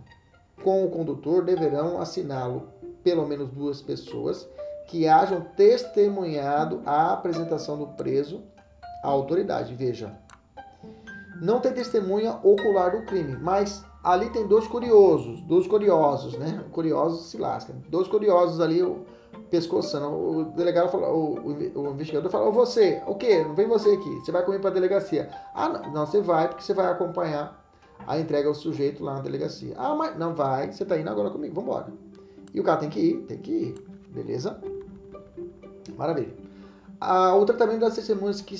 com 0.64 0.86
o 0.86 0.89
condutor 0.89 1.43
deverão 1.43 1.99
assiná-lo 1.99 2.70
pelo 3.03 3.28
menos 3.28 3.49
duas 3.49 3.82
pessoas 3.82 4.47
que 4.88 5.05
hajam 5.05 5.41
testemunhado 5.58 6.82
a 6.86 7.12
apresentação 7.12 7.78
do 7.78 7.88
preso 7.88 8.41
à 9.03 9.10
autoridade. 9.10 9.76
Veja, 9.76 10.18
não 11.41 11.60
tem 11.60 11.74
testemunha 11.74 12.39
ocular 12.41 12.91
do 12.91 13.05
crime, 13.05 13.36
mas 13.36 13.84
ali 14.04 14.30
tem 14.30 14.48
dois 14.48 14.68
curiosos, 14.68 15.41
dois 15.41 15.68
curiosos, 15.68 16.38
né? 16.38 16.64
Curiosos 16.72 17.30
se 17.30 17.38
lascam. 17.38 17.76
Dois 17.89 18.08
curiosos 18.08 18.60
ali 18.60 18.82
pescoçando. 19.50 20.08
O 20.08 20.45
delegado 20.56 20.89
falou, 20.89 21.39
o, 21.39 21.80
o, 21.80 21.91
investigador 21.91 22.30
falou: 22.30 22.52
"Você, 22.52 23.02
o 23.06 23.16
quê? 23.16 23.43
Não 23.43 23.56
vem 23.56 23.68
você 23.68 23.91
aqui. 23.91 24.16
Você 24.20 24.32
vai 24.32 24.43
comigo 24.43 24.62
para 24.62 24.72
a 24.72 24.74
delegacia?" 24.74 25.30
"Ah, 25.54 25.70
não, 25.70 25.91
não, 25.91 26.06
você 26.06 26.22
vai 26.22 26.48
porque 26.48 26.64
você 26.64 26.74
vai 26.74 26.88
acompanhar 26.88 27.66
a 28.06 28.20
entrega 28.20 28.48
ao 28.48 28.56
sujeito 28.56 29.04
lá 29.04 29.16
na 29.16 29.22
delegacia." 29.22 29.74
"Ah, 29.78 29.95
mas 29.95 30.18
não 30.18 30.36
vai, 30.36 30.72
você 30.72 30.84
está 30.84 30.98
indo 30.98 31.10
agora 31.10 31.30
comigo. 31.30 31.56
Vamos 31.56 31.70
embora." 31.70 31.93
E 32.54 32.60
o 32.60 32.64
cara 32.64 32.80
tem 32.80 32.89
que 32.89 33.00
ir, 33.00 33.18
tem 33.24 33.38
que 33.38 33.52
ir. 33.52 33.76
Beleza? 34.10 34.60
Maravilha. 35.98 36.34
Ah, 37.00 37.36
o 37.36 37.45
tratamento 37.45 37.82
das 37.82 37.95
testemunhas 37.95 38.41
que 38.41 38.56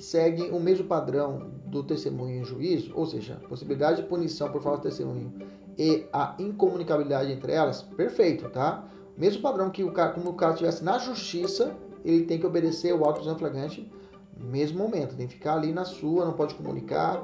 seguem 0.00 0.50
o 0.50 0.60
mesmo 0.60 0.86
padrão 0.86 1.50
do 1.66 1.82
testemunho 1.82 2.40
em 2.40 2.44
juízo, 2.44 2.92
ou 2.94 3.06
seja, 3.06 3.40
possibilidade 3.48 4.02
de 4.02 4.08
punição 4.08 4.50
por 4.50 4.62
falta 4.62 4.78
de 4.78 4.96
testemunho 4.96 5.32
e 5.78 6.06
a 6.12 6.34
incomunicabilidade 6.38 7.30
entre 7.30 7.52
elas, 7.52 7.82
perfeito, 7.82 8.48
tá? 8.48 8.84
Mesmo 9.16 9.42
padrão 9.42 9.70
que 9.70 9.84
o 9.84 9.92
cara, 9.92 10.12
como 10.12 10.30
o 10.30 10.34
cara 10.34 10.52
estivesse 10.52 10.82
na 10.82 10.98
justiça, 10.98 11.74
ele 12.04 12.24
tem 12.24 12.38
que 12.38 12.46
obedecer 12.46 12.94
o 12.94 13.04
auto 13.04 13.22
flagrante 13.36 13.90
no 14.38 14.46
mesmo 14.46 14.78
momento, 14.78 15.16
tem 15.16 15.26
que 15.26 15.34
ficar 15.34 15.54
ali 15.54 15.72
na 15.72 15.84
sua, 15.84 16.24
não 16.24 16.34
pode 16.34 16.54
comunicar. 16.54 17.22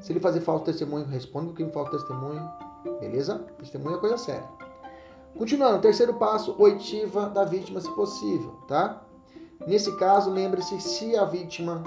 Se 0.00 0.12
ele 0.12 0.20
fazer 0.20 0.40
falta 0.40 0.64
de 0.64 0.78
testemunho, 0.78 1.06
responde 1.06 1.50
o 1.50 1.52
crime 1.52 1.70
falta 1.70 1.92
de 1.92 1.98
testemunho, 1.98 2.42
beleza? 3.00 3.38
Testemunho 3.58 3.96
é 3.96 4.00
coisa 4.00 4.18
séria. 4.18 4.48
Continuando, 5.38 5.80
terceiro 5.80 6.14
passo, 6.14 6.54
oitiva 6.58 7.28
da 7.28 7.44
vítima, 7.44 7.80
se 7.80 7.90
possível, 7.90 8.52
tá? 8.66 9.02
Nesse 9.66 9.94
caso, 9.96 10.30
lembre-se, 10.30 10.80
se 10.80 11.16
a 11.16 11.24
vítima 11.24 11.84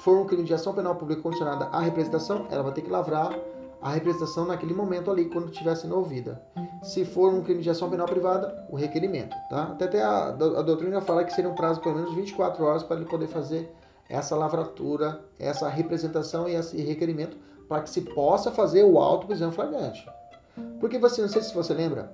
for 0.00 0.18
um 0.18 0.26
crime 0.26 0.44
de 0.44 0.54
ação 0.54 0.74
penal 0.74 0.96
pública 0.96 1.22
condicionada 1.22 1.66
à 1.66 1.80
representação, 1.80 2.46
ela 2.50 2.62
vai 2.62 2.72
ter 2.72 2.82
que 2.82 2.90
lavrar 2.90 3.36
a 3.80 3.90
representação 3.90 4.46
naquele 4.46 4.72
momento 4.72 5.10
ali, 5.10 5.24
quando 5.24 5.50
estiver 5.50 5.74
sendo 5.74 5.96
ouvida. 5.96 6.40
Se 6.82 7.04
for 7.04 7.34
um 7.34 7.42
crime 7.42 7.62
de 7.62 7.68
ação 7.68 7.90
penal 7.90 8.06
privada, 8.06 8.66
o 8.70 8.76
requerimento, 8.76 9.34
tá? 9.50 9.64
Até, 9.72 9.84
até 9.86 10.02
a, 10.02 10.28
a 10.28 10.62
doutrina 10.62 11.00
fala 11.00 11.24
que 11.24 11.32
seria 11.32 11.50
um 11.50 11.54
prazo 11.54 11.80
de 11.80 11.84
pelo 11.84 11.96
menos 11.96 12.14
24 12.14 12.64
horas 12.64 12.82
para 12.84 12.96
ele 12.96 13.06
poder 13.06 13.26
fazer 13.26 13.72
essa 14.08 14.36
lavratura, 14.36 15.20
essa 15.38 15.68
representação 15.68 16.48
e 16.48 16.54
esse 16.54 16.80
requerimento, 16.80 17.36
para 17.68 17.82
que 17.82 17.90
se 17.90 18.02
possa 18.02 18.52
fazer 18.52 18.84
o 18.84 18.98
auto 18.98 19.26
prisão 19.26 19.50
flagrante. 19.50 20.06
Porque 20.78 20.98
você, 20.98 21.22
não 21.22 21.28
sei 21.28 21.42
se 21.42 21.54
você 21.54 21.74
lembra, 21.74 22.12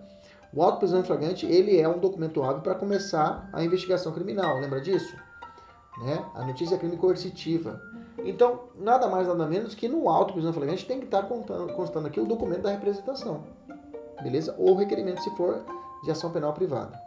o 0.55 0.63
auto 0.63 0.79
prisão 0.79 1.05
flagrante, 1.05 1.45
ele 1.45 1.79
é 1.79 1.89
um 1.89 1.99
documento 1.99 2.43
hábil 2.43 2.63
para 2.63 2.75
começar 2.75 3.49
a 3.53 3.63
investigação 3.63 4.13
criminal, 4.13 4.59
lembra 4.61 4.81
disso? 4.81 5.15
Né? 6.01 6.25
A 6.35 6.45
notícia 6.45 6.75
é 6.75 6.79
crime 6.79 6.97
coercitiva. 6.97 7.81
Então, 8.25 8.65
nada 8.77 9.09
mais, 9.09 9.27
nada 9.27 9.47
menos 9.47 9.75
que 9.75 9.89
no 9.89 10.09
auto 10.09 10.33
prisão 10.33 10.53
flagrante 10.53 10.87
tem 10.87 10.99
que 10.99 11.05
estar 11.05 11.23
tá 11.23 11.29
contando, 11.29 11.73
constando 11.75 12.07
aqui 12.07 12.21
o 12.21 12.27
documento 12.27 12.63
da 12.63 12.71
representação. 12.71 13.45
Beleza? 14.23 14.55
Ou 14.59 14.75
requerimento 14.75 15.23
se 15.23 15.31
for 15.37 15.65
de 16.05 16.11
ação 16.11 16.31
penal 16.31 16.53
privada. 16.53 17.01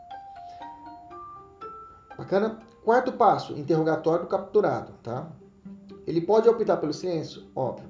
Bacana? 2.18 2.60
Quarto 2.84 3.12
passo, 3.12 3.54
interrogatório 3.54 4.26
do 4.26 4.28
capturado, 4.28 4.94
tá? 5.04 5.28
Ele 6.08 6.22
pode 6.22 6.50
optar 6.50 6.78
pelo 6.78 6.94
silêncio? 6.94 7.44
Óbvio. 7.56 7.90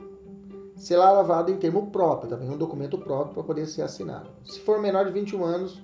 Será 0.75 1.11
lavado 1.11 1.51
em 1.51 1.57
termo 1.57 1.91
próprio, 1.91 2.29
também 2.29 2.49
um 2.49 2.57
documento 2.57 2.97
próprio 2.97 3.35
para 3.35 3.43
poder 3.43 3.67
ser 3.67 3.83
assinado. 3.83 4.29
Se 4.43 4.59
for 4.59 4.81
menor 4.81 5.05
de 5.05 5.11
21 5.11 5.43
anos, 5.43 5.83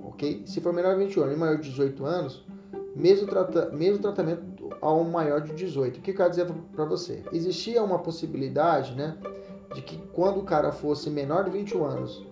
ok? 0.00 0.42
Se 0.46 0.60
for 0.60 0.72
menor 0.72 0.94
de 0.94 1.04
21 1.04 1.22
anos 1.22 1.36
e 1.36 1.38
maior 1.38 1.56
de 1.56 1.70
18 1.70 2.04
anos, 2.04 2.44
mesmo, 2.94 3.26
trata, 3.26 3.70
mesmo 3.70 3.98
tratamento 3.98 4.70
ao 4.80 5.02
maior 5.04 5.40
de 5.40 5.52
18. 5.52 5.98
O 5.98 6.00
que 6.00 6.10
eu 6.12 6.14
quero 6.14 6.30
dizer 6.30 6.46
para 6.74 6.84
você? 6.84 7.22
Existia 7.32 7.82
uma 7.82 7.98
possibilidade, 7.98 8.94
né, 8.94 9.16
de 9.74 9.82
que 9.82 9.98
quando 10.12 10.40
o 10.40 10.44
cara 10.44 10.70
fosse 10.70 11.10
menor 11.10 11.44
de 11.44 11.50
21 11.50 11.84
anos 11.84 12.26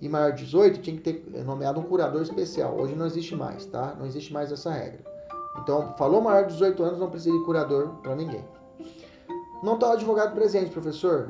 e 0.00 0.08
maior 0.08 0.32
de 0.32 0.44
18, 0.44 0.80
tinha 0.80 0.96
que 0.96 1.02
ter 1.02 1.44
nomeado 1.44 1.80
um 1.80 1.82
curador 1.82 2.22
especial. 2.22 2.76
Hoje 2.78 2.94
não 2.94 3.06
existe 3.06 3.34
mais, 3.34 3.66
tá? 3.66 3.94
Não 3.98 4.06
existe 4.06 4.32
mais 4.32 4.50
essa 4.50 4.70
regra. 4.70 5.04
Então, 5.62 5.94
falou 5.96 6.20
maior 6.20 6.46
de 6.46 6.52
18 6.52 6.82
anos, 6.82 6.98
não 6.98 7.10
precisa 7.10 7.36
de 7.36 7.44
curador 7.44 7.88
para 8.02 8.14
ninguém. 8.14 8.44
Não 9.62 9.74
está 9.74 9.88
o 9.88 9.92
advogado 9.92 10.34
presente, 10.34 10.70
professor? 10.70 11.28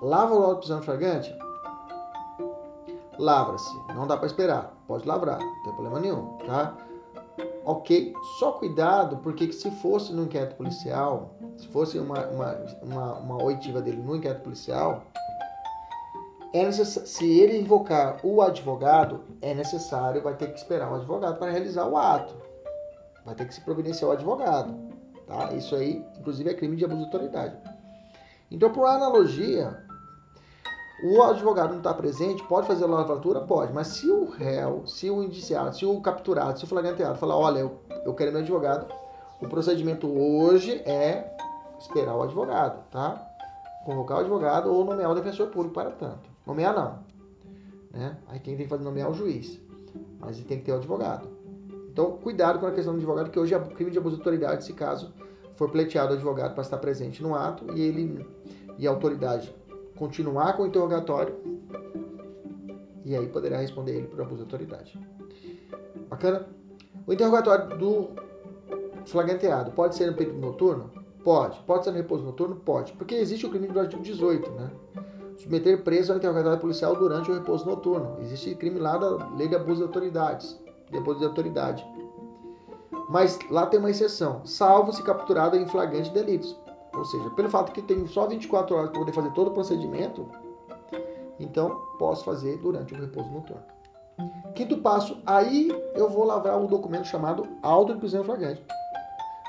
Lava 0.00 0.34
o 0.34 0.38
laudo 0.38 0.58
prisão 0.58 0.80
flagrante? 0.82 1.34
Lavra-se. 3.18 3.74
Não 3.94 4.06
dá 4.06 4.16
para 4.16 4.26
esperar. 4.26 4.76
Pode 4.86 5.06
lavrar, 5.06 5.40
não 5.40 5.62
tem 5.64 5.72
problema 5.72 5.98
nenhum, 5.98 6.38
tá? 6.46 6.76
Ok, 7.66 8.14
só 8.38 8.52
cuidado, 8.52 9.16
porque 9.18 9.52
se 9.52 9.70
fosse 9.72 10.12
no 10.12 10.22
inquérito 10.22 10.54
policial, 10.54 11.34
se 11.56 11.66
fosse 11.68 11.98
uma, 11.98 12.24
uma, 12.28 12.52
uma, 12.80 13.12
uma 13.18 13.42
oitiva 13.42 13.82
dele 13.82 14.00
no 14.00 14.14
inquérito 14.14 14.42
policial, 14.42 15.02
é 16.52 16.70
se 16.70 17.40
ele 17.40 17.58
invocar 17.58 18.20
o 18.22 18.40
advogado, 18.40 19.24
é 19.42 19.52
necessário, 19.52 20.22
vai 20.22 20.34
ter 20.34 20.52
que 20.52 20.58
esperar 20.58 20.90
o 20.90 20.94
advogado 20.94 21.38
para 21.38 21.50
realizar 21.50 21.86
o 21.86 21.96
ato. 21.96 22.34
Vai 23.24 23.34
ter 23.34 23.46
que 23.46 23.54
se 23.54 23.60
providenciar 23.60 24.10
o 24.10 24.12
advogado. 24.12 24.72
Tá? 25.26 25.52
Isso 25.52 25.74
aí, 25.74 26.04
inclusive, 26.18 26.48
é 26.48 26.54
crime 26.54 26.76
de 26.76 26.84
abuso 26.84 27.00
de 27.00 27.06
autoridade. 27.06 27.56
Então, 28.48 28.72
por 28.72 28.86
analogia, 28.86 29.84
o 31.02 31.22
advogado 31.22 31.70
não 31.70 31.78
está 31.78 31.92
presente, 31.92 32.42
pode 32.44 32.66
fazer 32.66 32.84
a 32.84 32.86
lavratura? 32.86 33.40
Pode, 33.40 33.72
mas 33.72 33.88
se 33.88 34.10
o 34.10 34.30
réu, 34.30 34.86
se 34.86 35.10
o 35.10 35.22
indiciado, 35.22 35.76
se 35.76 35.84
o 35.84 36.00
capturado, 36.00 36.58
se 36.58 36.64
o 36.64 36.68
flagranteado 36.68 37.18
falar, 37.18 37.36
olha, 37.36 37.58
eu, 37.58 37.78
eu 38.04 38.14
quero 38.14 38.32
meu 38.32 38.40
advogado, 38.40 38.86
o 39.40 39.46
procedimento 39.46 40.06
hoje 40.08 40.72
é 40.86 41.36
esperar 41.78 42.16
o 42.16 42.22
advogado, 42.22 42.82
tá? 42.90 43.22
Convocar 43.84 44.18
o 44.18 44.20
advogado 44.20 44.72
ou 44.72 44.84
nomear 44.84 45.10
o 45.10 45.14
defensor 45.14 45.48
público 45.48 45.74
para 45.74 45.90
tanto. 45.90 46.30
Nomear 46.46 46.74
não. 46.74 46.98
Né? 47.92 48.16
Aí 48.28 48.40
quem 48.40 48.56
tem 48.56 48.64
que 48.64 48.70
fazer 48.70 48.82
nomear 48.82 49.08
é 49.08 49.10
o 49.10 49.14
juiz. 49.14 49.60
Mas 50.18 50.38
ele 50.38 50.46
tem 50.46 50.58
que 50.58 50.64
ter 50.64 50.72
o 50.72 50.76
advogado. 50.76 51.28
Então, 51.90 52.12
cuidado 52.18 52.58
com 52.58 52.66
a 52.66 52.72
questão 52.72 52.94
do 52.94 52.98
advogado, 52.98 53.30
que 53.30 53.38
hoje 53.38 53.54
é 53.54 53.58
crime 53.58 53.90
de 53.90 53.98
abuso 53.98 54.16
de 54.16 54.22
autoridade, 54.22 54.64
se 54.64 54.72
caso 54.72 55.12
for 55.56 55.70
pleiteado 55.70 56.12
o 56.12 56.16
advogado 56.16 56.54
para 56.54 56.62
estar 56.62 56.78
presente 56.78 57.22
no 57.22 57.34
ato 57.34 57.66
e 57.74 57.80
ele 57.80 58.26
e 58.78 58.86
a 58.86 58.90
autoridade 58.90 59.54
continuar 59.96 60.54
com 60.54 60.62
o 60.62 60.66
interrogatório 60.66 61.34
e 63.04 63.14
aí 63.14 63.28
poderá 63.28 63.58
responder 63.58 63.92
ele 63.92 64.08
por 64.08 64.20
abuso 64.20 64.38
de 64.38 64.42
autoridade. 64.42 64.98
Bacana? 66.08 66.46
O 67.06 67.12
interrogatório 67.12 67.78
do 67.78 68.08
flagranteado 69.06 69.70
pode 69.70 69.94
ser 69.94 70.10
no 70.10 70.16
período 70.16 70.40
noturno? 70.40 70.90
Pode. 71.22 71.60
Pode 71.60 71.84
ser 71.84 71.92
no 71.92 71.96
repouso 71.98 72.24
noturno? 72.24 72.56
Pode. 72.56 72.92
Porque 72.94 73.14
existe 73.14 73.46
o 73.46 73.50
crime 73.50 73.68
do 73.68 73.78
artigo 73.78 74.02
18, 74.02 74.50
né? 74.50 74.70
Submeter 75.36 75.84
preso 75.84 76.12
ao 76.12 76.18
interrogatório 76.18 76.58
policial 76.58 76.96
durante 76.96 77.30
o 77.30 77.34
repouso 77.34 77.64
noturno. 77.64 78.16
Existe 78.22 78.54
crime 78.56 78.80
lá 78.80 78.96
da 78.96 79.30
lei 79.36 79.46
de 79.46 79.54
abuso 79.54 79.76
de 79.76 79.82
autoridades. 79.84 80.58
De 80.90 80.98
abuso 80.98 81.20
de 81.20 81.26
autoridade. 81.26 81.86
Mas 83.08 83.38
lá 83.50 83.66
tem 83.66 83.78
uma 83.78 83.90
exceção, 83.90 84.44
salvo 84.44 84.92
se 84.92 85.02
capturado 85.02 85.56
em 85.56 85.66
flagrante 85.66 86.10
delitos. 86.10 86.58
Ou 86.96 87.04
seja, 87.04 87.30
pelo 87.30 87.50
fato 87.50 87.72
que 87.72 87.82
tenho 87.82 88.08
só 88.08 88.26
24 88.26 88.74
horas 88.74 88.90
para 88.90 88.98
poder 88.98 89.12
fazer 89.12 89.30
todo 89.32 89.48
o 89.48 89.52
procedimento, 89.52 90.26
então 91.38 91.82
posso 91.98 92.24
fazer 92.24 92.56
durante 92.58 92.94
o 92.94 92.96
repouso 92.96 93.30
noturno. 93.30 93.62
Quinto 94.54 94.78
passo, 94.78 95.18
aí 95.26 95.70
eu 95.94 96.08
vou 96.08 96.24
lavrar 96.24 96.58
um 96.58 96.66
documento 96.66 97.06
chamado 97.06 97.46
auto 97.62 97.92
de 97.92 97.98
prisão 97.98 98.24
flagrante, 98.24 98.64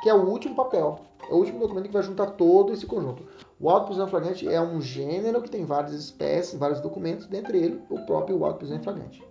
que 0.04 0.10
é 0.10 0.14
o 0.14 0.28
último 0.28 0.56
papel, 0.56 1.00
é 1.30 1.34
o 1.34 1.38
último 1.38 1.60
documento 1.60 1.86
que 1.86 1.94
vai 1.94 2.04
juntar 2.04 2.32
todo 2.32 2.74
esse 2.74 2.86
conjunto. 2.86 3.26
O 3.60 3.70
auto 3.70 3.84
de 3.84 3.88
prisão 3.88 4.08
flagrante 4.08 4.48
é 4.48 4.60
um 4.60 4.82
gênero 4.82 5.42
que 5.42 5.50
tem 5.50 5.66
várias 5.66 5.94
espécies, 5.94 6.60
vários 6.60 6.82
documentos, 6.82 7.28
dentre 7.28 7.58
eles 7.58 7.82
o 7.90 8.06
próprio 8.06 8.44
auto 8.44 8.56
de 8.56 8.60
prisão 8.60 8.84
flagrante. 8.84 9.24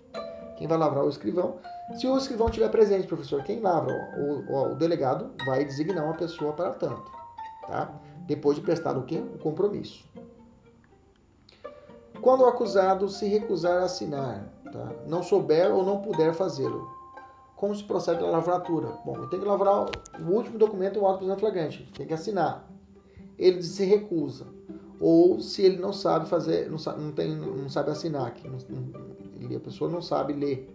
Quem 0.56 0.66
vai 0.66 0.78
lavrar 0.78 1.04
é 1.04 1.06
o 1.06 1.10
escrivão. 1.10 1.56
Se 1.94 2.06
o 2.06 2.16
escrivão 2.16 2.48
estiver 2.48 2.70
presente, 2.70 3.06
professor, 3.06 3.42
quem 3.44 3.60
lavra? 3.60 3.94
O, 4.16 4.52
o, 4.52 4.72
o, 4.72 4.74
delegado 4.74 5.30
vai 5.44 5.64
designar 5.64 6.04
uma 6.04 6.14
pessoa 6.14 6.52
para 6.52 6.70
tanto, 6.70 7.10
tá? 7.66 7.92
Depois 8.26 8.56
de 8.56 8.62
prestar 8.62 8.96
o 8.96 9.04
quê? 9.04 9.22
O 9.34 9.38
compromisso. 9.38 10.04
Quando 12.20 12.40
o 12.40 12.46
acusado 12.46 13.08
se 13.08 13.26
recusar 13.26 13.82
a 13.82 13.84
assinar, 13.84 14.52
tá? 14.64 14.92
não 15.06 15.22
souber 15.22 15.72
ou 15.72 15.84
não 15.84 16.00
puder 16.00 16.34
fazê-lo, 16.34 16.88
como 17.56 17.74
se 17.74 17.84
procede 17.84 18.22
a 18.22 18.26
lavratura? 18.26 18.88
Bom, 19.04 19.16
eu 19.16 19.28
tenho 19.28 19.42
que 19.42 19.48
lavrar 19.48 19.86
o 20.18 20.30
último 20.30 20.58
documento, 20.58 21.00
o 21.00 21.06
auto 21.06 21.18
prisão 21.18 21.38
flagrante. 21.38 21.90
Tem 21.96 22.06
que 22.06 22.12
assinar. 22.12 22.68
Ele 23.38 23.62
se 23.62 23.84
recusa. 23.84 24.46
Ou 25.00 25.40
se 25.40 25.62
ele 25.62 25.78
não 25.78 25.92
sabe 25.92 26.28
fazer, 26.28 26.70
não 26.70 26.78
sabe, 26.78 27.02
não 27.02 27.12
tem, 27.12 27.34
não 27.34 27.68
sabe 27.68 27.90
assinar, 27.90 28.32
que 28.34 28.48
não, 28.48 28.58
a 29.56 29.60
pessoa 29.60 29.90
não 29.90 30.02
sabe 30.02 30.32
ler. 30.32 30.70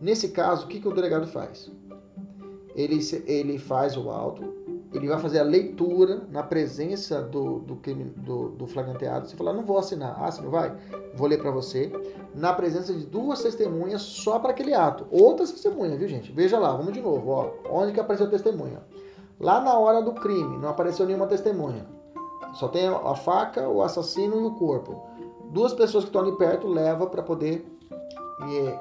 Nesse 0.00 0.28
caso, 0.28 0.64
o 0.64 0.68
que, 0.68 0.80
que 0.80 0.88
o 0.88 0.94
delegado 0.94 1.26
faz? 1.26 1.70
Ele, 2.74 2.98
ele 3.26 3.58
faz 3.58 3.96
o 3.96 4.10
auto, 4.10 4.42
ele 4.94 5.08
vai 5.08 5.18
fazer 5.18 5.40
a 5.40 5.42
leitura 5.42 6.22
na 6.30 6.42
presença 6.42 7.20
do, 7.20 7.58
do, 7.58 7.74
do, 7.74 8.48
do 8.50 8.66
flagranteado. 8.68 9.28
Você 9.28 9.36
fala, 9.36 9.52
não 9.52 9.64
vou 9.64 9.76
assinar. 9.76 10.16
Ah, 10.18 10.30
você 10.30 10.40
não 10.40 10.50
vai? 10.50 10.72
Vou 11.14 11.26
ler 11.26 11.38
para 11.38 11.50
você. 11.50 11.92
Na 12.32 12.52
presença 12.52 12.92
de 12.92 13.04
duas 13.04 13.42
testemunhas 13.42 14.02
só 14.02 14.38
para 14.38 14.52
aquele 14.52 14.72
ato. 14.72 15.04
Outras 15.10 15.50
testemunhas, 15.50 15.98
viu, 15.98 16.06
gente? 16.06 16.30
Veja 16.30 16.60
lá, 16.60 16.76
vamos 16.76 16.92
de 16.92 17.02
novo. 17.02 17.28
Ó, 17.28 17.50
onde 17.70 17.92
que 17.92 17.98
apareceu 17.98 18.28
a 18.28 18.30
testemunha? 18.30 18.82
Lá 19.40 19.60
na 19.60 19.76
hora 19.76 20.00
do 20.00 20.12
crime, 20.12 20.58
não 20.58 20.68
apareceu 20.68 21.04
nenhuma 21.06 21.26
testemunha. 21.26 21.84
Só 22.54 22.68
tem 22.68 22.86
a 22.86 23.14
faca, 23.16 23.68
o 23.68 23.82
assassino 23.82 24.40
e 24.40 24.44
o 24.44 24.52
corpo. 24.52 25.02
Duas 25.50 25.74
pessoas 25.74 26.04
que 26.04 26.10
estão 26.10 26.22
ali 26.22 26.36
perto 26.38 26.68
leva 26.68 27.06
para 27.08 27.22
poder 27.22 27.66
é, 28.42 28.80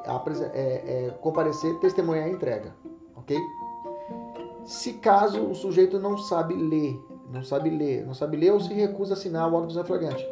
é, 0.53 1.07
é, 1.07 1.09
comparecer, 1.21 1.79
testemunhar 1.79 2.25
a 2.25 2.29
entrega. 2.29 2.75
Ok? 3.15 3.35
Se 4.65 4.93
caso 4.93 5.41
o 5.41 5.53
sujeito 5.53 5.99
não 5.99 6.17
sabe 6.17 6.53
ler, 6.53 6.97
não 7.29 7.43
sabe 7.43 7.69
ler, 7.69 8.05
não 8.05 8.13
sabe 8.13 8.37
ler 8.37 8.51
ou 8.51 8.59
se 8.59 8.73
recusa 8.73 9.13
a 9.13 9.17
assinar 9.17 9.51
o 9.51 9.57
auto 9.57 9.83
flagrante, 9.83 10.25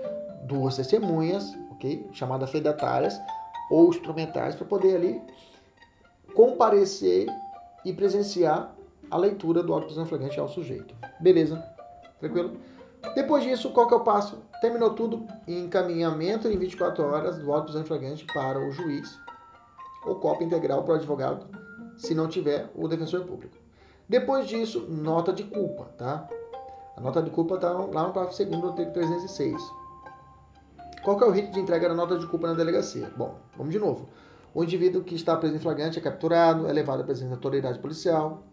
duas 0.43 0.77
testemunhas, 0.77 1.53
ok? 1.71 2.07
Chamadas 2.13 2.49
fedatárias 2.49 3.19
ou 3.69 3.89
instrumentais 3.89 4.55
para 4.55 4.65
poder 4.65 4.95
ali 4.95 5.21
comparecer 6.33 7.27
e 7.83 7.91
presenciar 7.91 8.73
a 9.09 9.17
leitura 9.17 9.61
do 9.61 9.73
auto 9.73 9.93
flagrante 10.05 10.39
ao 10.39 10.47
sujeito. 10.47 10.95
Beleza? 11.19 11.61
Tranquilo? 12.19 12.57
Depois 13.15 13.43
disso, 13.43 13.71
qual 13.71 13.87
que 13.87 13.93
é 13.93 13.97
o 13.97 14.03
passo? 14.03 14.37
Terminou 14.61 14.91
tudo 14.91 15.25
em 15.47 15.65
encaminhamento 15.65 16.47
em 16.47 16.57
24 16.57 17.03
horas 17.03 17.37
do 17.37 17.51
auto 17.51 17.71
flagrante 17.83 18.25
para 18.33 18.59
o 18.59 18.71
juiz 18.71 19.19
ou 20.05 20.15
cópia 20.15 20.45
integral 20.45 20.83
para 20.83 20.93
o 20.93 20.95
advogado, 20.95 21.45
se 21.97 22.15
não 22.15 22.27
tiver 22.27 22.69
o 22.75 22.87
defensor 22.87 23.25
público. 23.25 23.60
Depois 24.11 24.45
disso, 24.45 24.87
nota 24.89 25.31
de 25.31 25.45
culpa, 25.45 25.85
tá? 25.97 26.27
A 26.97 26.99
nota 26.99 27.21
de 27.21 27.29
culpa 27.29 27.55
está 27.55 27.71
lá 27.71 27.79
no 27.79 28.11
parágrafo 28.11 28.43
2 28.43 28.59
do 28.59 28.67
artigo 28.67 28.91
306. 28.91 29.61
Qual 31.01 31.17
que 31.17 31.23
é 31.23 31.27
o 31.27 31.31
rito 31.31 31.53
de 31.53 31.61
entrega 31.61 31.87
da 31.87 31.95
nota 31.95 32.19
de 32.19 32.27
culpa 32.27 32.47
na 32.47 32.53
delegacia? 32.53 33.09
Bom, 33.15 33.35
vamos 33.55 33.71
de 33.71 33.79
novo. 33.79 34.09
O 34.53 34.65
indivíduo 34.65 35.01
que 35.01 35.15
está 35.15 35.37
preso 35.37 35.55
em 35.55 35.59
flagrante 35.59 35.97
é 35.97 36.01
capturado, 36.01 36.67
é 36.67 36.73
levado 36.73 36.99
à 36.99 37.03
presença 37.05 37.29
da 37.29 37.35
autoridade 37.35 37.79
policial. 37.79 38.43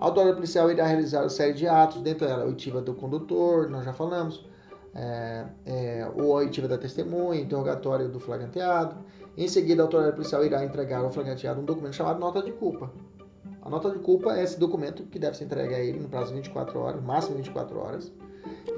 A 0.00 0.04
autoridade 0.04 0.34
policial 0.34 0.68
irá 0.68 0.84
realizar 0.84 1.20
uma 1.20 1.28
série 1.28 1.52
de 1.52 1.68
atos, 1.68 2.02
dentro 2.02 2.26
dela 2.26 2.42
a 2.42 2.46
oitiva 2.46 2.82
do 2.82 2.92
condutor, 2.92 3.70
nós 3.70 3.84
já 3.84 3.92
falamos, 3.92 4.44
é, 4.96 5.44
é, 5.64 6.10
ou 6.16 6.32
a 6.32 6.40
oitiva 6.40 6.66
da 6.66 6.76
testemunha, 6.76 7.40
interrogatório 7.40 8.08
do 8.08 8.18
flagranteado. 8.18 8.96
Em 9.36 9.46
seguida, 9.46 9.80
a 9.80 9.84
autoridade 9.84 10.16
policial 10.16 10.44
irá 10.44 10.64
entregar 10.64 11.04
ao 11.04 11.12
flagranteado 11.12 11.60
um 11.60 11.64
documento 11.64 11.94
chamado 11.94 12.18
nota 12.18 12.42
de 12.42 12.50
culpa. 12.50 12.90
A 13.68 13.70
nota 13.70 13.90
de 13.90 13.98
culpa 13.98 14.32
é 14.32 14.42
esse 14.42 14.58
documento 14.58 15.02
que 15.02 15.18
deve 15.18 15.36
ser 15.36 15.44
entregue 15.44 15.74
a 15.74 15.78
ele 15.78 16.00
no 16.00 16.08
prazo 16.08 16.28
de 16.28 16.36
24 16.36 16.80
horas, 16.80 17.02
máximo 17.02 17.36
24 17.36 17.78
horas. 17.78 18.10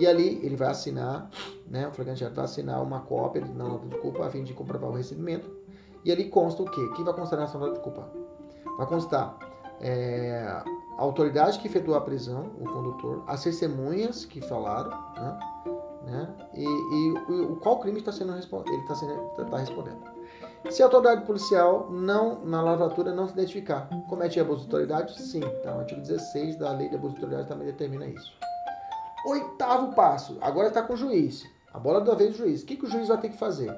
E 0.01 0.05
ali 0.05 0.45
ele 0.45 0.57
vai 0.57 0.67
assinar, 0.67 1.31
né, 1.71 1.87
o 1.87 1.93
flagrante 1.93 2.25
vai 2.25 2.45
assinar 2.45 2.83
uma 2.83 2.99
cópia 3.03 3.41
da 3.41 3.65
nota 3.65 3.87
de 3.87 3.97
culpa 3.99 4.27
a 4.27 4.31
fim 4.31 4.43
de 4.43 4.53
comprovar 4.53 4.91
o 4.91 4.95
recebimento. 4.95 5.49
E 6.05 6.11
ali 6.11 6.29
consta 6.29 6.65
o 6.65 6.69
quê? 6.69 6.81
O 6.81 6.93
que 6.95 7.05
vai 7.05 7.15
constar 7.15 7.39
nessa 7.39 7.57
nota 7.57 7.75
de 7.75 7.81
culpa? 7.85 8.11
Vai 8.79 8.87
constar 8.89 9.39
é, 9.81 10.43
a 10.49 10.65
autoridade 10.99 11.61
que 11.61 11.69
efetuou 11.69 11.97
a 11.97 12.01
prisão, 12.01 12.51
o 12.59 12.65
condutor, 12.65 13.23
as 13.29 13.45
testemunhas 13.45 14.25
que 14.25 14.41
falaram, 14.41 14.91
né, 14.91 15.39
né, 16.05 16.35
e, 16.53 16.65
e, 16.65 17.53
e 17.53 17.57
qual 17.61 17.79
crime 17.79 18.01
está 18.01 18.11
sendo 18.11 18.33
ele 18.33 18.41
está 18.41 18.95
tá, 19.37 19.45
tá 19.45 19.57
respondendo. 19.57 20.20
Se 20.69 20.83
a 20.83 20.87
autoridade 20.87 21.25
policial 21.25 21.89
não, 21.91 22.45
na 22.45 22.61
lavratura, 22.61 23.15
não 23.15 23.27
se 23.27 23.33
identificar, 23.33 23.89
comete 24.09 24.39
abuso 24.39 24.61
de 24.61 24.67
autoridade? 24.67 25.21
Sim. 25.21 25.41
Então, 25.41 25.79
o 25.79 25.81
artigo 25.81 26.01
16 26.01 26.57
da 26.57 26.73
lei 26.73 26.89
de 26.89 26.97
abuso 26.97 27.15
de 27.15 27.21
autoridade 27.21 27.49
também 27.49 27.67
determina 27.67 28.07
isso. 28.07 28.33
Oitavo 29.27 29.95
passo. 29.95 30.37
Agora 30.41 30.69
está 30.69 30.83
com 30.83 30.93
o 30.93 30.97
juiz. 30.97 31.45
A 31.73 31.79
bola 31.79 32.01
da 32.01 32.15
vez 32.15 32.33
do 32.33 32.39
juiz. 32.39 32.63
O 32.63 32.67
que, 32.67 32.77
que 32.77 32.85
o 32.85 32.89
juiz 32.89 33.09
vai 33.09 33.19
ter 33.19 33.31
que 33.31 33.39
fazer? 33.39 33.75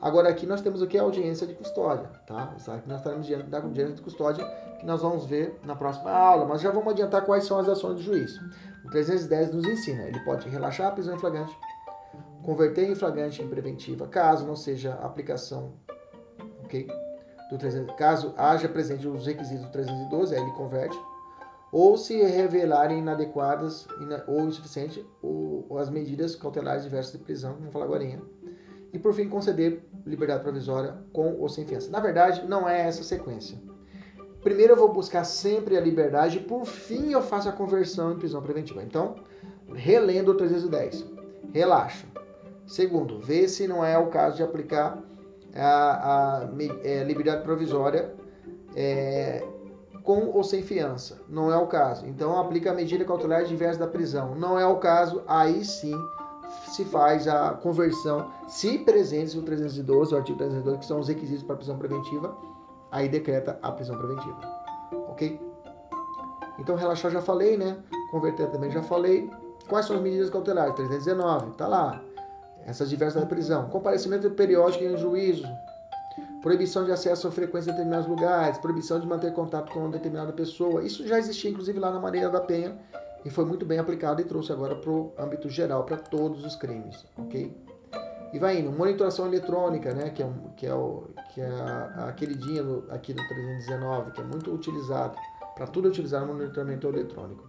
Agora 0.00 0.28
aqui 0.28 0.46
nós 0.46 0.60
temos 0.60 0.82
o 0.82 0.86
que? 0.86 0.98
A 0.98 1.02
audiência 1.02 1.46
de 1.46 1.54
custódia, 1.54 2.10
tá? 2.26 2.52
Aqui 2.74 2.88
nós 2.88 2.98
estaremos 2.98 3.26
diante 3.26 3.44
da 3.44 3.58
audiência 3.58 3.94
de 3.94 4.02
custódia, 4.02 4.44
que 4.80 4.84
nós 4.84 5.00
vamos 5.00 5.26
ver 5.26 5.60
na 5.64 5.76
próxima 5.76 6.10
aula, 6.10 6.44
mas 6.44 6.60
já 6.60 6.72
vamos 6.72 6.92
adiantar 6.92 7.24
quais 7.24 7.44
são 7.44 7.58
as 7.58 7.68
ações 7.68 7.96
do 7.96 8.02
juiz. 8.02 8.36
O 8.84 8.90
310 8.90 9.54
nos 9.54 9.64
ensina, 9.64 10.02
ele 10.02 10.18
pode 10.20 10.48
relaxar 10.48 10.88
a 10.88 10.90
prisão 10.90 11.14
em 11.14 11.18
flagrante, 11.18 11.56
converter 12.42 12.90
em 12.90 12.96
flagrante 12.96 13.42
em 13.42 13.48
preventiva, 13.48 14.08
caso 14.08 14.44
não 14.44 14.56
seja 14.56 14.94
aplicação 14.94 15.72
ok? 16.72 16.88
Do 17.50 17.58
300, 17.58 17.94
caso 17.96 18.32
haja 18.36 18.68
presente 18.68 19.06
os 19.06 19.26
requisitos 19.26 19.66
do 19.66 19.72
312, 19.72 20.34
aí 20.34 20.40
ele 20.40 20.50
converte. 20.52 20.98
Ou 21.70 21.96
se 21.96 22.22
revelarem 22.22 22.98
inadequadas 22.98 23.86
ou 24.26 24.40
insuficientes 24.40 25.04
ou, 25.22 25.66
ou 25.68 25.78
as 25.78 25.90
medidas 25.90 26.34
cautelares 26.34 26.84
diversas 26.84 27.12
de 27.12 27.18
prisão, 27.18 27.54
vamos 27.54 27.72
falar 27.72 27.86
agora. 27.86 28.04
E 28.92 28.98
por 28.98 29.14
fim, 29.14 29.28
conceder 29.28 29.82
liberdade 30.04 30.42
provisória 30.42 30.94
com 31.12 31.34
ou 31.38 31.48
sem 31.48 31.66
fiança. 31.66 31.90
Na 31.90 32.00
verdade, 32.00 32.46
não 32.46 32.68
é 32.68 32.86
essa 32.86 33.02
sequência. 33.02 33.58
Primeiro 34.42 34.72
eu 34.72 34.76
vou 34.76 34.92
buscar 34.92 35.24
sempre 35.24 35.76
a 35.76 35.80
liberdade 35.80 36.38
e 36.38 36.40
por 36.40 36.66
fim 36.66 37.12
eu 37.12 37.22
faço 37.22 37.48
a 37.48 37.52
conversão 37.52 38.12
em 38.12 38.18
prisão 38.18 38.42
preventiva. 38.42 38.82
Então, 38.82 39.16
relendo 39.72 40.30
o 40.30 40.34
310, 40.34 41.06
relaxa. 41.52 42.06
Segundo, 42.66 43.18
vê 43.18 43.48
se 43.48 43.66
não 43.66 43.84
é 43.84 43.96
o 43.96 44.08
caso 44.08 44.36
de 44.36 44.42
aplicar 44.42 45.02
a, 45.54 46.42
a, 46.42 46.48
é, 46.82 47.04
liberdade 47.04 47.42
provisória 47.42 48.14
é, 48.74 49.44
com 50.02 50.30
ou 50.30 50.42
sem 50.42 50.62
fiança. 50.62 51.20
Não 51.28 51.52
é 51.52 51.56
o 51.56 51.66
caso. 51.66 52.06
Então 52.06 52.38
aplica 52.38 52.70
a 52.70 52.74
medida 52.74 53.04
cautelar 53.04 53.44
diversa 53.44 53.80
da 53.80 53.86
prisão. 53.86 54.34
Não 54.34 54.58
é 54.58 54.66
o 54.66 54.76
caso, 54.76 55.22
aí 55.26 55.64
sim 55.64 55.98
se 56.66 56.84
faz 56.84 57.26
a 57.26 57.50
conversão, 57.54 58.30
se 58.46 58.78
presentes 58.78 59.34
o 59.34 59.42
312, 59.42 60.14
o 60.14 60.18
artigo 60.18 60.38
312, 60.38 60.78
que 60.78 60.86
são 60.86 61.00
os 61.00 61.08
requisitos 61.08 61.42
para 61.42 61.54
a 61.54 61.56
prisão 61.56 61.78
preventiva, 61.78 62.36
aí 62.90 63.08
decreta 63.08 63.58
a 63.62 63.72
prisão 63.72 63.96
preventiva. 63.96 64.38
Ok? 65.08 65.40
Então 66.58 66.76
relaxar 66.76 67.10
já 67.10 67.22
falei, 67.22 67.56
né? 67.56 67.78
Converter 68.10 68.50
também 68.50 68.70
já 68.70 68.82
falei. 68.82 69.30
Quais 69.68 69.86
são 69.86 69.96
as 69.96 70.02
medidas 70.02 70.28
cautelares? 70.28 70.74
319, 70.74 71.52
tá 71.52 71.66
lá 71.66 72.02
essas 72.66 72.88
diversas 72.88 73.22
da 73.22 73.26
prisão. 73.26 73.68
Comparecimento 73.68 74.30
periódico 74.30 74.84
em 74.84 74.96
juízo, 74.96 75.46
proibição 76.42 76.84
de 76.84 76.92
acesso 76.92 77.28
à 77.28 77.30
frequência 77.30 77.70
em 77.70 77.72
determinados 77.72 78.08
lugares, 78.08 78.58
proibição 78.58 78.98
de 79.00 79.06
manter 79.06 79.32
contato 79.32 79.72
com 79.72 79.80
uma 79.80 79.90
determinada 79.90 80.32
pessoa. 80.32 80.84
Isso 80.84 81.06
já 81.06 81.18
existia, 81.18 81.50
inclusive, 81.50 81.78
lá 81.78 81.90
na 81.90 82.00
Maneira 82.00 82.28
da 82.28 82.40
Penha 82.40 82.76
e 83.24 83.30
foi 83.30 83.44
muito 83.44 83.64
bem 83.64 83.78
aplicado 83.78 84.20
e 84.20 84.24
trouxe 84.24 84.52
agora 84.52 84.74
para 84.74 84.90
o 84.90 85.12
âmbito 85.18 85.48
geral, 85.48 85.84
para 85.84 85.96
todos 85.96 86.44
os 86.44 86.56
crimes, 86.56 87.06
ok? 87.16 87.54
E 88.32 88.38
vai 88.38 88.58
indo, 88.58 88.72
monitoração 88.72 89.26
eletrônica, 89.26 89.92
né, 89.92 90.10
que 90.10 90.22
é, 90.22 90.30
que 90.56 90.66
é, 90.66 90.74
o, 90.74 91.04
que 91.34 91.40
é 91.40 91.46
a, 91.46 92.06
a 92.08 92.12
queridinha 92.12 92.62
do, 92.62 92.84
aqui 92.88 93.12
do 93.12 93.22
319, 93.28 94.10
que 94.12 94.20
é 94.20 94.24
muito 94.24 94.52
utilizado, 94.52 95.16
para 95.54 95.66
tudo 95.66 95.88
utilizar 95.88 96.26
monitoramento 96.26 96.88
eletrônico. 96.88 97.48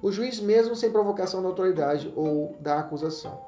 O 0.00 0.12
juiz, 0.12 0.38
mesmo 0.40 0.76
sem 0.76 0.90
provocação 0.90 1.42
da 1.42 1.48
autoridade 1.48 2.12
ou 2.14 2.56
da 2.60 2.78
acusação, 2.78 3.40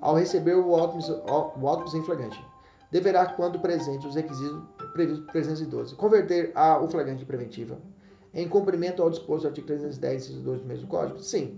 ao 0.00 0.14
receber 0.14 0.54
o 0.54 0.74
auto 0.74 1.96
em 1.96 2.02
flagrante. 2.02 2.42
Deverá, 2.90 3.26
quando 3.26 3.58
presente 3.58 4.06
os 4.06 4.14
requisitos 4.14 4.62
previstos 4.94 5.24
por 5.26 5.32
312, 5.32 5.94
converter 5.94 6.52
a, 6.54 6.80
o 6.80 6.88
flagrante 6.88 7.24
preventiva 7.24 7.78
em 8.32 8.48
cumprimento 8.48 9.02
ao 9.02 9.10
disposto 9.10 9.42
do 9.42 9.48
artigo 9.48 9.66
310, 9.66 10.22
inciso 10.22 10.40
2 10.40 10.60
do 10.60 10.66
mesmo 10.66 10.86
código? 10.88 11.18
Sim. 11.20 11.56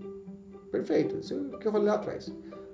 Perfeito. 0.71 1.17
Isso 1.17 1.33
é 1.33 1.37
o 1.37 1.59
que 1.59 1.67
eu 1.67 1.71
falei 1.71 1.87
lá 1.87 1.95
atrás. 1.95 2.31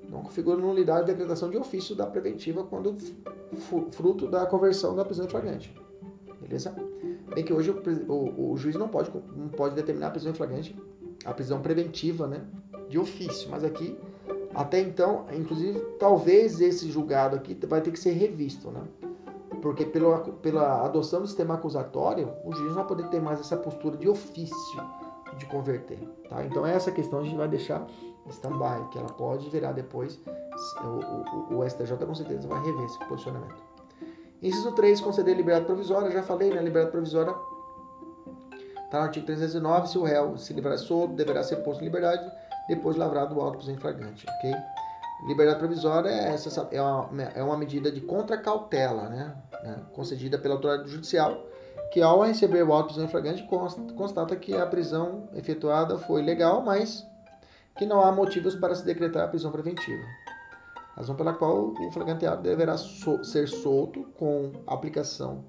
Não 0.09 0.24
configura 0.24 0.57
nulidade 0.57 1.05
de 1.05 1.11
decretação 1.11 1.49
de 1.49 1.57
ofício 1.57 1.95
da 1.95 2.05
preventiva 2.05 2.63
quando 2.63 2.95
fruto 3.91 4.28
da 4.28 4.45
conversão 4.45 4.95
da 4.95 5.03
prisão 5.03 5.26
em 5.26 5.30
flagrante. 5.30 5.76
Beleza? 6.41 6.74
Bem 7.34 7.43
que 7.43 7.51
hoje 7.51 7.72
o, 7.72 8.11
o, 8.11 8.51
o, 8.53 8.57
juiz 8.57 8.76
não 8.76 8.88
pode, 8.88 9.11
não 9.36 9.49
pode 9.49 9.76
determinar 9.76 10.07
a 10.07 10.11
prisão 10.11 10.32
em 10.32 10.36
flagrante, 10.36 10.76
a 11.26 11.34
prisão 11.34 11.61
preventiva, 11.61 12.28
né? 12.28 12.45
De 12.88 12.97
ofício. 12.97 13.49
Mas 13.49 13.63
aqui 13.63 13.97
até 14.58 14.80
então, 14.82 15.28
inclusive, 15.32 15.80
talvez 15.99 16.60
esse 16.60 16.89
julgado 16.89 17.36
aqui 17.36 17.53
vai 17.68 17.80
ter 17.80 17.91
que 17.91 17.99
ser 17.99 18.14
revisto, 18.14 18.72
né? 18.72 18.82
Porque 19.62 19.86
pela, 19.86 20.20
pela 20.20 20.84
adoção 20.84 21.22
do 21.22 21.28
sistema 21.28 21.53
acusatório, 21.53 22.34
o 22.43 22.51
juiz 22.51 22.70
não 22.70 22.78
vai 22.78 22.88
poder 22.88 23.08
ter 23.10 23.22
mais 23.22 23.39
essa 23.39 23.55
postura 23.55 23.95
de 23.95 24.10
ofício 24.10 24.84
de 25.38 25.45
converter. 25.45 25.99
Tá? 26.28 26.43
Então 26.43 26.66
essa 26.66 26.91
questão 26.91 27.20
a 27.20 27.24
gente 27.24 27.36
vai 27.36 27.47
deixar 27.47 27.86
stand-by, 28.30 28.89
que 28.89 28.97
ela 28.97 29.10
pode 29.10 29.47
virar 29.51 29.74
depois, 29.74 30.20
o, 30.82 31.53
o, 31.53 31.60
o, 31.60 31.70
STJ 31.70 31.95
com 31.95 32.16
certeza 32.16 32.47
vai 32.47 32.60
rever 32.66 32.84
esse 32.86 32.97
posicionamento. 33.05 33.62
Inciso 34.41 34.72
3, 34.72 35.01
conceder 35.01 35.38
liberdade 35.38 35.68
provisória, 35.68 36.10
já 36.10 36.24
falei, 36.24 36.49
né? 36.49 36.64
Liberdade 36.64 36.91
provisória 36.91 37.36
está 38.86 38.97
no 38.97 39.03
artigo 39.03 39.26
309, 39.28 39.88
se 39.88 39.97
o 39.99 40.03
réu 40.03 40.36
se 40.36 40.51
livrar 40.53 40.80
solto, 40.80 41.14
deverá 41.14 41.43
ser 41.43 41.58
posto 41.58 41.82
em 41.82 41.86
liberdade, 41.86 42.28
depois 42.68 42.95
lavrado 42.95 43.38
o 43.38 43.41
auto 43.41 43.70
em 43.70 43.78
flagrante, 43.78 44.26
ok? 44.30 44.53
Liberdade 45.26 45.59
provisória 45.59 46.09
é, 46.09 46.30
essa, 46.30 46.68
é, 46.72 46.82
uma, 46.82 47.24
é 47.34 47.41
uma 47.41 47.57
medida 47.57 47.91
de 47.91 48.01
contracautela, 48.01 49.09
né? 49.09 49.36
né? 49.63 49.80
Concedida 49.93 50.38
pela 50.38 50.55
autoridade 50.55 50.89
judicial, 50.89 51.43
que 51.91 52.01
ao 52.01 52.22
receber 52.22 52.63
o 52.63 52.72
auto 52.72 52.99
em 52.99 53.07
flagrante 53.07 53.47
constata 53.95 54.36
que 54.36 54.53
a 54.55 54.65
prisão 54.65 55.28
efetuada 55.34 55.97
foi 55.97 56.22
legal, 56.22 56.61
mas 56.61 57.05
que 57.78 57.86
não 57.86 58.01
há 58.01 58.11
motivos 58.11 58.55
para 58.55 58.76
se 58.76 58.86
decretar 58.86 59.24
a 59.24 59.28
prisão 59.28 59.51
preventiva. 59.51 60.03
Razão 60.95 61.15
pela 61.15 61.34
qual 61.34 61.74
o 61.80 61.91
flagranteado 61.91 62.41
deverá 62.41 62.76
so 62.76 63.24
ser 63.24 63.47
solto 63.47 64.03
com 64.18 64.51
aplicação 64.65 65.45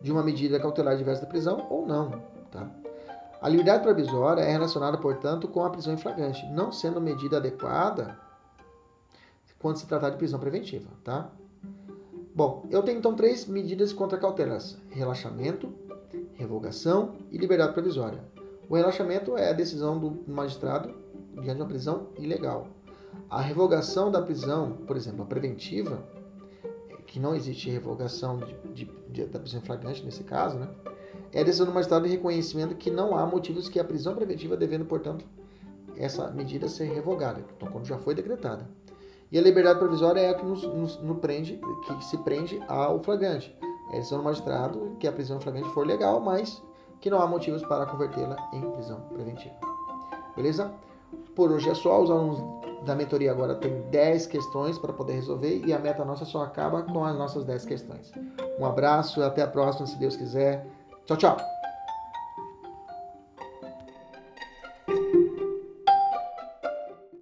de 0.00 0.12
uma 0.12 0.22
medida 0.22 0.60
cautelar 0.60 0.96
diversa 0.96 1.22
da 1.22 1.28
prisão 1.28 1.66
ou 1.70 1.86
não. 1.86 2.22
Tá? 2.52 2.70
A 3.44 3.48
liberdade 3.50 3.82
provisória 3.82 4.40
é 4.40 4.50
relacionada, 4.50 4.96
portanto, 4.96 5.46
com 5.46 5.62
a 5.62 5.68
prisão 5.68 5.92
em 5.92 5.98
flagrante, 5.98 6.46
não 6.46 6.72
sendo 6.72 6.98
medida 6.98 7.36
adequada 7.36 8.18
quando 9.58 9.76
se 9.76 9.86
tratar 9.86 10.08
de 10.08 10.16
prisão 10.16 10.40
preventiva. 10.40 10.88
Tá? 11.04 11.30
Bom, 12.34 12.64
eu 12.70 12.82
tenho 12.82 12.96
então 12.96 13.14
três 13.14 13.44
medidas 13.44 13.92
contra 13.92 14.16
cautelas: 14.16 14.78
relaxamento, 14.88 15.70
revogação 16.32 17.16
e 17.30 17.36
liberdade 17.36 17.74
provisória. 17.74 18.24
O 18.66 18.76
relaxamento 18.76 19.36
é 19.36 19.50
a 19.50 19.52
decisão 19.52 19.98
do 19.98 20.24
magistrado 20.26 20.94
diante 21.34 21.56
de 21.56 21.60
uma 21.60 21.68
prisão 21.68 22.06
ilegal. 22.18 22.68
A 23.28 23.42
revogação 23.42 24.10
da 24.10 24.22
prisão, 24.22 24.72
por 24.86 24.96
exemplo, 24.96 25.22
a 25.22 25.26
preventiva, 25.26 26.02
que 27.06 27.20
não 27.20 27.34
existe 27.34 27.68
revogação 27.68 28.38
de, 28.38 28.54
de, 28.72 28.84
de, 29.10 29.26
da 29.26 29.38
prisão 29.38 29.60
flagrante 29.60 30.02
nesse 30.02 30.24
caso, 30.24 30.58
né? 30.58 30.66
É 31.34 31.42
decisão 31.42 31.66
do 31.66 31.72
magistrado 31.72 32.04
de 32.04 32.12
reconhecimento 32.12 32.76
que 32.76 32.90
não 32.90 33.16
há 33.16 33.26
motivos 33.26 33.68
que 33.68 33.80
a 33.80 33.84
prisão 33.84 34.14
preventiva 34.14 34.56
devendo, 34.56 34.84
portanto, 34.84 35.24
essa 35.96 36.30
medida 36.30 36.68
ser 36.68 36.92
revogada, 36.92 37.44
então 37.56 37.68
quando 37.70 37.86
já 37.86 37.98
foi 37.98 38.14
decretada. 38.14 38.68
E 39.32 39.38
a 39.38 39.42
liberdade 39.42 39.80
provisória 39.80 40.20
é 40.20 40.30
a 40.30 40.34
que 40.34 40.44
nos, 40.44 40.62
nos, 40.62 40.96
nos 41.02 41.18
prende, 41.18 41.60
que 41.86 42.04
se 42.04 42.16
prende 42.18 42.62
ao 42.68 43.02
flagrante. 43.02 43.54
É 43.90 43.96
decisão 43.96 44.18
do 44.18 44.24
magistrado 44.24 44.96
que 45.00 45.08
a 45.08 45.12
prisão 45.12 45.40
flagrante 45.40 45.68
for 45.70 45.84
legal, 45.84 46.20
mas 46.20 46.62
que 47.00 47.10
não 47.10 47.20
há 47.20 47.26
motivos 47.26 47.62
para 47.62 47.84
convertê-la 47.86 48.36
em 48.52 48.60
prisão 48.70 49.00
preventiva. 49.12 49.54
Beleza? 50.36 50.72
Por 51.34 51.50
hoje 51.50 51.68
é 51.68 51.74
só. 51.74 52.00
Os 52.00 52.10
alunos 52.10 52.38
da 52.84 52.94
mentoria 52.94 53.32
agora 53.32 53.56
têm 53.56 53.82
10 53.90 54.26
questões 54.26 54.78
para 54.78 54.92
poder 54.92 55.14
resolver 55.14 55.62
e 55.66 55.72
a 55.72 55.78
meta 55.78 56.04
nossa 56.04 56.24
só 56.24 56.42
acaba 56.42 56.82
com 56.82 57.04
as 57.04 57.16
nossas 57.16 57.44
10 57.44 57.64
questões. 57.64 58.12
Um 58.58 58.64
abraço 58.64 59.20
e 59.20 59.22
até 59.22 59.42
a 59.42 59.48
próxima, 59.48 59.86
se 59.86 59.98
Deus 59.98 60.16
quiser. 60.16 60.66
Tchau, 61.06 61.16
tchau! 61.16 61.53